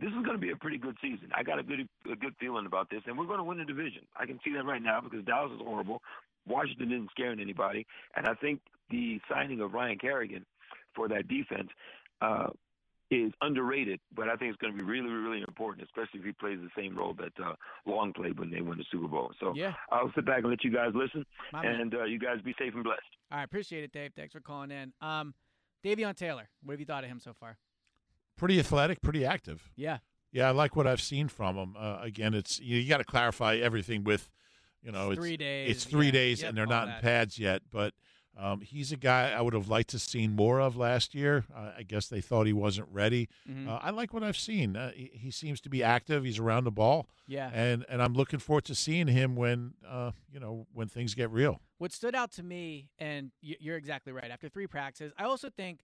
[0.00, 1.30] this is going to be a pretty good season.
[1.34, 3.64] I got a good a good feeling about this, and we're going to win the
[3.64, 4.02] division.
[4.18, 6.02] I can see that right now because Dallas is horrible.
[6.46, 7.86] Washington isn't scaring anybody,
[8.16, 10.44] and I think the signing of Ryan Kerrigan
[10.94, 11.68] for that defense
[12.22, 12.48] uh,
[13.10, 14.00] is underrated.
[14.16, 16.70] But I think it's going to be really, really important, especially if he plays the
[16.80, 17.54] same role that uh,
[17.86, 19.32] Long played when they won the Super Bowl.
[19.38, 19.74] So Yeah.
[19.90, 22.74] I'll sit back and let you guys listen, My and uh, you guys be safe
[22.74, 23.00] and blessed.
[23.30, 24.12] I appreciate it, Dave.
[24.16, 24.92] Thanks for calling in.
[25.00, 25.34] Um,
[25.84, 27.56] Davion Taylor, what have you thought of him so far?
[28.40, 29.70] Pretty athletic, pretty active.
[29.76, 29.98] Yeah.
[30.32, 31.76] Yeah, I like what I've seen from him.
[31.78, 34.30] Uh, again, it's you, you got to clarify everything with,
[34.82, 36.96] you know, It's it's three days, It's three yeah, days, yep, and they're not that.
[36.96, 37.60] in pads yet.
[37.70, 37.92] But
[38.38, 41.44] um, he's a guy I would have liked to seen more of last year.
[41.54, 43.28] Uh, I guess they thought he wasn't ready.
[43.46, 43.68] Mhm.
[43.68, 44.74] Uh, I like what I've seen.
[44.74, 46.24] Uh, he, he seems to be active.
[46.24, 47.08] He's around the ball.
[47.26, 47.50] Yeah.
[47.52, 51.30] and and I'm looking forward to seeing him when uh, you know when things get
[51.30, 51.60] real.
[51.76, 54.30] What stood out to me, and you're exactly right.
[54.30, 55.80] After three practices, I also think,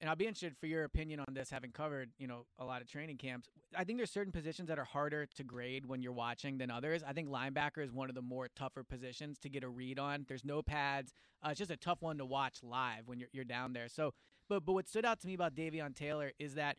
[0.00, 2.80] and I'll be interested for your opinion on this, having covered you know a lot
[2.80, 3.48] of training camps.
[3.76, 7.02] I think there's certain positions that are harder to grade when you're watching than others.
[7.06, 10.24] I think linebacker is one of the more tougher positions to get a read on.
[10.26, 11.12] There's no pads.
[11.44, 13.88] Uh, it's just a tough one to watch live when you're you're down there.
[13.88, 14.14] So,
[14.48, 16.76] but but what stood out to me about Davion Taylor is that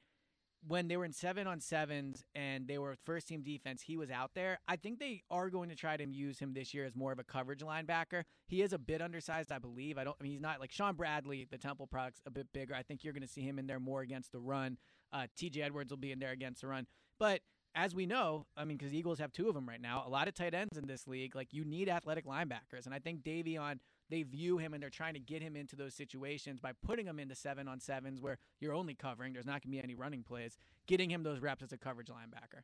[0.68, 4.12] when they were in seven on sevens and they were first team defense, he was
[4.12, 4.60] out there.
[4.68, 7.20] I think they are going to try to use him this year as more of
[7.20, 8.24] a coverage linebacker.
[8.48, 9.98] He is a bit undersized, I believe.
[9.98, 10.16] I don't.
[10.20, 12.76] I mean, he's not like Shaun Bradley, the Temple product's a bit bigger.
[12.76, 14.78] I think you're going to see him in there more against the run.
[15.12, 15.62] Uh, T.J.
[15.62, 16.88] Edwards will be in there against the run,
[17.20, 17.42] but.
[17.74, 20.04] As we know, I mean, because Eagles have two of them right now.
[20.06, 21.38] A lot of tight ends in this league.
[21.38, 23.80] Like you need athletic linebackers, and I think Davion
[24.12, 27.20] they view him and they're trying to get him into those situations by putting him
[27.20, 29.34] into seven on sevens where you're only covering.
[29.34, 30.58] There's not going to be any running plays.
[30.86, 32.62] Getting him those reps as a coverage linebacker.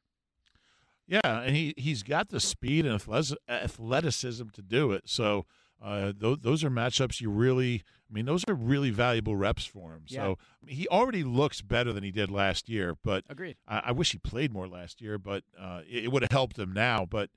[1.08, 3.02] Yeah, and he he's got the speed and
[3.48, 5.04] athleticism to do it.
[5.06, 5.46] So
[5.82, 7.84] uh, those those are matchups you really.
[8.10, 10.04] I mean, those are really valuable reps for him.
[10.08, 10.22] Yeah.
[10.22, 12.96] So he already looks better than he did last year.
[13.04, 13.58] But Agreed.
[13.68, 16.58] I, I wish he played more last year, but uh, it, it would have helped
[16.58, 17.06] him now.
[17.06, 17.30] But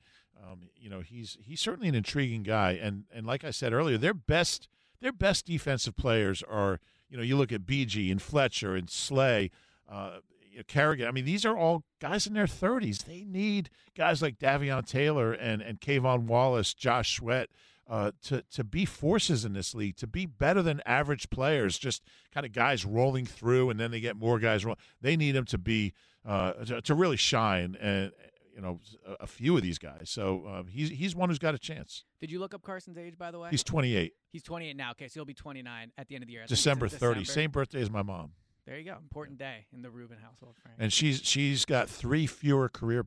[0.43, 2.73] um, you know, he's he's certainly an intriguing guy.
[2.73, 4.69] And and like I said earlier, their best
[5.01, 9.51] their best defensive players are you know you look at BG and Fletcher and Slay.
[9.89, 10.19] Uh,
[10.67, 11.07] Kerrigan.
[11.07, 13.05] I mean, these are all guys in their 30s.
[13.05, 17.49] They need guys like Davion Taylor and and K'Von Wallace, Josh Sweat,
[17.89, 21.79] uh, to to be forces in this league, to be better than average players.
[21.79, 24.65] Just kind of guys rolling through, and then they get more guys.
[24.65, 24.77] Roll.
[25.01, 25.93] They need them to be
[26.27, 28.13] uh, to, to really shine, and
[28.55, 30.11] you know, a, a few of these guys.
[30.11, 32.05] So um, he's he's one who's got a chance.
[32.21, 33.49] Did you look up Carson's age, by the way?
[33.51, 34.91] He's 28, He's 28 now.
[34.93, 36.43] Okay, so he'll be 29 at the end of the year.
[36.43, 37.33] I think it's in December 30, December.
[37.41, 38.33] same birthday as my mom,
[38.67, 38.97] There you go.
[38.97, 40.57] Important day in the Reuben household.
[40.63, 40.77] Frank.
[40.81, 43.07] and she's she's got three fewer career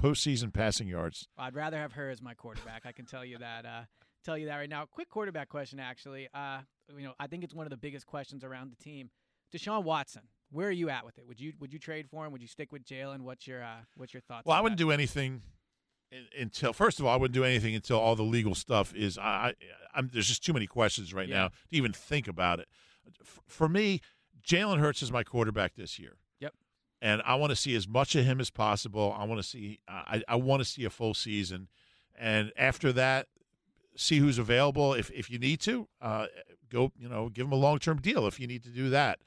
[0.00, 1.28] postseason passing yards.
[1.36, 2.82] I'd rather have her as my quarterback.
[2.86, 3.64] I can tell you that.
[3.66, 3.82] Uh,
[4.24, 4.84] tell you that right now.
[4.86, 6.28] Quick quarterback question, actually.
[6.34, 6.60] Uh,
[6.96, 9.10] you know, I think it's one of the biggest questions around the team.
[9.54, 11.26] Deshaun Watson, where are you at with it?
[11.26, 12.32] Would you would you trade for him?
[12.32, 13.20] Would you stick with Jalen?
[13.20, 14.46] What's your uh, what's your thoughts?
[14.46, 14.84] Well, I wouldn't that?
[14.84, 15.42] do anything
[16.38, 19.18] until first of all, I wouldn't do anything until all the legal stuff is.
[19.18, 19.54] I, I
[19.94, 21.36] I'm, there's just too many questions right Yeah.
[21.36, 22.68] now to even think about it.
[23.20, 24.00] F- For me,
[24.46, 26.16] Jalen Hurts is my quarterback this year.
[26.40, 26.54] Yep.
[27.02, 29.14] And I want to see as much of him as possible.
[29.18, 29.80] I want to see.
[29.88, 31.68] I, I want to see a full season,
[32.18, 33.26] and after that,
[33.96, 34.94] see who's available.
[34.94, 36.26] If if you need to, uh,
[36.70, 36.92] go.
[36.98, 39.18] You know, give him a long term deal if you need to do that.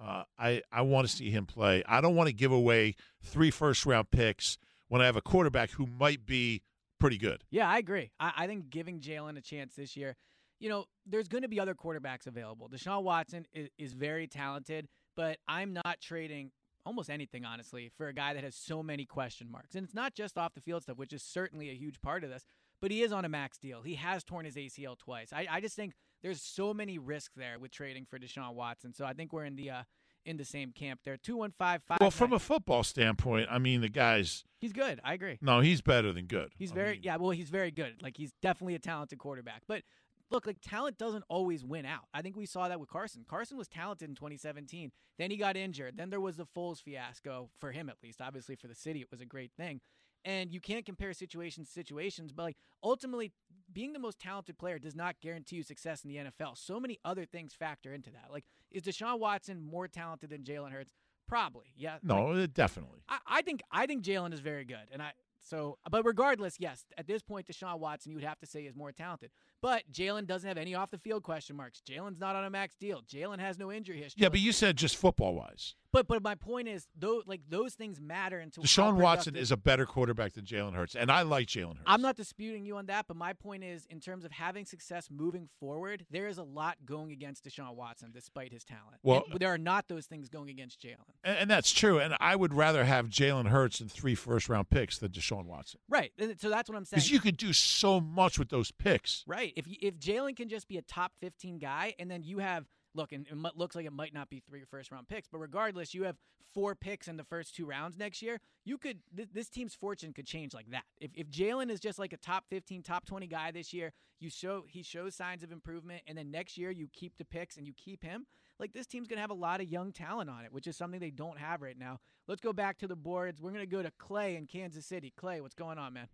[0.00, 1.82] Uh, I I want to see him play.
[1.86, 5.70] I don't want to give away three first round picks when I have a quarterback
[5.70, 6.62] who might be
[6.98, 7.44] pretty good.
[7.50, 8.10] Yeah, I agree.
[8.18, 10.16] I, I think giving Jalen a chance this year,
[10.60, 12.68] you know, there's going to be other quarterbacks available.
[12.68, 16.50] Deshaun Watson is, is very talented, but I'm not trading
[16.84, 19.74] almost anything, honestly, for a guy that has so many question marks.
[19.74, 22.30] And it's not just off the field stuff, which is certainly a huge part of
[22.30, 22.44] this,
[22.80, 23.82] but he is on a max deal.
[23.82, 25.32] He has torn his ACL twice.
[25.32, 28.92] I, I just think there's so many risks there with trading for Deshaun Watson.
[28.92, 29.82] So I think we're in the uh,
[30.24, 31.16] in the same camp there.
[31.16, 31.98] Two one five five.
[32.00, 35.00] Well, from a football standpoint, I mean, the guy's he's good.
[35.04, 35.38] I agree.
[35.40, 36.52] no, he's better than good.
[36.58, 37.16] He's I very mean, yeah.
[37.16, 38.02] Well, he's very good.
[38.02, 39.62] Like he's definitely a talented quarterback.
[39.66, 39.82] But
[40.30, 42.04] look, like talent doesn't always win out.
[42.12, 43.24] I think we saw that with Carson.
[43.28, 44.90] Carson was talented in 2017.
[45.18, 45.96] Then he got injured.
[45.96, 48.20] Then there was the Foles fiasco for him, at least.
[48.20, 49.80] Obviously, for the city, it was a great thing.
[50.24, 53.32] And you can't compare situations to situations, but like ultimately,
[53.72, 56.56] being the most talented player does not guarantee you success in the NFL.
[56.56, 58.26] So many other things factor into that.
[58.30, 60.92] Like, is Deshaun Watson more talented than Jalen Hurts?
[61.26, 61.98] Probably, yeah.
[62.02, 63.00] No, uh, definitely.
[63.08, 66.84] I, I think I think Jalen is very good, and I so but regardless, yes,
[66.96, 69.30] at this point, Deshaun Watson you would have to say is more talented.
[69.60, 71.80] But Jalen doesn't have any off the field question marks.
[71.88, 73.02] Jalen's not on a max deal.
[73.02, 74.22] Jalen has no injury history.
[74.22, 75.74] Yeah, but you said just football wise.
[75.90, 79.56] But but my point is, though, like those things matter until Deshaun Watson is a
[79.56, 81.82] better quarterback than Jalen Hurts, and I like Jalen Hurts.
[81.86, 85.08] I'm not disputing you on that, but my point is, in terms of having success
[85.10, 88.98] moving forward, there is a lot going against Deshaun Watson, despite his talent.
[89.02, 90.96] Well- And there are not those things going against Jalen.
[91.24, 91.98] and, and that's true.
[91.98, 95.80] And I would rather have Jalen Hurts and three first round picks than Deshaun Watson
[95.88, 96.12] Right.
[96.38, 96.98] So that's what I'm saying.
[96.98, 99.24] because you could do so much with those picks.
[99.26, 99.47] Right.
[99.56, 103.12] If if Jalen can just be a top 15 guy, and then you have look,
[103.12, 106.04] and it looks like it might not be three first round picks, but regardless, you
[106.04, 106.16] have
[106.54, 108.40] four picks in the first two rounds next year.
[108.64, 110.84] You could th- this team's fortune could change like that.
[111.00, 114.30] If if Jalen is just like a top 15, top 20 guy this year, you
[114.30, 117.66] show he shows signs of improvement, and then next year you keep the picks and
[117.66, 118.26] you keep him.
[118.58, 121.00] Like this team's gonna have a lot of young talent on it, which is something
[121.00, 122.00] they don't have right now.
[122.26, 123.40] Let's go back to the boards.
[123.40, 125.12] We're gonna go to Clay in Kansas City.
[125.16, 126.08] Clay, what's going on, man?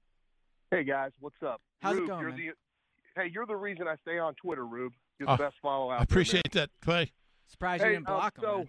[0.71, 1.61] Hey guys, what's up?
[1.81, 2.39] How's it going, You're man?
[2.39, 2.51] the,
[3.17, 4.93] hey, you're the reason I stay on Twitter, Rube.
[5.19, 6.01] You're Oh, the best follow out.
[6.01, 7.13] I appreciate that, Clay.
[7.47, 8.43] Surprised Hey, you didn't block him.
[8.43, 8.67] so- man.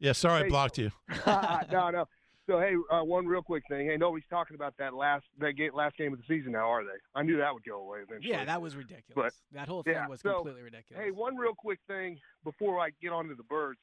[0.00, 0.92] Yeah, sorry I blocked you.
[1.26, 2.04] no, no.
[2.46, 3.88] So hey, uh, one real quick thing.
[3.88, 6.82] Hey, nobody's talking about that last that game, last game of the season now, are
[6.82, 6.96] they?
[7.14, 8.32] I knew that would go away eventually.
[8.32, 9.34] Yeah, that was ridiculous.
[9.52, 11.04] that whole thing yeah, was so, completely ridiculous.
[11.04, 13.80] Hey, one real quick thing before I get on to the birds.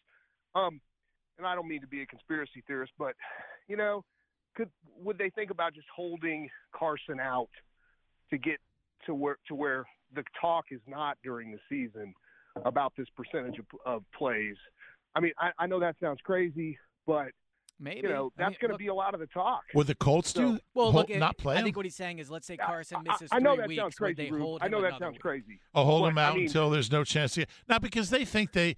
[0.55, 0.81] Um,
[1.37, 3.13] and I don't mean to be a conspiracy theorist, but
[3.67, 4.03] you know,
[4.55, 7.49] could would they think about just holding Carson out
[8.31, 8.57] to get
[9.05, 9.85] to where to where
[10.15, 12.13] the talk is not during the season
[12.65, 14.55] about this percentage of, of plays?
[15.15, 17.27] I mean, I, I know that sounds crazy, but
[17.77, 19.61] Maybe you know I that's mean, going to be a lot of the talk.
[19.73, 21.65] Would the Colts do Well, hold- look, it- not play I him?
[21.65, 23.67] think what he's saying is, let's say I- Carson I- misses I, know three that
[23.69, 24.29] weeks, sounds would crazy.
[24.31, 25.21] they hold I know that sounds week?
[25.21, 25.59] crazy.
[25.73, 27.49] Oh, hold But, them I out mean- until there's no chance to get.
[27.67, 28.75] Not because they think they.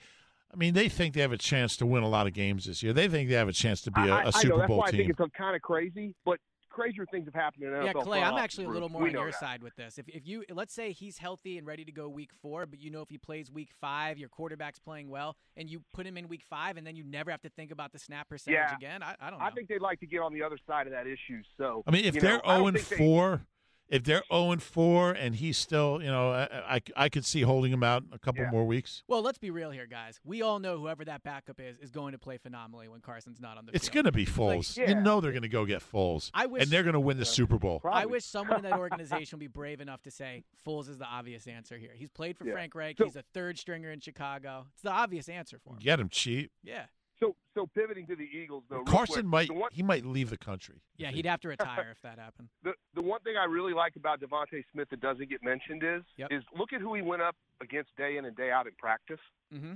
[0.51, 2.81] I mean, they think they have a chance to win a lot of games this
[2.81, 2.93] year.
[2.93, 4.57] They think they have a chance to be a, I, I- a I Super know,
[4.59, 4.97] that's Bowl why I team.
[5.05, 6.39] think it's kind of crazy, but
[6.77, 7.85] crazier things have happened in NFL.
[7.85, 9.39] Yeah, Clay, I'm actually a little more We on your that.
[9.39, 9.97] side with this.
[9.97, 12.91] If if you let's say he's healthy and ready to go week four, but you
[12.91, 16.27] know if he plays week five, your quarterback's playing well, and you put him in
[16.27, 18.75] week five, and then you never have to think about the snap percentage Yeah.
[18.75, 19.01] again.
[19.03, 19.45] I, I don't know.
[19.45, 21.41] I think they'd like to get on the other side of that issue.
[21.57, 23.41] So I mean, if they're know, zero and think they- oh four,
[23.89, 27.41] if they're zero and four, and he's still, you know, I, I, I could see
[27.41, 28.49] holding him out a couple Yeah.
[28.51, 29.03] more weeks.
[29.07, 30.19] well, let's be real here, guys.
[30.25, 33.57] We all know whoever that backup is is going to play phenomenally when Carson's not
[33.57, 33.75] on the field.
[33.75, 33.93] It's field.
[33.93, 34.77] going to be Like, Foles.
[34.77, 34.89] yeah.
[34.89, 37.17] You know they're going to go get Foles, I wish and they're going to win
[37.17, 37.79] the Super Bowl.
[37.79, 38.01] Probably.
[38.01, 41.05] I wish someone in that organization would be brave enough to say Foles is the
[41.05, 41.91] obvious answer here.
[41.95, 42.53] He's played for Yeah.
[42.53, 42.97] Frank Reich.
[42.97, 44.65] So- He's a third stringer in Chicago.
[44.73, 45.79] It's the obvious answer for him.
[45.79, 46.51] Get him cheap.
[46.63, 46.85] Yeah.
[47.19, 50.37] So so pivoting to the Eagles though, Carson quick, might one, he might leave the
[50.37, 50.81] country.
[50.97, 52.49] Yeah, he'd have to retire if that happened.
[52.63, 56.03] the, the one thing I really like about DeVonta Smith that doesn't get mentioned is
[56.17, 56.27] Yep.
[56.31, 59.19] is look at who he went up against day in and day out in practice.
[59.53, 59.73] Mm-hmm.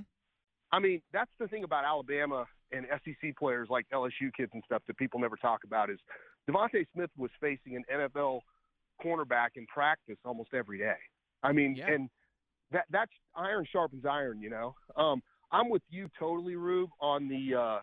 [0.70, 4.82] I mean, that's the thing about Alabama and SEC players like LSU kids and stuff
[4.86, 5.98] that people never talk about is
[6.48, 8.40] DeVonta Smith was facing an NFL
[9.04, 10.96] cornerback in practice almost every day.
[11.42, 11.90] I mean, Yeah.
[11.90, 12.08] and
[12.70, 14.74] that that's iron sharpens iron, you know.
[14.96, 15.22] Um,
[15.52, 17.78] I'm with you totally, Rube, on the uh,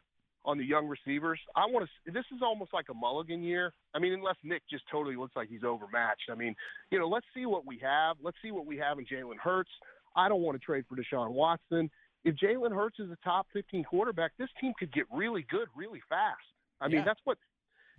[0.46, 1.40] on the young receivers.
[1.56, 2.12] I want to.
[2.12, 3.74] This is almost like a Mulligan year.
[3.94, 6.30] I mean, unless Nick just totally looks like he's overmatched.
[6.32, 6.56] I mean,
[6.92, 8.18] you know, let's see what we have.
[8.24, 9.70] Let's see what we have in Jalen Hurts.
[10.16, 11.90] I don't want to trade for Deshaun Watson.
[12.26, 16.02] If Jalen Hurts is a top 15 quarterback, this team could get really good really
[16.10, 16.42] fast.
[16.82, 17.04] I mean, Yeah.
[17.06, 17.38] that's what.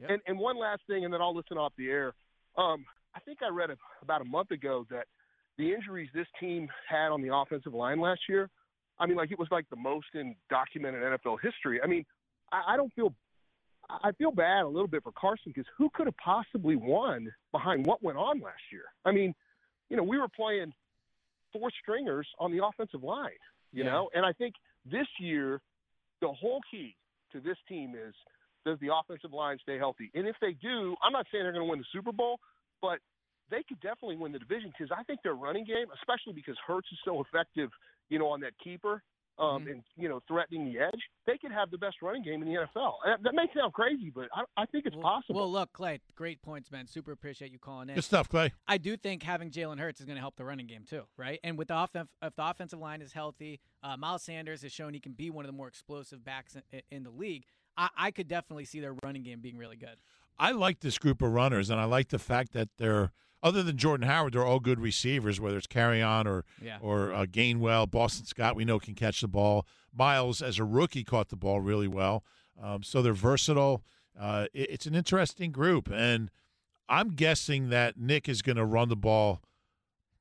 [0.00, 0.10] Yep.
[0.10, 2.14] And and one last thing, and then I'll listen off the air.
[2.56, 5.06] Um, I think I read a, about a month ago that
[5.58, 8.48] the injuries this team had on the offensive line last year.
[9.00, 11.80] I mean, like it was like the most in documented NFL history.
[11.82, 12.04] I mean,
[12.52, 13.12] I, I don't feel.
[13.88, 17.84] I feel bad a little bit for Carson because who could have possibly won behind
[17.84, 18.84] what went on last year?
[19.04, 19.34] I mean,
[19.88, 20.72] you know, we were playing
[21.52, 23.32] four stringers on the offensive line,
[23.72, 23.90] you Yeah.
[23.90, 25.60] know, and I think this year
[26.20, 26.94] the whole key
[27.32, 28.14] to this team is
[28.64, 30.10] does the offensive line stay healthy?
[30.14, 32.38] And if they do, I'm not saying they're going to win the Super Bowl,
[32.80, 33.00] but
[33.50, 36.86] they could definitely win the division because I think their running game, especially because Hurts
[36.92, 37.70] is so effective,
[38.10, 39.02] you know, on that keeper
[39.38, 39.70] um, Mhm.
[39.70, 42.56] and you know threatening the edge, they could have the best running game in the
[42.60, 42.96] NFL.
[43.06, 45.36] And That may sound crazy, but I, I think it's well, possible.
[45.36, 46.86] Well, look, Clay, great points, man.
[46.86, 47.94] Super appreciate you calling in.
[47.94, 48.52] Good stuff, Clay.
[48.68, 51.40] I do think having Jalen Hurts is going to help the running game too, right?
[51.42, 54.92] And with the offen- if the offensive line is healthy, uh, Miles Sanders has shown
[54.92, 57.44] he can be one of the more explosive backs in, in the league.
[57.78, 60.02] I, I could definitely see their running game being really good.
[60.38, 63.76] I like this group of runners, and I like the fact that they're other than
[63.76, 66.78] Jordan Howard, they're all good receivers, whether it's Kerryon or Yeah.
[66.80, 67.90] or uh, Gainwell.
[67.90, 69.66] Boston Scott, we know can catch the ball.
[69.94, 72.24] Miles, as a rookie, caught the ball really well.
[72.62, 73.82] Um, so they're versatile.
[74.18, 76.30] Uh, it- it's an interesting group, and
[76.88, 79.40] I'm guessing that Nick is going to run the ball.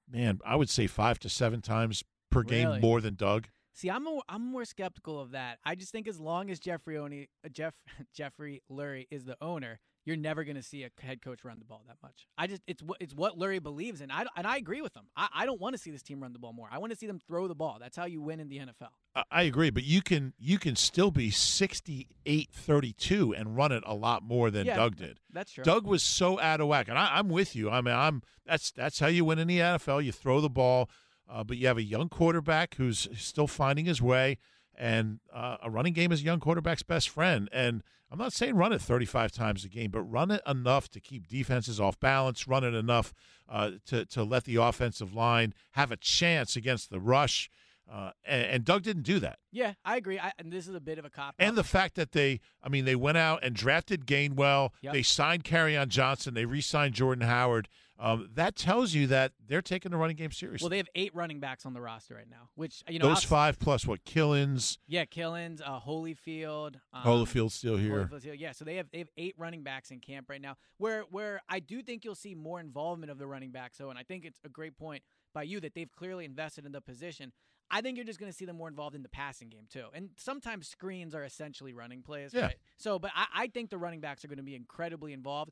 [0.10, 2.80] Man, I would say five to seven times per game Really?
[2.80, 3.48] more than Doug.
[3.74, 5.60] See, I'm more, I'm more skeptical of that.
[5.64, 7.74] I just think as long as Jeffrey Oni, uh, Jeff
[8.14, 9.80] Jeffrey Lurie is the owner,
[10.10, 12.26] you're never going to see a head coach run the ball that much.
[12.36, 14.10] I just it's what it's what Lurie believes in.
[14.10, 15.04] I, and I agree with him.
[15.16, 16.68] I, I don't want to see this team run the ball more.
[16.72, 17.78] I want to see them throw the ball.
[17.80, 18.90] That's how you win in the NFL.
[19.32, 24.24] I- agree, but you can you can still be 68-32 and run it a lot
[24.24, 25.20] more than Yeah, Doug did.
[25.32, 25.64] That's true.
[25.64, 27.70] Doug was so out of whack, and I, I'm with you.
[27.70, 30.04] I mean, I'm that's that's how you win in the NFL.
[30.04, 30.90] You throw the ball,
[31.30, 34.40] uh, but you have a young quarterback who's still finding his way,
[34.76, 37.48] and uh, a running game is a young quarterback's best friend.
[37.52, 41.00] And I'm not saying run it 35 times a game, but run it enough to
[41.00, 42.48] keep defenses off balance.
[42.48, 43.14] Run it enough
[43.48, 47.50] uh, to to let the offensive line have a chance against the rush.
[47.92, 49.40] Uh, and, and Doug didn't do that.
[49.52, 50.20] Yeah, I agree.
[50.20, 51.34] I, and this is a bit of a cop.
[51.40, 54.70] And the fact that they, I mean, they went out and drafted Gainwell.
[54.82, 54.94] Yep.
[54.94, 56.36] They signed Kerryon Johnson.
[56.36, 57.68] They re-signed Jordan Howard.
[58.02, 60.64] Um, that tells you that they're taking the running game seriously.
[60.64, 63.18] well, they have eight running backs on the roster right now, which you know Those
[63.18, 68.06] outs- five plus what Killins, Yeah, Killins, uh, Holyfield, um, Holyfield's still here.
[68.08, 68.34] Holyfield's here.
[68.34, 70.56] Yeah, so they have they have eight running backs in camp right now.
[70.78, 73.78] Where where I do think you'll see more involvement of the running backs.
[73.78, 75.04] So, and I think it's a great point
[75.34, 77.32] by you that they've clearly invested in the position.
[77.72, 79.86] I think you're just going to see them more involved in the passing game too.
[79.94, 82.34] And sometimes screens are essentially running plays.
[82.34, 82.46] Yeah.
[82.46, 82.56] Right?
[82.78, 85.52] So, but I, I think the running backs are going to be incredibly involved.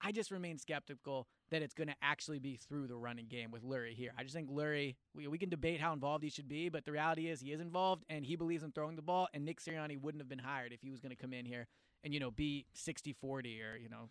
[0.00, 3.62] I just remain skeptical that it's going to actually be through the running game with
[3.62, 4.12] Lurie here.
[4.18, 6.92] I just think Lurie, we, we can debate how involved he should be, but the
[6.92, 9.28] reality is he is involved and he believes in throwing the ball.
[9.32, 11.68] And Nick Sirianni wouldn't have been hired if he was going to come in here
[12.02, 14.08] and, you know, be 60 40 or, you know,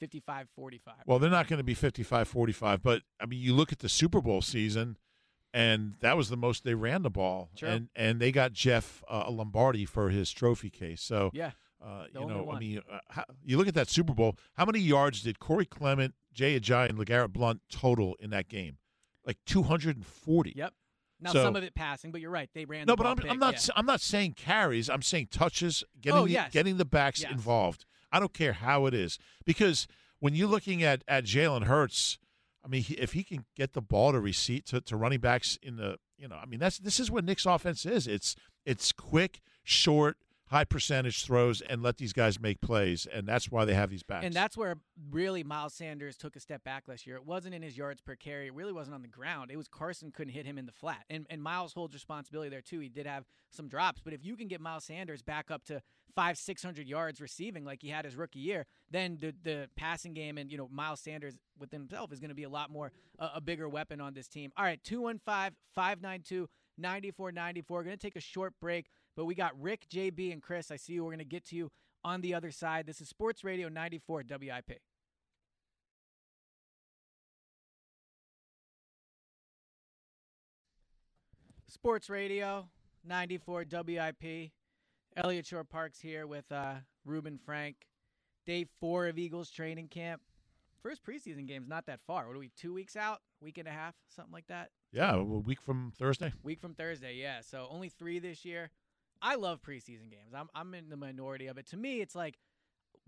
[0.00, 0.94] 55 45.
[1.06, 4.20] Well, they're not going to be 55-45, but I mean, you look at the Super
[4.20, 4.96] Bowl season,
[5.52, 7.68] and that was the most they ran the ball, Sure.
[7.68, 11.00] and and they got Jeff uh, Lombardi for his trophy case.
[11.00, 11.52] So Yeah.
[11.84, 14.36] Uh, you know, I mean, uh, how, you look at that Super Bowl.
[14.54, 18.78] How many yards did Corey Clement, Jay Ajayi, and LeGarrette Blount total in that game?
[19.26, 20.54] Like two hundred and forty.
[20.56, 20.72] Yep.
[21.20, 22.48] Now, So- some of it passing, but you're right.
[22.54, 23.54] They ran No, the but ball I'm, big, I'm not.
[23.66, 23.74] yeah.
[23.76, 24.88] I'm not saying carries.
[24.90, 25.84] I'm saying touches.
[26.00, 26.52] Getting Oh, the, yes.
[26.52, 27.32] getting the backs Yes.
[27.32, 27.84] involved.
[28.10, 29.86] I don't care how it is because
[30.20, 32.18] when you're looking at at Jalen Hurts,
[32.64, 35.58] I mean, he, if he can get the ball to receipt to, to running backs
[35.62, 38.06] in the, you know, I mean, that's this is what Nick's offense is.
[38.06, 40.16] It's it's quick, short,
[40.48, 44.02] high percentage throws, and let these guys make plays, and that's why they have these
[44.02, 44.24] backs.
[44.24, 44.76] And that's where
[45.10, 47.16] really Miles Sanders took a step back last year.
[47.16, 48.46] It wasn't in his yards per carry.
[48.46, 49.50] It really wasn't on the ground.
[49.50, 51.04] It was Carson couldn't hit him in the flat.
[51.08, 52.80] And and Miles holds responsibility there too.
[52.80, 55.82] He did have some drops, but if you can get Miles Sanders back up to
[56.14, 60.14] five, six hundred yards receiving like he had his rookie year, then the the passing
[60.14, 62.92] game and you know Miles Sanders with himself is going to be a lot more
[63.18, 64.52] uh, a bigger weapon on this team.
[64.56, 66.48] All right, 215 592
[66.78, 67.84] 9494.
[67.84, 70.70] Going to take a short break, but we got Rick, JB, and Chris.
[70.70, 71.04] I see you.
[71.04, 71.70] We're going to get to you
[72.04, 72.86] on the other side.
[72.86, 74.80] This is Sports Radio 94 WIP.
[81.68, 82.68] Sports Radio
[83.04, 84.50] 94 WIP.
[85.16, 86.74] Eliot Shorr-Parks here with uh,
[87.04, 87.76] Reuben Frank.
[88.46, 90.20] Day four of Eagles training camp.
[90.82, 92.26] First preseason game's not that far.
[92.26, 93.20] What are we, two weeks out?
[93.40, 93.94] Week and a half?
[94.14, 94.70] Something like that?
[94.92, 96.32] yeah, a week from Thursday.
[96.42, 97.40] Week from Thursday, yeah.
[97.40, 98.70] So only three this year.
[99.26, 100.34] I love preseason games.
[100.36, 101.66] I'm I'm in the minority of it.
[101.70, 102.38] To me, it's like,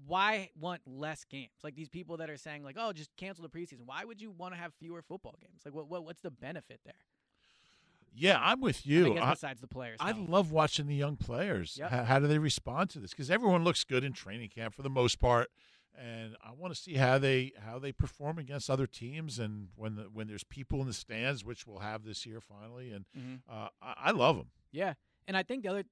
[0.06, 1.52] why want less games?
[1.62, 3.80] Like these people that are saying like, oh, just cancel the preseason.
[3.84, 5.60] Why would you want to have fewer football games?
[5.64, 6.94] Like, what, what what's the benefit there?
[8.18, 9.14] Yeah, I'm with I you.
[9.14, 9.98] guess I- besides the players.
[10.00, 11.76] I love watching the young players.
[11.78, 11.90] Yep.
[11.90, 13.10] How, how do they respond to this?
[13.10, 15.48] Because everyone looks good in training camp for the most part,
[15.98, 19.96] and I want to see how they how they perform against other teams and when
[19.96, 22.90] the, when there's people in the stands, which we'll have this year finally.
[22.90, 23.40] And Mhm.
[23.50, 24.46] uh, I, I love them.
[24.72, 24.94] Yeah,
[25.28, 25.84] and I think the other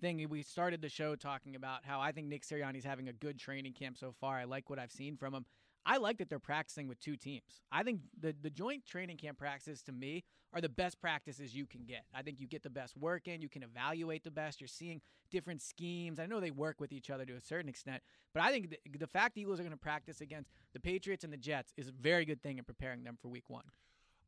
[0.00, 3.38] thing we started the show talking about how I think Nick Sirianni's having a good
[3.38, 4.36] training camp so far.
[4.38, 5.44] I like what I've seen from him.
[5.86, 7.60] I like that they're practicing with two teams.
[7.70, 10.24] I think the the joint training camp practices to me
[10.54, 12.04] are the best practices you can get.
[12.14, 14.60] I think you get the best work in, you can evaluate the best.
[14.60, 16.18] You're seeing different schemes.
[16.20, 18.02] I know they work with each other to a certain extent,
[18.32, 21.24] but I think the, the fact the Eagles are going to practice against the Patriots
[21.24, 23.64] and the Jets is a very good thing in preparing them for Week One.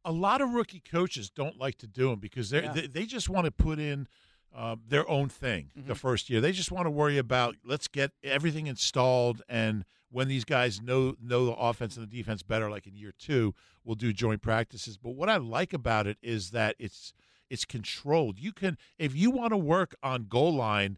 [0.04, 2.72] A lot of rookie coaches don't like to do them because Yeah.
[2.72, 4.08] they, they just want to put in
[4.56, 5.98] uh, their own thing the Mhm.
[5.98, 6.40] first year.
[6.40, 11.14] They just want to worry about let's get everything installed and when these guys know
[11.20, 13.54] know the offense and the defense better, like in year two,
[13.84, 14.96] we'll do joint practices.
[14.96, 17.12] But what I like about it is that it's
[17.50, 18.38] it's controlled.
[18.38, 20.96] You can if you want to work on goal line,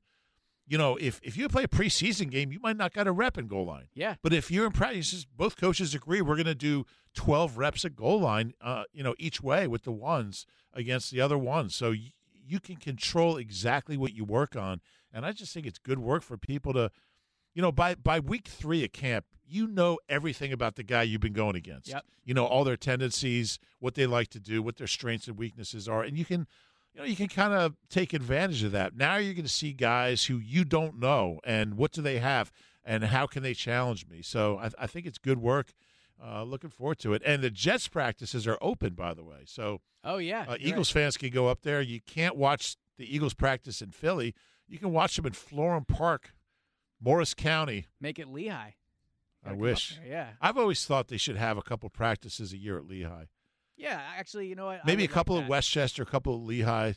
[0.67, 3.37] you know, if if you play a preseason game, you might not got a rep
[3.39, 3.89] in goal line.
[3.95, 4.17] Yeah.
[4.23, 7.97] But if you're in practice, both coaches agree we're going to do 12 reps at
[7.97, 11.75] goal line, uh, you know, each way with the ones against the other ones.
[11.75, 12.13] So y-
[12.49, 14.81] you can control exactly what you work on,
[15.13, 16.91] and I just think it's good work for people to,
[17.55, 21.21] you know, by by week three at camp, you know everything about the guy you've
[21.21, 21.89] been going against.
[21.89, 22.05] Yep.
[22.25, 25.89] You know all their tendencies, what they like to do, what their strengths and weaknesses
[25.89, 26.47] are, and you can.
[26.95, 28.97] You know, you can kind of take advantage of that.
[28.97, 32.51] Now you're going to see guys who you don't know, and what do they have?
[32.89, 34.23] and how can they challenge me?
[34.23, 35.75] So I, I think it's good work.
[36.23, 37.23] Uh, looking forward to it.
[37.25, 39.43] And the Jets practices are open, by the way.
[39.47, 41.81] So Oh yeah, uh, Eagles fans can go up there.
[41.81, 44.35] You can't watch the Eagles practice in Philly.
[44.67, 46.35] You can watch them in Florham Park,
[47.01, 47.87] Morris County.
[48.01, 48.75] Make it Lehigh.
[49.45, 50.01] I Gotta come up wish.
[50.07, 50.31] Yeah.
[50.41, 53.27] I've always thought they should have a couple practices a year at Lehigh.
[53.77, 54.01] Yeah.
[54.17, 54.85] Actually, you know what?
[54.85, 55.47] Maybe a would like couple of.
[55.49, 56.95] West Chester, a couple of Lehigh.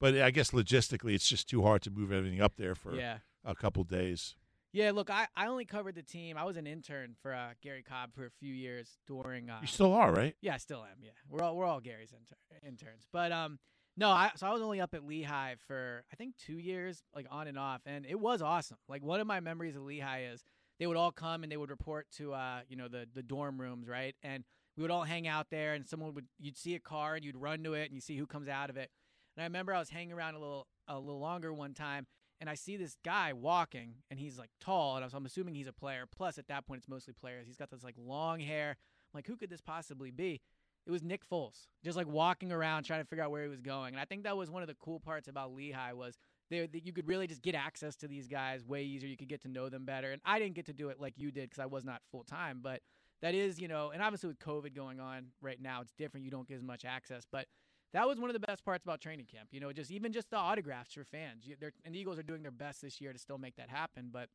[0.00, 3.18] But I guess logistically, it's just too hard to move everything up there for Yeah.
[3.44, 4.34] a couple days.
[4.74, 6.36] Yeah, look, I, I only covered the team.
[6.36, 9.48] I was an intern for uh, Gary Cobb for a few years during.
[9.48, 10.34] Uh, You still are, right?
[10.42, 10.98] Yeah, I still am.
[11.00, 13.06] Yeah, we're all we're all Gary's inter- interns.
[13.12, 13.60] But um,
[13.96, 17.26] no, I so I was only up at Lehigh for I think two years, like
[17.30, 18.78] on and off, and it was awesome.
[18.88, 20.42] Like one of my memories of Lehigh is
[20.80, 23.60] they would all come and they would report to uh, you know, the the dorm
[23.60, 24.16] rooms, right?
[24.24, 24.42] And
[24.76, 27.36] we would all hang out there, and someone would you'd see a car and you'd
[27.36, 28.90] run to it and you see who comes out of it.
[29.36, 32.08] And I remember I was hanging around a little a little longer one time,
[32.40, 35.72] and I see this guy walking, and he's like tall, and I'm assuming he's a
[35.72, 36.04] player.
[36.10, 37.46] Plus, at that point, it's mostly players.
[37.46, 38.70] He's got this like long hair.
[38.70, 40.40] I'm like, who could this possibly be?
[40.86, 43.62] It was Nick Foles, just like walking around trying to figure out where he was
[43.62, 43.94] going.
[43.94, 46.18] And I think that was one of the cool parts about Lehigh was
[46.50, 49.08] there that you could really just get access to these guys way easier.
[49.08, 50.12] You could get to know them better.
[50.12, 52.22] And I didn't get to do it like you did because I was not full
[52.22, 52.82] time, but
[53.22, 56.24] that is, you know, and obviously with COVID going on right now, it's different.
[56.24, 57.46] You don't get as much access, but
[57.94, 59.48] that was one of the best parts about training camp.
[59.52, 61.46] You know, just even just the autographs for fans.
[61.46, 63.70] You, they're, and the Eagles are doing their best this year to still make that
[63.70, 64.10] happen.
[64.12, 64.28] But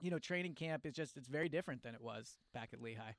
[0.00, 3.12] you know, training camp is just it's very different than it was back at Lehigh.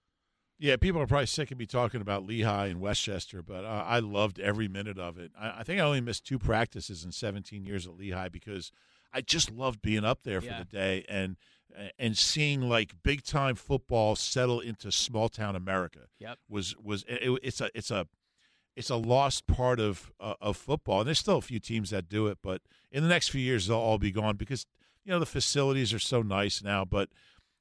[0.59, 3.83] Yeah, people are probably sick of me talking about Lehigh and West Chester, but uh,
[3.85, 5.31] I loved every minute of it.
[5.39, 8.71] I, I think I only missed two practices in 17 years at Lehigh because
[9.13, 10.59] I just loved being up there for Yeah.
[10.59, 11.37] the day and
[11.99, 16.07] and seeing like big time football settle into small town America.
[16.17, 16.39] Yep.
[16.49, 18.07] Was was it, it's a it's a
[18.77, 22.07] it's a lost part of uh, of football, and there's still a few teams that
[22.07, 24.65] do it, but in the next few years they'll all be gone because
[25.03, 27.09] you know the facilities are so nice now, but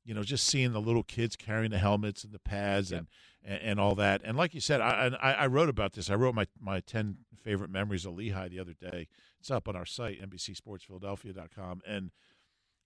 [0.04, 3.08] you know, just seeing the little kids carrying the helmets and the pads and,
[3.44, 4.20] and, and all that.
[4.24, 6.10] And like you said, I, I I wrote about this.
[6.10, 9.08] I wrote my, my 10 favorite memories of Lehigh the other day.
[9.40, 11.80] It's up on our site, NBCSportsPhiladelphia.com.
[11.86, 12.12] And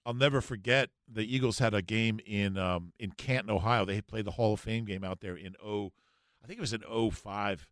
[0.06, 3.84] I'll never forget the Eagles had a game in um, in Canton, Ohio.
[3.84, 5.92] They had played the Hall of Fame game out there in oh,
[6.42, 7.66] I think it was in 05.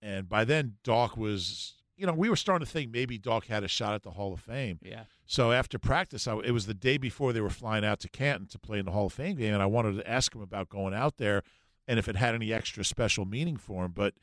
[0.00, 3.64] And by then, Doc was, you know, we were starting to think maybe Doc had
[3.64, 4.78] a shot at the Hall of Fame.
[4.82, 5.04] Yeah.
[5.26, 8.46] So after practice, I, it was the day before they were flying out to Canton
[8.48, 10.68] to play in the Hall of Fame game, and I wanted to ask him about
[10.68, 11.42] going out there
[11.86, 13.92] and if it had any extra special meaning for him.
[13.92, 14.14] But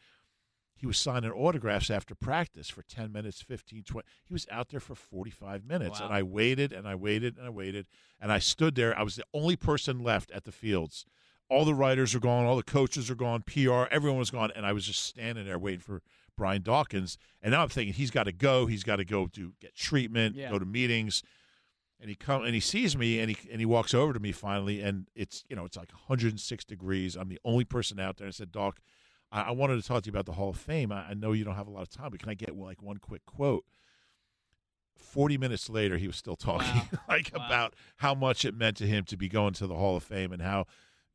[0.77, 4.07] he was signing autographs after practice for 10 minutes, 15, 20.
[4.25, 6.07] He was out there for 45 minutes, Wow.
[6.07, 7.87] and I waited and I waited and I waited,
[8.19, 8.97] and I stood there.
[8.97, 11.05] I was the only person left at the fields.
[11.49, 14.65] All the writers are gone, all the coaches are gone, PR, everyone was gone, and
[14.65, 16.01] I was just standing there waiting for
[16.35, 17.17] Brian Dawkins.
[17.41, 18.65] And now I'm thinking he's got to go.
[18.65, 20.49] He's got to go to get treatment, Yeah.
[20.49, 21.21] go to meetings.
[21.99, 24.31] And he come and he sees me and he and he walks over to me
[24.33, 27.15] finally and it's you know it's like 106 degrees.
[27.15, 28.27] I'm the only person out there.
[28.27, 28.79] I said, Doc,
[29.31, 30.91] I, I wanted to talk to you about the Hall of Fame.
[30.91, 32.81] I, I know you don't have a lot of time, but can I get like
[32.83, 33.63] one quick quote?
[34.97, 36.87] 40 minutes later, he was still talking Wow.
[37.09, 37.45] like Wow.
[37.45, 40.31] about how much it meant to him to be going to the Hall of Fame
[40.33, 40.65] and how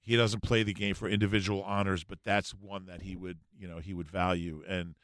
[0.00, 3.68] he doesn't play the game for individual honors, but that's one that he would, you
[3.68, 4.62] know, he would value.
[4.66, 4.94] And,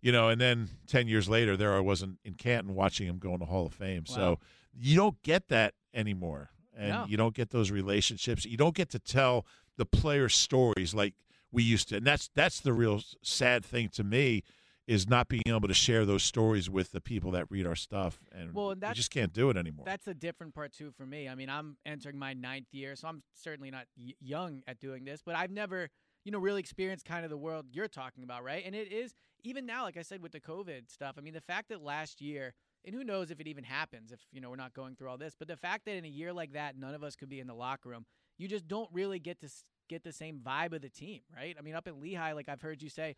[0.00, 3.34] you know, and then 10 years later, there I wasn't in Canton watching him go
[3.34, 4.06] in the Hall of Fame.
[4.06, 4.38] So
[4.72, 6.50] you don't get that anymore.
[6.76, 7.06] And No.
[7.08, 8.44] you don't get those relationships.
[8.44, 9.46] You don't get to tell
[9.76, 11.14] the player stories like
[11.50, 11.96] we used to.
[11.96, 14.42] And that's that's the real sad thing to me
[14.86, 18.20] is not being able to share those stories with the people that read our stuff.
[18.32, 19.84] And Well, and we just can't do it anymore.
[19.84, 21.28] That's a different part too for me.
[21.28, 25.04] I mean, I'm entering my ninth year, so I'm certainly not y- young at doing
[25.04, 25.88] this, but I've never,
[26.24, 28.62] you know, really experienced kind of the world you're talking about, right?
[28.64, 31.16] And it is even now, like I said with the COVID stuff.
[31.18, 32.54] I mean, the fact that last year,
[32.84, 35.18] and who knows if it even happens if you know we're not going through all
[35.18, 37.40] this, but the fact that in a year like that, none of us could be
[37.40, 38.06] in the locker room,
[38.38, 39.48] you just don't really get to
[39.88, 41.56] get the same vibe of the team, right?
[41.58, 43.16] I mean, up in Lehigh, like I've heard you say,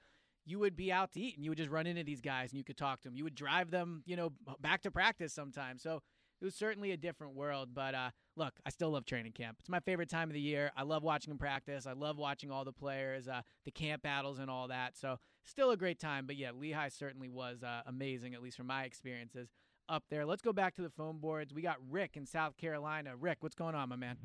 [0.49, 2.59] you would be out to eat and you would just run into these guys and
[2.59, 3.17] you could talk to them.
[3.17, 5.83] You would drive them, you know, back to practice sometimes.
[5.83, 6.03] So
[6.41, 7.71] it was certainly a different world.
[7.75, 9.59] But uh, look, I still love training camp.
[9.61, 10.73] It's my favorite time of the year.
[10.77, 11.87] I love watching them practice.
[11.87, 14.97] I love watching all the players, uh, the camp battles, and all that.
[14.97, 16.27] So still a great time.
[16.27, 19.51] But yeah, Lehigh certainly was uh, amazing, at least from my experiences
[19.89, 20.25] up there.
[20.25, 21.53] Let's go back to the phone boards.
[21.53, 23.17] We got Rick in South Carolina.
[23.17, 24.17] Rick, what's going on, my man?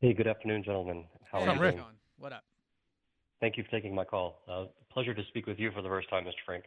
[0.00, 1.04] Hey, good afternoon, gentlemen.
[1.30, 1.82] How Hey, are how's you it doing?
[1.82, 1.96] going?
[2.18, 2.44] What up?
[3.40, 4.40] Thank you for taking my call.
[4.96, 6.32] Pleasure to speak with you for the first time, Mr.
[6.46, 6.64] Frank.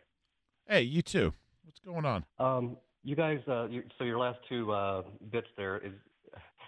[0.67, 1.33] hey, you too.
[1.65, 2.23] What's going on?
[2.37, 5.01] Um, you guys, uh, you, so your last two uh,
[5.31, 5.93] bits there is,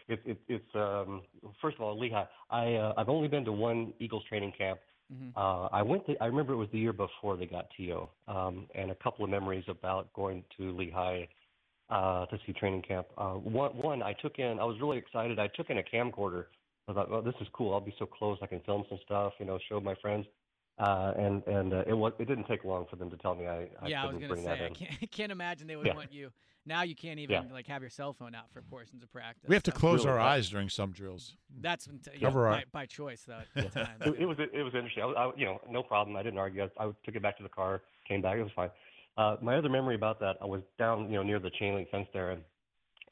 [0.07, 1.21] it, it, it's um,
[1.61, 2.25] first of all, Lehigh.
[2.49, 4.79] I uh, I've only been to one Eagles training camp.
[5.13, 5.33] Mhm.
[5.35, 6.03] Uh, I went.
[6.07, 9.23] To, I remember it was the year before they got To, um, and a couple
[9.23, 11.27] of memories about going to Lehigh.
[11.91, 13.05] uh, to see training camp.
[13.19, 14.57] Uh, one, one, I took in.
[14.59, 15.37] I was really excited.
[15.37, 16.45] I took in a camcorder.
[16.87, 17.71] I thought, well, this is cool.
[17.71, 18.39] I'll be so close.
[18.41, 19.33] I can film some stuff.
[19.39, 20.25] You know, show my friends.
[20.81, 23.45] Uh, and and uh, it was it didn't take long for them to tell me
[23.45, 24.73] I, I yeah, I was couldn't gonna bring that say I in.
[24.73, 25.95] can't, can't imagine they would Yeah.
[25.95, 26.31] want you.
[26.65, 27.53] Now you can't even Yeah.
[27.53, 29.47] like have your cell phone out for portions of practice.
[29.47, 31.35] We have to so- close Really our eyes during some drills.
[31.59, 33.41] That's when t- yeah, Cover our- by, by choice though.
[33.55, 33.95] At the time.
[34.01, 35.03] it, it was it was interesting.
[35.03, 36.15] I, I, you know, no problem.
[36.17, 36.63] I didn't argue.
[36.63, 38.37] I, I took it back to the car, came back.
[38.37, 38.69] It was fine.
[39.17, 41.89] Uh, my other memory about that, I was down, you know, near the chain link
[41.91, 42.41] fence there, and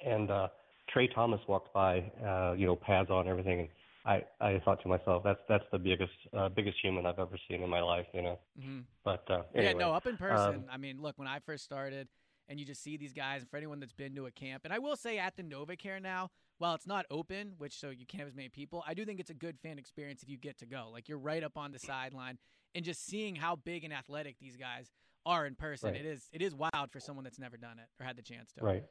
[0.05, 0.47] and uh,
[0.89, 3.69] Tra Thomas walked by, uh, you know, pads on everything, and
[4.05, 7.61] I I thought to myself, that's that's the biggest uh, biggest human I've ever seen
[7.63, 8.39] in my life, you know.
[8.59, 8.85] Mhm.
[9.03, 10.55] But uh, Yeah, no, up in person.
[10.55, 12.07] um, I mean, look, when I first started,
[12.47, 14.73] and you just see these guys, and for anyone that's been to a camp, and
[14.73, 18.19] I will say at the NovaCare now, while it's not open, which so you can't
[18.19, 20.57] have as many people, I do think it's a good fan experience if you get
[20.59, 20.89] to go.
[20.91, 22.37] Like you're right up on the sideline,
[22.75, 24.91] and just seeing how big and athletic these guys
[25.25, 25.99] are in person, Right.
[25.99, 28.51] it is it is wild for someone that's never done it or had the chance
[28.53, 28.63] to.
[28.63, 28.83] Right,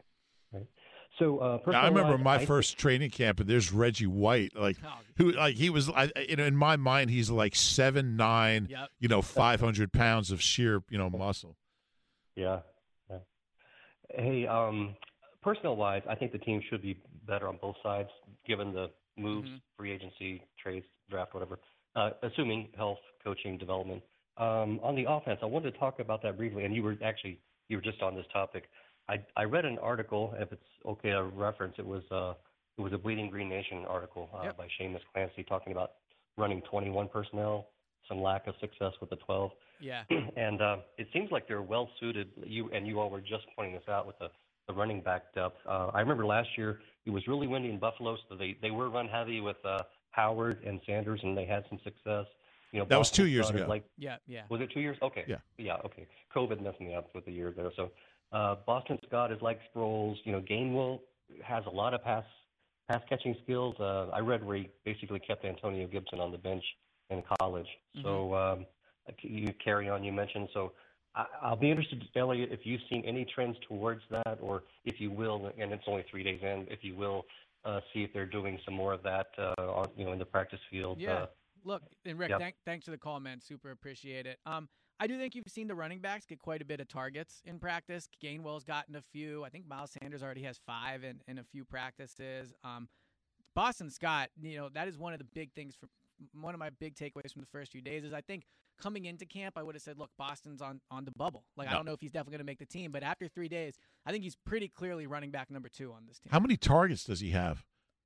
[0.53, 0.66] right.
[1.19, 4.53] So uh, Now, I remember personal-wise, my I- first training camp, and there's Reggie White,
[4.55, 8.16] like Oh, who, like he was, I, you know, in my mind, he's like seven
[8.16, 8.89] nine, Yep.
[9.01, 11.57] you know, five hundred pounds of sheer, you know, muscle.
[12.37, 12.61] Yeah.
[13.11, 13.19] yeah.
[14.15, 14.95] Hey, um,
[15.43, 18.09] personnel wise, I think the team should be better on both sides,
[18.47, 19.61] given the moves, Mhm.
[19.77, 21.59] free agency, trades, draft, whatever.
[21.97, 24.03] Uh, assuming health, coaching, development.
[24.37, 27.41] Um, on the offense, I wanted to talk about that briefly, and you were actually
[27.69, 28.70] you were just on this topic.
[29.09, 32.35] I I read an article, if it's okay to reference, it was uh
[32.76, 34.56] it was a Bleeding Green Nation article uh, Yep.
[34.56, 35.93] by Seamus Clancy talking about
[36.36, 37.66] running 21 personnel,
[38.06, 40.02] some lack of success with the 12 Yeah.
[40.36, 42.28] and uh, it seems like they're well suited.
[42.44, 44.28] You and you all were just pointing this out with the,
[44.68, 45.56] the running back depth.
[45.66, 48.90] Uh, I remember last year it was really windy in Buffalo, so they they were
[48.90, 49.78] run heavy with uh,
[50.10, 52.26] Howard and Sanders, and they had some success.
[52.70, 53.64] You know, That was two years ago.
[53.66, 54.16] Like, Yeah.
[54.26, 54.43] Yeah.
[54.51, 54.98] was it two years?
[55.01, 55.24] Okay.
[55.26, 55.36] Yeah.
[55.56, 55.76] Yeah.
[55.86, 56.06] Okay.
[56.36, 57.70] COVID messed me up with the year there.
[57.76, 57.90] So
[58.32, 60.16] uh, Boston Scott is like Sproles.
[60.24, 61.00] You know, Gainwell
[61.42, 62.24] has a lot of pass
[62.88, 63.74] pass catching skills.
[63.78, 66.64] Uh, I read where he basically kept Antonio Gibson on the bench
[67.10, 67.66] in college.
[68.02, 68.66] So um,
[69.22, 70.05] you Kerryon.
[70.05, 70.72] You mentioned so.
[71.14, 75.10] I, I'll be interested, Eliot, if you've seen any trends towards that, or if you
[75.10, 77.24] will, and it's only three days in, if you will,
[77.64, 80.24] uh, see if they're doing some more of that, uh, on, you know, in the
[80.24, 81.00] practice field.
[81.00, 81.14] Yeah.
[81.14, 81.26] Uh,
[81.64, 82.40] Look, and Rick, Yep.
[82.40, 83.40] thank, thanks for the call, man.
[83.40, 84.38] Super appreciate it.
[84.46, 84.68] Um,
[85.01, 87.59] I do think you've seen the running backs get quite a bit of targets in
[87.59, 88.09] practice.
[88.23, 89.45] Gainwell's gotten a few.
[89.45, 92.53] I think Miles Sanders already has five in, in a few practices.
[92.65, 92.89] Um,
[93.55, 95.89] Boston Scott, you know, that is one of the big things for
[96.41, 98.45] one of my big takeaways from the first few days is I think
[98.81, 101.45] coming into camp I would have said, look, Boston's on on the bubble.
[101.57, 103.49] Like I don't know if he's definitely going to make the team, but after three
[103.49, 106.31] days, I think he's pretty clearly running back number two on this team.
[106.31, 107.65] How many targets does he have?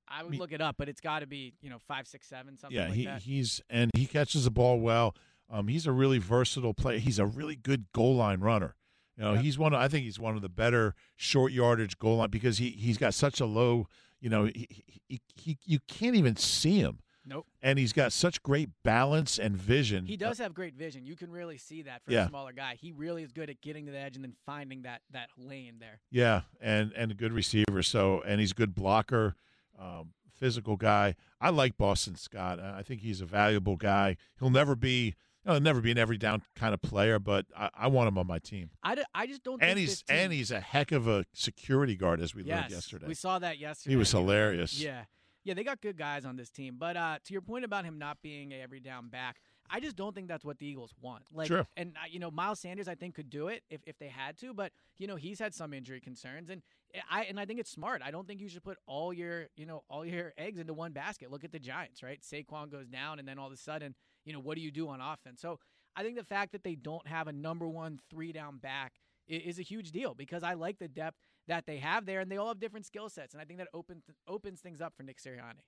[0.08, 2.26] I would me- look it up, but it's got to be you know five, six,
[2.28, 3.22] seven, something yeah, like he that.
[3.22, 5.14] he's and he catches the ball well.
[5.52, 6.98] Um, he's a really versatile player.
[6.98, 8.74] He's a really good goal line runner.
[9.18, 9.74] You know, he's one.
[9.74, 12.96] Of, I think he's one of the better short yardage goal line because he he's
[12.96, 13.86] got such a low.
[14.20, 14.66] You know, he,
[15.08, 17.46] he, he you can't even see him, Nope.
[17.60, 20.06] and he's got such great balance and vision.
[20.06, 21.04] He does have great vision.
[21.04, 22.24] You can really see that for Yeah.
[22.24, 22.76] a smaller guy.
[22.80, 25.74] He really is good at getting to the edge and then finding that that lane
[25.78, 26.00] there.
[26.10, 27.82] Yeah, and and a good receiver.
[27.82, 29.34] So and he's a good blocker,
[29.78, 31.16] um, physical guy.
[31.40, 32.58] I like Boston Scott.
[32.60, 34.16] I think he's a valuable guy.
[34.38, 35.14] He'll never be.
[35.44, 38.26] He'll never be an every down kind of player, but I, I want him on
[38.26, 38.70] my team.
[38.82, 41.24] I, d- I just don't And think he's team, and he's a heck of a
[41.32, 43.06] security guard, as we yes, learned yesterday.
[43.08, 43.92] We saw that yesterday.
[43.92, 44.80] He was hilarious.
[44.80, 45.04] Yeah.
[45.44, 46.76] Yeah, they got good guys on this team.
[46.78, 49.96] But uh, to your point about him not being a every down back, I just
[49.96, 51.24] don't think that's what the Eagles want.
[51.32, 51.66] Like, Sure.
[51.76, 54.38] and uh, you know, Miles Sanders, I think could do it if, if they had
[54.38, 56.62] to, but you know, he's had some injury concerns, and
[57.10, 58.02] I and I think it's smart.
[58.04, 60.92] I don't think you should put all your you know all your eggs into one
[60.92, 61.32] basket.
[61.32, 62.20] Look at the Giants, right?
[62.22, 64.88] Saquon goes down, and then all of a sudden, you know, what do you do
[64.88, 65.40] on offense?
[65.40, 65.58] So
[65.96, 68.94] I think the fact that they don't have a number one three down back
[69.28, 71.16] is a huge deal because I like the depth
[71.48, 73.68] that they have there, and they all have different skill sets, and I think that
[73.74, 75.64] opens opens things up for Nick Sirianni.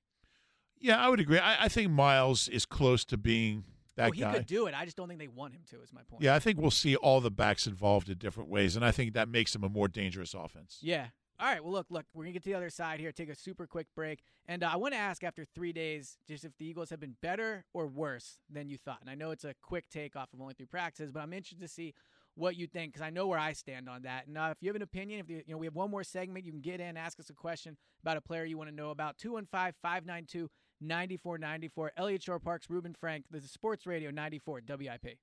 [0.81, 1.39] Yeah, I would agree.
[1.39, 3.65] I, I think Miles is close to being
[3.97, 4.35] that oh, he guy.
[4.35, 4.75] could do it.
[4.75, 5.83] I just don't think they want him to.
[5.83, 6.23] Is my point.
[6.23, 9.15] Yeah, I think we'll see all the backs involved in different ways, and I think
[9.15, 10.79] that makes him a more dangerous offense.
[10.81, 11.09] Yeah.
[11.41, 11.63] All right.
[11.63, 12.07] Well, look, look.
[12.15, 13.11] We're gonna get to the other side here.
[13.11, 16.45] Take a super quick break, and uh, I want to ask after three days, just
[16.45, 18.99] if the Eagles have been better or worse than you thought.
[19.01, 21.61] And I know it's a quick take off of only three practices, but I'm interested
[21.61, 21.93] to see
[22.37, 24.27] what you think because I know where I stand on that.
[24.27, 26.05] And uh, if you have an opinion, if you, you know we have one more
[26.05, 28.77] segment, you can get in, ask us a question about a player you want to
[28.77, 29.19] know about.
[29.19, 31.89] 215-592-9494.
[31.97, 33.25] Elliot Shore Parks, Reuben Frank.
[33.31, 35.19] This is Sports Radio 94 WIP.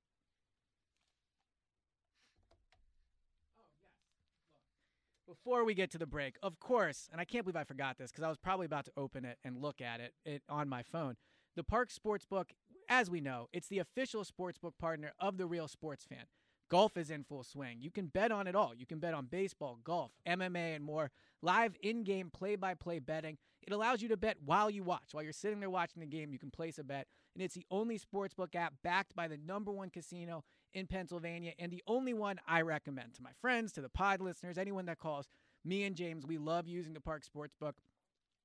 [5.31, 8.11] Before we get to the break, of course, and I can't believe I forgot this
[8.11, 10.83] because I was probably about to open it and look at it, it on my
[10.83, 11.15] phone.
[11.55, 12.49] The Parx Sportsbook,
[12.89, 16.25] as we know, it's the official sportsbook partner of the Real Sports Fan.
[16.69, 17.77] Golf is in full swing.
[17.79, 18.75] You can bet on it all.
[18.75, 21.11] You can bet on baseball, golf, MMA, and more.
[21.41, 23.37] Live in game play by play betting.
[23.61, 25.13] It allows you to bet while you watch.
[25.13, 27.07] While you're sitting there watching the game, you can place a bet.
[27.35, 30.43] And it's the only sportsbook app backed by the number one casino
[30.73, 34.57] in Pennsylvania and the only one I recommend to my friends, to the pod listeners,
[34.57, 35.27] anyone that calls.
[35.64, 37.73] Me and James, we love using the Parx Sportsbook.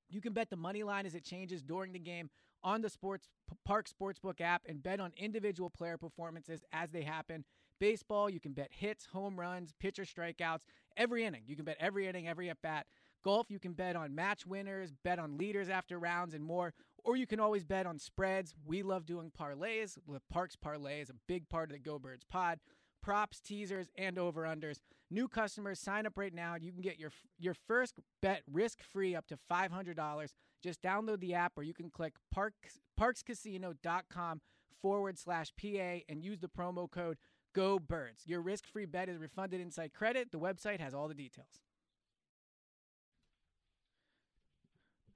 [0.08, 2.30] You can bet the money line as it changes during the game
[2.62, 3.28] on the Sports
[3.68, 7.44] Parx Sportsbook app and bet on individual player performances as they happen.
[7.78, 10.62] Baseball, you can bet hits, home runs, pitcher strikeouts,
[10.96, 11.42] every inning.
[11.46, 12.86] You can bet every inning, every at bat.
[13.24, 16.72] Golf, you can bet on match winners, bet on leaders after rounds, and more.
[17.06, 18.52] Or you can always bet on spreads.
[18.66, 19.96] We love doing parlays.
[20.08, 22.58] The Parx Parlay is a big part of the Go Birds pod.
[23.00, 24.80] Props, teasers, and over unders.
[25.08, 26.56] New customers sign up right now.
[26.56, 30.34] You can get your your first bet risk free up to five hundred dollars.
[30.64, 32.50] Just download the app, or you can click Parx,
[32.98, 34.40] parxcasino.com
[34.82, 37.18] forward slash PA and use the promo code
[37.54, 38.24] Go Birds.
[38.26, 40.32] Your risk free bet is refunded inside credit.
[40.32, 41.60] The website has all the details.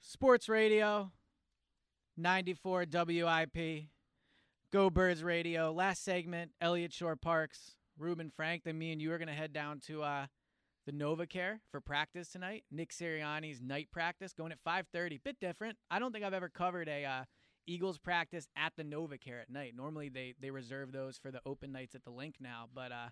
[0.00, 1.10] Sports Radio,
[2.20, 3.84] 94 WIP,
[4.72, 5.72] Go Birds Radio.
[5.72, 8.64] Last segment, Elliott Shore Parks, Reuben Frank.
[8.64, 10.26] Then me and you are going to head down to uh,
[10.86, 12.64] the NovaCare for practice tonight.
[12.70, 15.22] Nick Sirianni's night practice going at 5:30.
[15.22, 15.78] Bit different.
[15.90, 17.24] I don't think I've ever covered a uh,
[17.66, 19.74] Eagles practice at the NovaCare at night.
[19.76, 23.08] Normally they they reserve those for the open nights at the link now, but uh,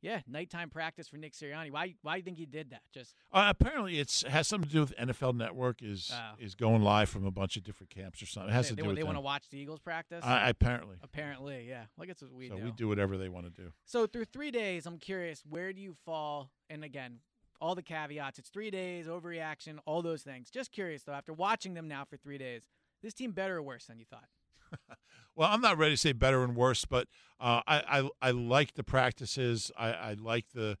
[0.00, 1.70] yeah, nighttime practice for Nick Sirianni.
[1.70, 2.82] Why why do you think he did that?
[2.92, 6.34] Just Uh, apparently, it's has something to do with NFL Network is Oh.
[6.38, 8.50] is going live from a bunch of different camps or something.
[8.50, 10.24] It has they, to they, do with they want to watch the Eagles practice.
[10.24, 10.96] I- apparently.
[11.02, 11.84] apparently, yeah.
[11.96, 12.64] Well, I guess what we so do.
[12.64, 13.72] we do whatever they want to do.
[13.84, 16.50] So through three days, I'm curious, where do you fall?
[16.70, 17.20] And again,
[17.60, 18.38] all the caveats.
[18.38, 20.48] It's three days, overreaction, all those things.
[20.50, 22.68] Just curious though, after watching them now for three days,
[23.02, 24.28] this team better or worse than you thought?
[25.36, 27.06] Well, I'm not ready to say better and worse, but
[27.40, 29.70] uh, I, I I like the practices.
[29.78, 30.76] I, I like the.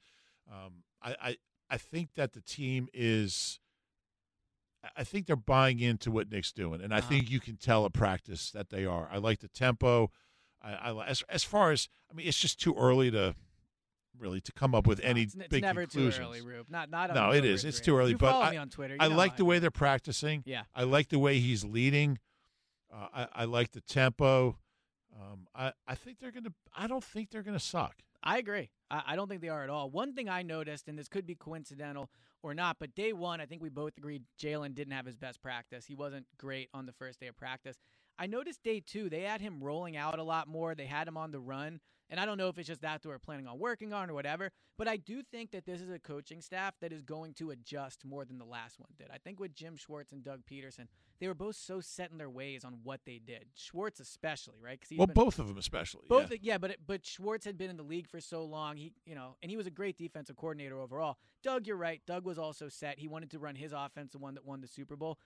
[0.50, 1.36] Um, I, I
[1.70, 3.60] I think that the team is.
[4.96, 7.08] I think they're buying into what Nick's doing, and I Uh-huh.
[7.08, 9.08] think you can tell at practice that they are.
[9.12, 10.10] I like the tempo.
[10.62, 13.34] I, I as as far as I mean, it's just too early to
[14.18, 16.16] really to come up with any it's, it's big never conclusions.
[16.16, 16.66] too early, Rube.
[16.70, 17.44] Not not no, it is.
[17.44, 17.62] it Go is.
[17.62, 18.10] Birds It's too early.
[18.12, 18.94] You but I, on Twitter.
[18.94, 20.42] You I like I- the way they're practicing.
[20.46, 20.62] Yeah.
[20.74, 22.18] I like the way he's leading.
[22.92, 24.56] Uh, I, I like the tempo.
[25.14, 26.52] Um, I, I think they're gonna.
[26.76, 27.96] I don't think they're gonna suck.
[28.22, 28.70] I agree.
[28.90, 29.90] I, I don't think they are at all.
[29.90, 32.10] One thing I noticed, and this could be coincidental
[32.42, 35.42] or not, but day one, I think we both agreed Jalen didn't have his best
[35.42, 35.86] practice.
[35.86, 37.78] He wasn't great on the first day of practice.
[38.18, 40.74] I noticed day two, they had him rolling out a lot more.
[40.74, 41.80] They had him on the run.
[42.10, 44.14] And I don't know if it's just that they were planning on working on or
[44.14, 47.50] whatever, but I do think that this is a coaching staff that is going to
[47.50, 49.08] adjust more than the last one did.
[49.12, 50.86] I think with Jim Schwartz and Doug Pederson,
[51.20, 53.46] they were both so set in their ways on what they did.
[53.54, 54.80] Schwartz especially, right?
[54.80, 56.06] 'Cause Well, been- both of them especially.
[56.08, 56.38] both, yeah.
[56.40, 58.76] yeah, but it- but Schwartz had been in the league for so long.
[58.76, 61.18] He, you know, and he was a great defensive coordinator overall.
[61.42, 62.00] Doug, you're right.
[62.06, 62.98] Doug was also set.
[62.98, 65.18] He wanted to run his offense, the one that won the Super Bowl.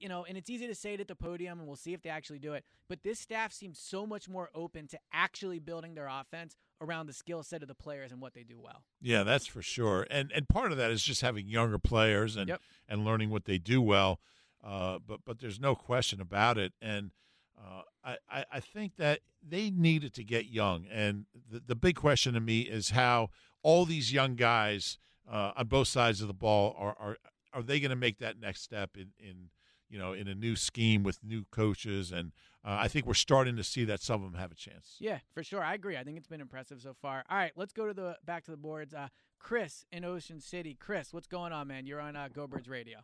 [0.00, 2.02] You know, and it's easy to say it at the podium, and we'll see if
[2.02, 2.64] they actually do it.
[2.88, 7.12] But this staff seems so much more open to actually building their offense around the
[7.12, 8.84] skill set of the players and what they do well.
[9.00, 10.06] Yeah, that's for sure.
[10.10, 12.60] And and part of that is just having younger players and Yep.
[12.88, 14.20] and learning what they do well.
[14.62, 16.72] Uh, but but there's no question about it.
[16.80, 17.10] And
[17.58, 20.86] uh, I, I I think that they needed to get young.
[20.90, 23.30] And the the big question to me is how
[23.62, 24.98] all these young guys
[25.30, 27.16] uh, on both sides of the ball are are
[27.52, 29.50] are they going to make that next step in in
[29.88, 32.32] you know in a new scheme with new coaches and
[32.64, 34.96] uh, I think we're starting to see that some of them have a chance.
[34.98, 35.62] Yeah, for sure.
[35.62, 35.96] I agree.
[35.96, 37.24] I think it's been impressive so far.
[37.30, 38.92] All right, let's go to the back to the boards.
[38.92, 39.08] Uh,
[39.38, 40.76] Chris in Ocean City.
[40.78, 41.86] Chris, what's going on, man?
[41.86, 42.98] You're on uh, Go Birds Radio.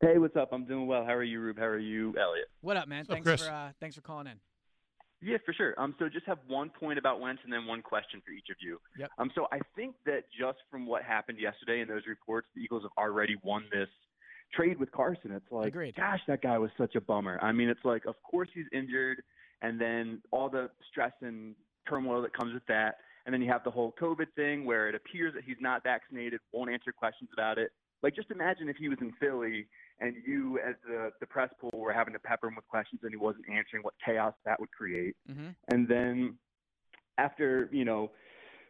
[0.00, 0.50] Hey, what's up?
[0.52, 1.04] I'm doing well.
[1.04, 1.58] How are you, Rube?
[1.58, 2.46] How are you, Eliot?
[2.62, 3.00] What up, man?
[3.00, 3.42] What's thanks Chris?
[3.46, 4.40] for uh, thanks for calling in.
[5.20, 5.74] Yeah, for sure.
[5.76, 8.56] Um, so just have one point about Wentz and then one question for each of
[8.60, 8.80] you.
[8.98, 9.10] Yep.
[9.18, 12.84] Um, so I think that just from what happened yesterday in those reports, the Eagles
[12.84, 13.88] have already won this
[14.52, 15.32] trade with Carson.
[15.32, 15.96] It's like, Agreed.
[15.96, 17.38] gosh, that guy was such a bummer.
[17.42, 19.22] I mean, it's like, of course he's injured,
[19.62, 21.54] and then all the stress and
[21.88, 22.96] turmoil that comes with that,
[23.26, 26.40] and then you have the whole COVID thing where it appears that he's not vaccinated,
[26.52, 27.70] won't answer questions about it.
[28.02, 29.66] Like, just imagine if he was in Philly
[30.00, 33.10] and you, as the the press pool, were having to pepper him with questions and
[33.10, 33.82] he wasn't answering.
[33.82, 35.16] What chaos that would create.
[35.30, 35.48] Mm-hmm.
[35.68, 36.38] And then
[37.18, 38.10] after, you know,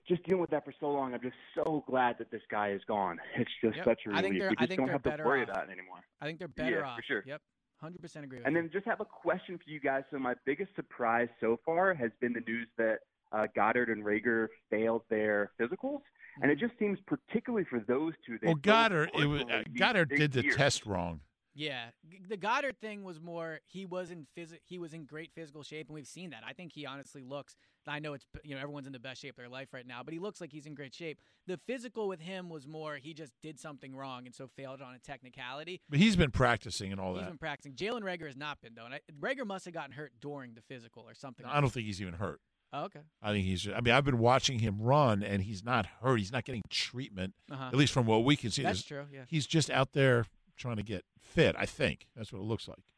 [0.09, 2.81] just dealing with that for so long, I'm just so glad that this guy is
[2.87, 3.19] gone.
[3.37, 3.85] It's just Yep.
[3.85, 4.41] such a I think relief.
[4.43, 5.49] they're- we I think don't they're have to better worry off.
[5.51, 6.01] about it anymore.
[6.21, 6.97] I think they're better Yeah, off.
[6.97, 7.23] for sure.
[7.27, 7.43] Yep.
[7.81, 8.63] 100% agree with And you.
[8.63, 10.05] then just have a question for you guys.
[10.11, 13.01] So my biggest surprise so far has been the news that
[13.33, 16.01] uh, Goedert and Reagor failed their physicals,
[16.43, 18.39] and it just seems particularly for those two.
[18.41, 20.57] They Well, Goedert, it was, uh, Goedert did the years.
[20.57, 21.21] test wrong.
[21.55, 21.87] Yeah,
[22.29, 25.89] the Goedert thing was more he was in phys- he was in great physical shape,
[25.89, 26.43] and we've seen that.
[26.47, 27.57] I think he honestly looks.
[27.89, 30.03] I know it's you know everyone's in the best shape of their life right now,
[30.05, 31.19] but he looks like he's in great shape.
[31.49, 34.95] The physical with him was more he just did something wrong and so failed on
[34.95, 35.81] a technicality.
[35.89, 37.25] But he's been practicing and all He's that.
[37.25, 37.73] He's been practicing.
[37.75, 40.63] Jalen Reagor has not been though, and I, Reagor must have gotten hurt during the
[40.63, 41.45] physical or something.
[41.47, 42.41] I don't think he's even hurt.
[42.73, 43.01] Oh, okay.
[43.21, 43.67] I think he's.
[43.69, 46.19] I mean, I've been watching him run, and he's not hurt.
[46.21, 47.65] He's not getting treatment, Uh-huh.
[47.67, 48.63] at least from what we can see.
[48.63, 49.25] That's There's- true, yeah.
[49.27, 50.27] He's just out there
[50.61, 51.57] trying to get fit.
[51.59, 52.95] I think that's what it looks like.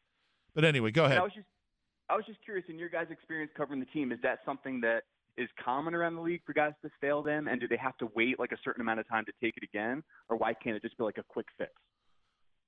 [0.53, 1.17] But anyway, go ahead.
[1.17, 1.47] I was just,
[2.09, 2.65] I was just curious.
[2.69, 5.03] In your guys' experience covering the team, is that something that
[5.37, 8.09] is common around the league for guys to fail them, and do they have to
[8.15, 10.83] wait like a certain amount of time to take it again, or why can't it
[10.83, 11.71] just be like a quick fix?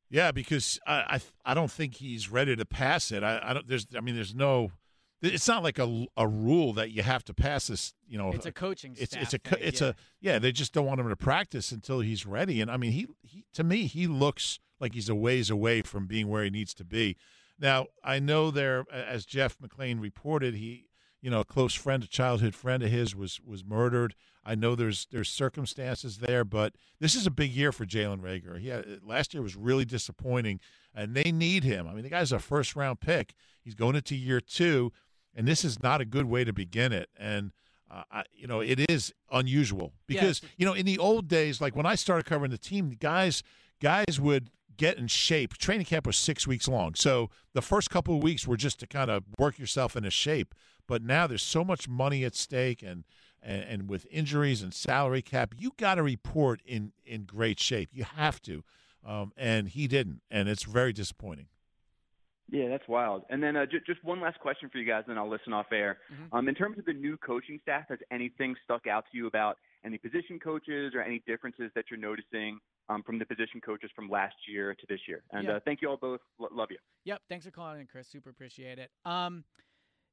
[0.10, 3.24] Yeah, because I, I I don't think he's ready to pass it.
[3.24, 3.68] I, I don't.
[3.68, 3.88] There's.
[3.96, 4.72] I mean, there's no.
[5.22, 7.94] It's not like a, a rule that you have to pass this.
[8.08, 9.88] You know, It's a coaching It's it's a thing, it's yeah.
[9.88, 10.40] a yeah.
[10.40, 12.62] They just don't want him to practice until he's ready.
[12.62, 16.06] And I mean, he, he to me he looks like he's a ways away from
[16.06, 17.18] being where he needs to be.
[17.60, 20.86] Now I know there, as Jeff McLane reported, he
[21.22, 24.14] you know a close friend, a childhood friend of his was was murdered.
[24.46, 28.60] I know there's there's circumstances there, but this is a big year for Jalen Reagor.
[28.60, 30.60] He had, last year was really disappointing,
[30.94, 31.88] and they need him.
[31.88, 33.34] I mean, the guy's a first round pick.
[33.64, 34.92] He's going into year two,
[35.34, 37.10] and this is not a good way to begin it.
[37.18, 37.54] And
[37.90, 40.52] uh, I, you know, it is unusual because Yes.
[40.58, 43.42] you know in the old days, like when I started covering the team, the guys
[43.82, 45.58] guys would get in shape.
[45.58, 48.88] Training camp was six weeks long, so the first couple of weeks were just to
[48.88, 50.54] kind of work yourself into shape.
[50.88, 53.04] But now there's so much money at stake, and
[53.42, 57.90] and, and with injuries and salary cap, you got to report in in great shape.
[57.94, 58.64] You have to,
[59.06, 61.48] um, and he didn't, and it's very disappointing.
[62.52, 63.24] Yeah, that's wild.
[63.30, 65.52] And then uh, j- just one last question for you guys, and then I'll listen
[65.52, 65.98] off air.
[66.32, 69.58] Um, in terms of the new coaching staff, has anything stuck out to you about
[69.86, 72.60] any position coaches or any differences that you're noticing
[72.90, 75.24] um, from the position coaches from last year to this year?
[75.32, 75.54] And Yeah.
[75.56, 76.22] uh, thank you all both.
[76.42, 76.78] L- love you.
[77.06, 77.22] Yep.
[77.30, 78.08] Thanks for calling in, Chris.
[78.08, 78.90] Super appreciate it.
[79.06, 79.44] Um,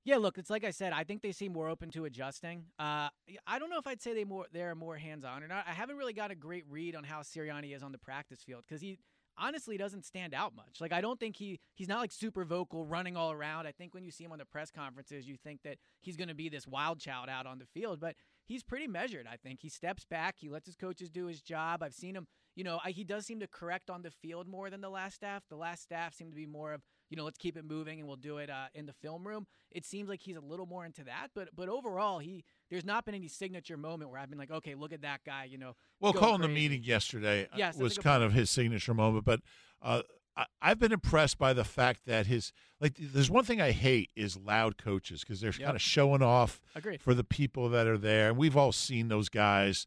[0.05, 0.17] yeah.
[0.17, 0.93] Look, it's like I said.
[0.93, 2.67] I think they seem more open to adjusting.
[2.79, 3.09] Uh,
[3.47, 5.65] I don't know if I'd say they more they're more hands on or not.
[5.67, 8.65] I haven't really got a great read on how Sirianni is on the practice field
[8.69, 8.99] because he
[9.39, 10.81] honestly doesn't stand out much.
[10.81, 13.67] Like I don't think he he's not like super vocal, running all around.
[13.67, 16.29] I think when you see him on the press conferences, you think that he's going
[16.29, 18.15] to be this wild child out on the field, but
[18.53, 19.27] he's pretty measured.
[19.31, 21.83] I think he steps back, he lets his coaches do his job.
[21.83, 22.27] I've seen him.
[22.55, 25.15] You know, I, he does seem to correct on the field more than the last
[25.15, 25.43] staff.
[25.49, 28.09] The last staff seemed to be more of you know, let's keep it moving and
[28.09, 29.47] we'll do it uh, in the film room.
[29.71, 33.05] It seems like he's a little more into that, but but overall, he there's not
[33.05, 35.77] been any signature moment where I've been like, okay, look at that guy, you know.
[36.01, 39.41] Well, calling the meeting yesterday uh, Yes, was kind of his signature moment, but
[39.83, 40.03] uh,
[40.37, 42.95] I, I've been impressed by the fact that his like.
[42.99, 45.61] There's one thing I hate is loud coaches because they're Yep.
[45.67, 47.01] kind of showing off Agreed.
[47.03, 49.87] for the people that are there, and we've all seen those guys.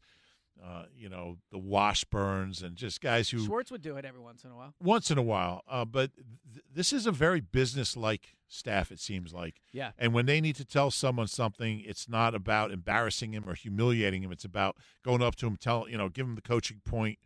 [0.64, 4.42] Uh, you know, the Washburns and just guys who Schwartz would do it every once
[4.42, 4.72] in a while.
[4.82, 5.62] once in a while.
[5.68, 6.12] Uh, but
[6.50, 8.90] th- this is a very business-like staff.
[8.90, 9.60] It seems like.
[9.72, 9.90] Yeah.
[9.98, 14.22] And when they need to tell someone something, it's not about embarrassing him or humiliating
[14.22, 14.32] him.
[14.32, 17.18] It's about going up to him, tell you know, give him the coaching point,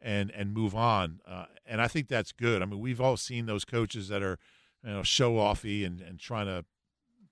[0.00, 1.20] and and move on.
[1.26, 2.62] Uh, and I think that's good.
[2.62, 4.38] I mean, we've all seen those coaches that are,
[4.84, 6.64] you know, show offy and and trying to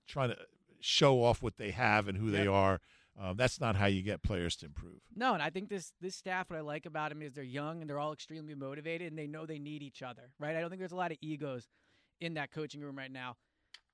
[0.06, 0.36] trying to
[0.80, 2.80] show off what they have and who they are.
[3.18, 5.00] Uh, that's not how you get players to improve.
[5.14, 7.80] No, and I think this this staff, what I like about them is they're young
[7.80, 10.54] and they're all extremely motivated and they know they need each other, right?
[10.54, 11.66] I don't think there's a lot of egos
[12.20, 13.36] in that coaching room right now.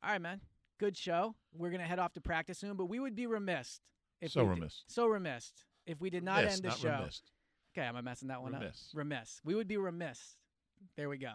[0.03, 0.41] All right, man,
[0.81, 1.37] good show.
[1.55, 3.81] We're gonna head off to practice soon, but we would be remiss
[4.21, 4.85] if So we did- remiss.
[4.89, 5.53] so remiss
[5.87, 6.91] if we did not Remiss, end the show.
[6.99, 7.23] remiss.
[7.77, 8.91] Okay, am I messing that one Remiss.
[8.93, 8.99] up?
[8.99, 9.41] Remiss.
[9.45, 10.37] We would be remiss.
[10.97, 11.33] There we go.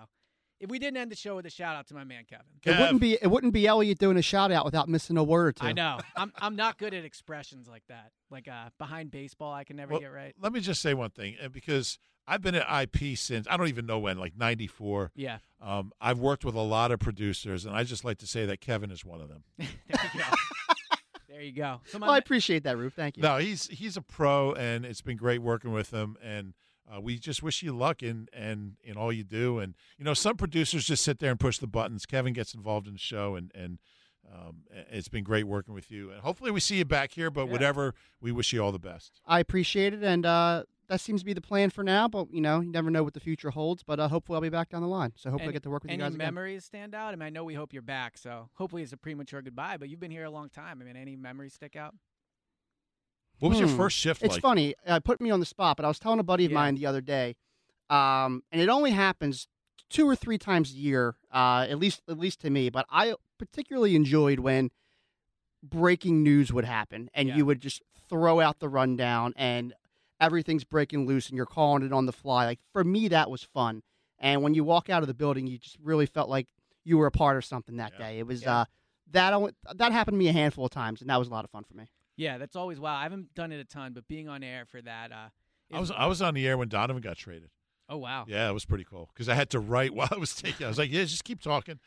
[0.59, 2.45] If we didn't end the show with a shout out to my man Kevin.
[2.65, 5.47] It wouldn't be it wouldn't be Eliot doing a shout out without missing a word
[5.47, 5.67] or two.
[5.67, 5.99] I know.
[6.15, 8.11] I'm I'm not good at expressions like that.
[8.31, 10.33] Like uh, behind baseball, I can never Well, get right.
[10.41, 13.67] Let me just say one thing, uh, because I've been at IP since I don't
[13.67, 15.11] even know when, like '94.
[15.15, 15.37] Yeah.
[15.61, 18.59] Um, I've worked with a lot of producers, and I just like to say that
[18.59, 19.43] Kevin is one of them.
[19.57, 19.67] there
[20.13, 20.25] you go.
[21.37, 21.81] There you go.
[21.85, 22.93] So Well, I appreciate that, Roob.
[22.93, 23.21] Thank you.
[23.21, 26.17] No, he's he's a pro, and it's been great working with him.
[26.19, 26.55] And
[26.91, 29.59] uh, we just wish you luck in and in all you do.
[29.59, 32.07] And you know, some producers just sit there and push the buttons.
[32.07, 33.77] Kevin gets involved in the show, and and
[34.33, 36.09] um, it's been great working with you.
[36.09, 37.29] And hopefully, we see you back here.
[37.29, 37.51] But Yeah.
[37.51, 39.21] whatever, we wish you all the best.
[39.27, 42.07] I appreciate it, and uh, that seems to be the plan for now.
[42.07, 43.83] But you know, you never know what the future holds.
[43.83, 45.13] But uh, hopefully, I'll be back down the line.
[45.15, 46.25] So hopefully, I get to work with you any guys again.
[46.33, 47.13] memories stand out?
[47.13, 49.77] I mean, I know we hope you're back, so hopefully it's a premature goodbye.
[49.77, 50.81] But you've been here a long time.
[50.81, 51.93] I mean, any memories stick out?
[53.39, 53.75] What was your Hmm.
[53.77, 54.41] first shift It's like?
[54.41, 54.73] funny.
[54.85, 56.55] Uh, put me on the spot, but I was telling a buddy of Yeah.
[56.55, 57.35] mine the other day,
[57.89, 59.47] um, and it only happens
[59.89, 62.69] two or three times a year, uh, at least at least to me.
[62.69, 64.71] But I particularly enjoyed when
[65.61, 67.35] breaking news would happen, and Yeah.
[67.35, 69.73] you would just throw out the rundown, and
[70.19, 72.45] everything's breaking loose, and you're calling it on the fly.
[72.45, 73.83] Like for me, that was fun.
[74.19, 76.47] And when you walk out of the building, you just really felt like
[76.83, 78.17] you were a part of something that day.
[78.19, 78.59] It was Yeah.
[78.61, 78.65] uh,
[79.11, 81.45] that only- that happened to me a handful of times, and that was a lot
[81.45, 81.85] of fun for me.
[82.15, 82.95] Yeah, that's always wow.
[82.95, 85.29] I haven't done it a ton, but being on air for that, uh,
[85.71, 87.49] I was I was on the air when Donovan got traded.
[87.89, 88.25] Oh wow.
[88.27, 90.65] Yeah, it was pretty cool because I had to write while I was taking.
[90.65, 91.79] I was like, yeah, just keep talking.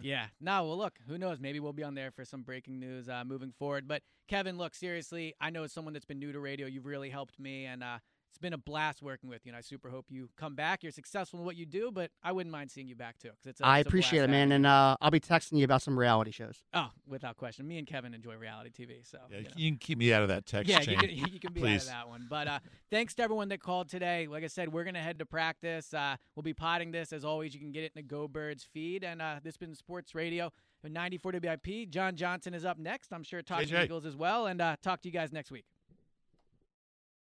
[0.00, 0.26] Yeah.
[0.40, 1.40] No, well, look, who knows?
[1.40, 3.88] Maybe we'll be on there for some breaking news uh, moving forward.
[3.88, 7.10] But Kevin, look, seriously, I know as someone that's been new to radio, you've really
[7.10, 7.98] helped me, and uh,
[8.36, 9.50] it's been a blast working with you.
[9.50, 10.82] And I super hope you come back.
[10.82, 13.28] You're successful in what you do, but I wouldn't mind seeing you back too.
[13.30, 15.56] 'cause it's a, I it's a appreciate blast it, man, and uh, I'll be texting
[15.56, 16.62] you about some reality shows.
[16.74, 17.66] Oh, without question.
[17.66, 19.50] Me and Kevin enjoy reality TV, so Yeah, you know.
[19.56, 21.00] you can keep me out of that text yeah, chain.
[21.00, 21.88] you can, you can be please.
[21.88, 22.26] out of that one.
[22.28, 22.58] But uh,
[22.90, 24.26] thanks to everyone that called today.
[24.26, 25.94] Like I said, we're gonna head to practice.
[25.94, 27.54] Uh, we'll be potting this as always.
[27.54, 30.14] You can get it in the Go Birds feed, and uh, this has been Sports
[30.14, 30.52] Radio
[30.84, 31.90] 94 WIP.
[31.90, 33.12] John Johnson is up next.
[33.12, 33.84] I'm sure talking JJ.
[33.84, 35.64] Eagles as well, and uh, talk to you guys next week.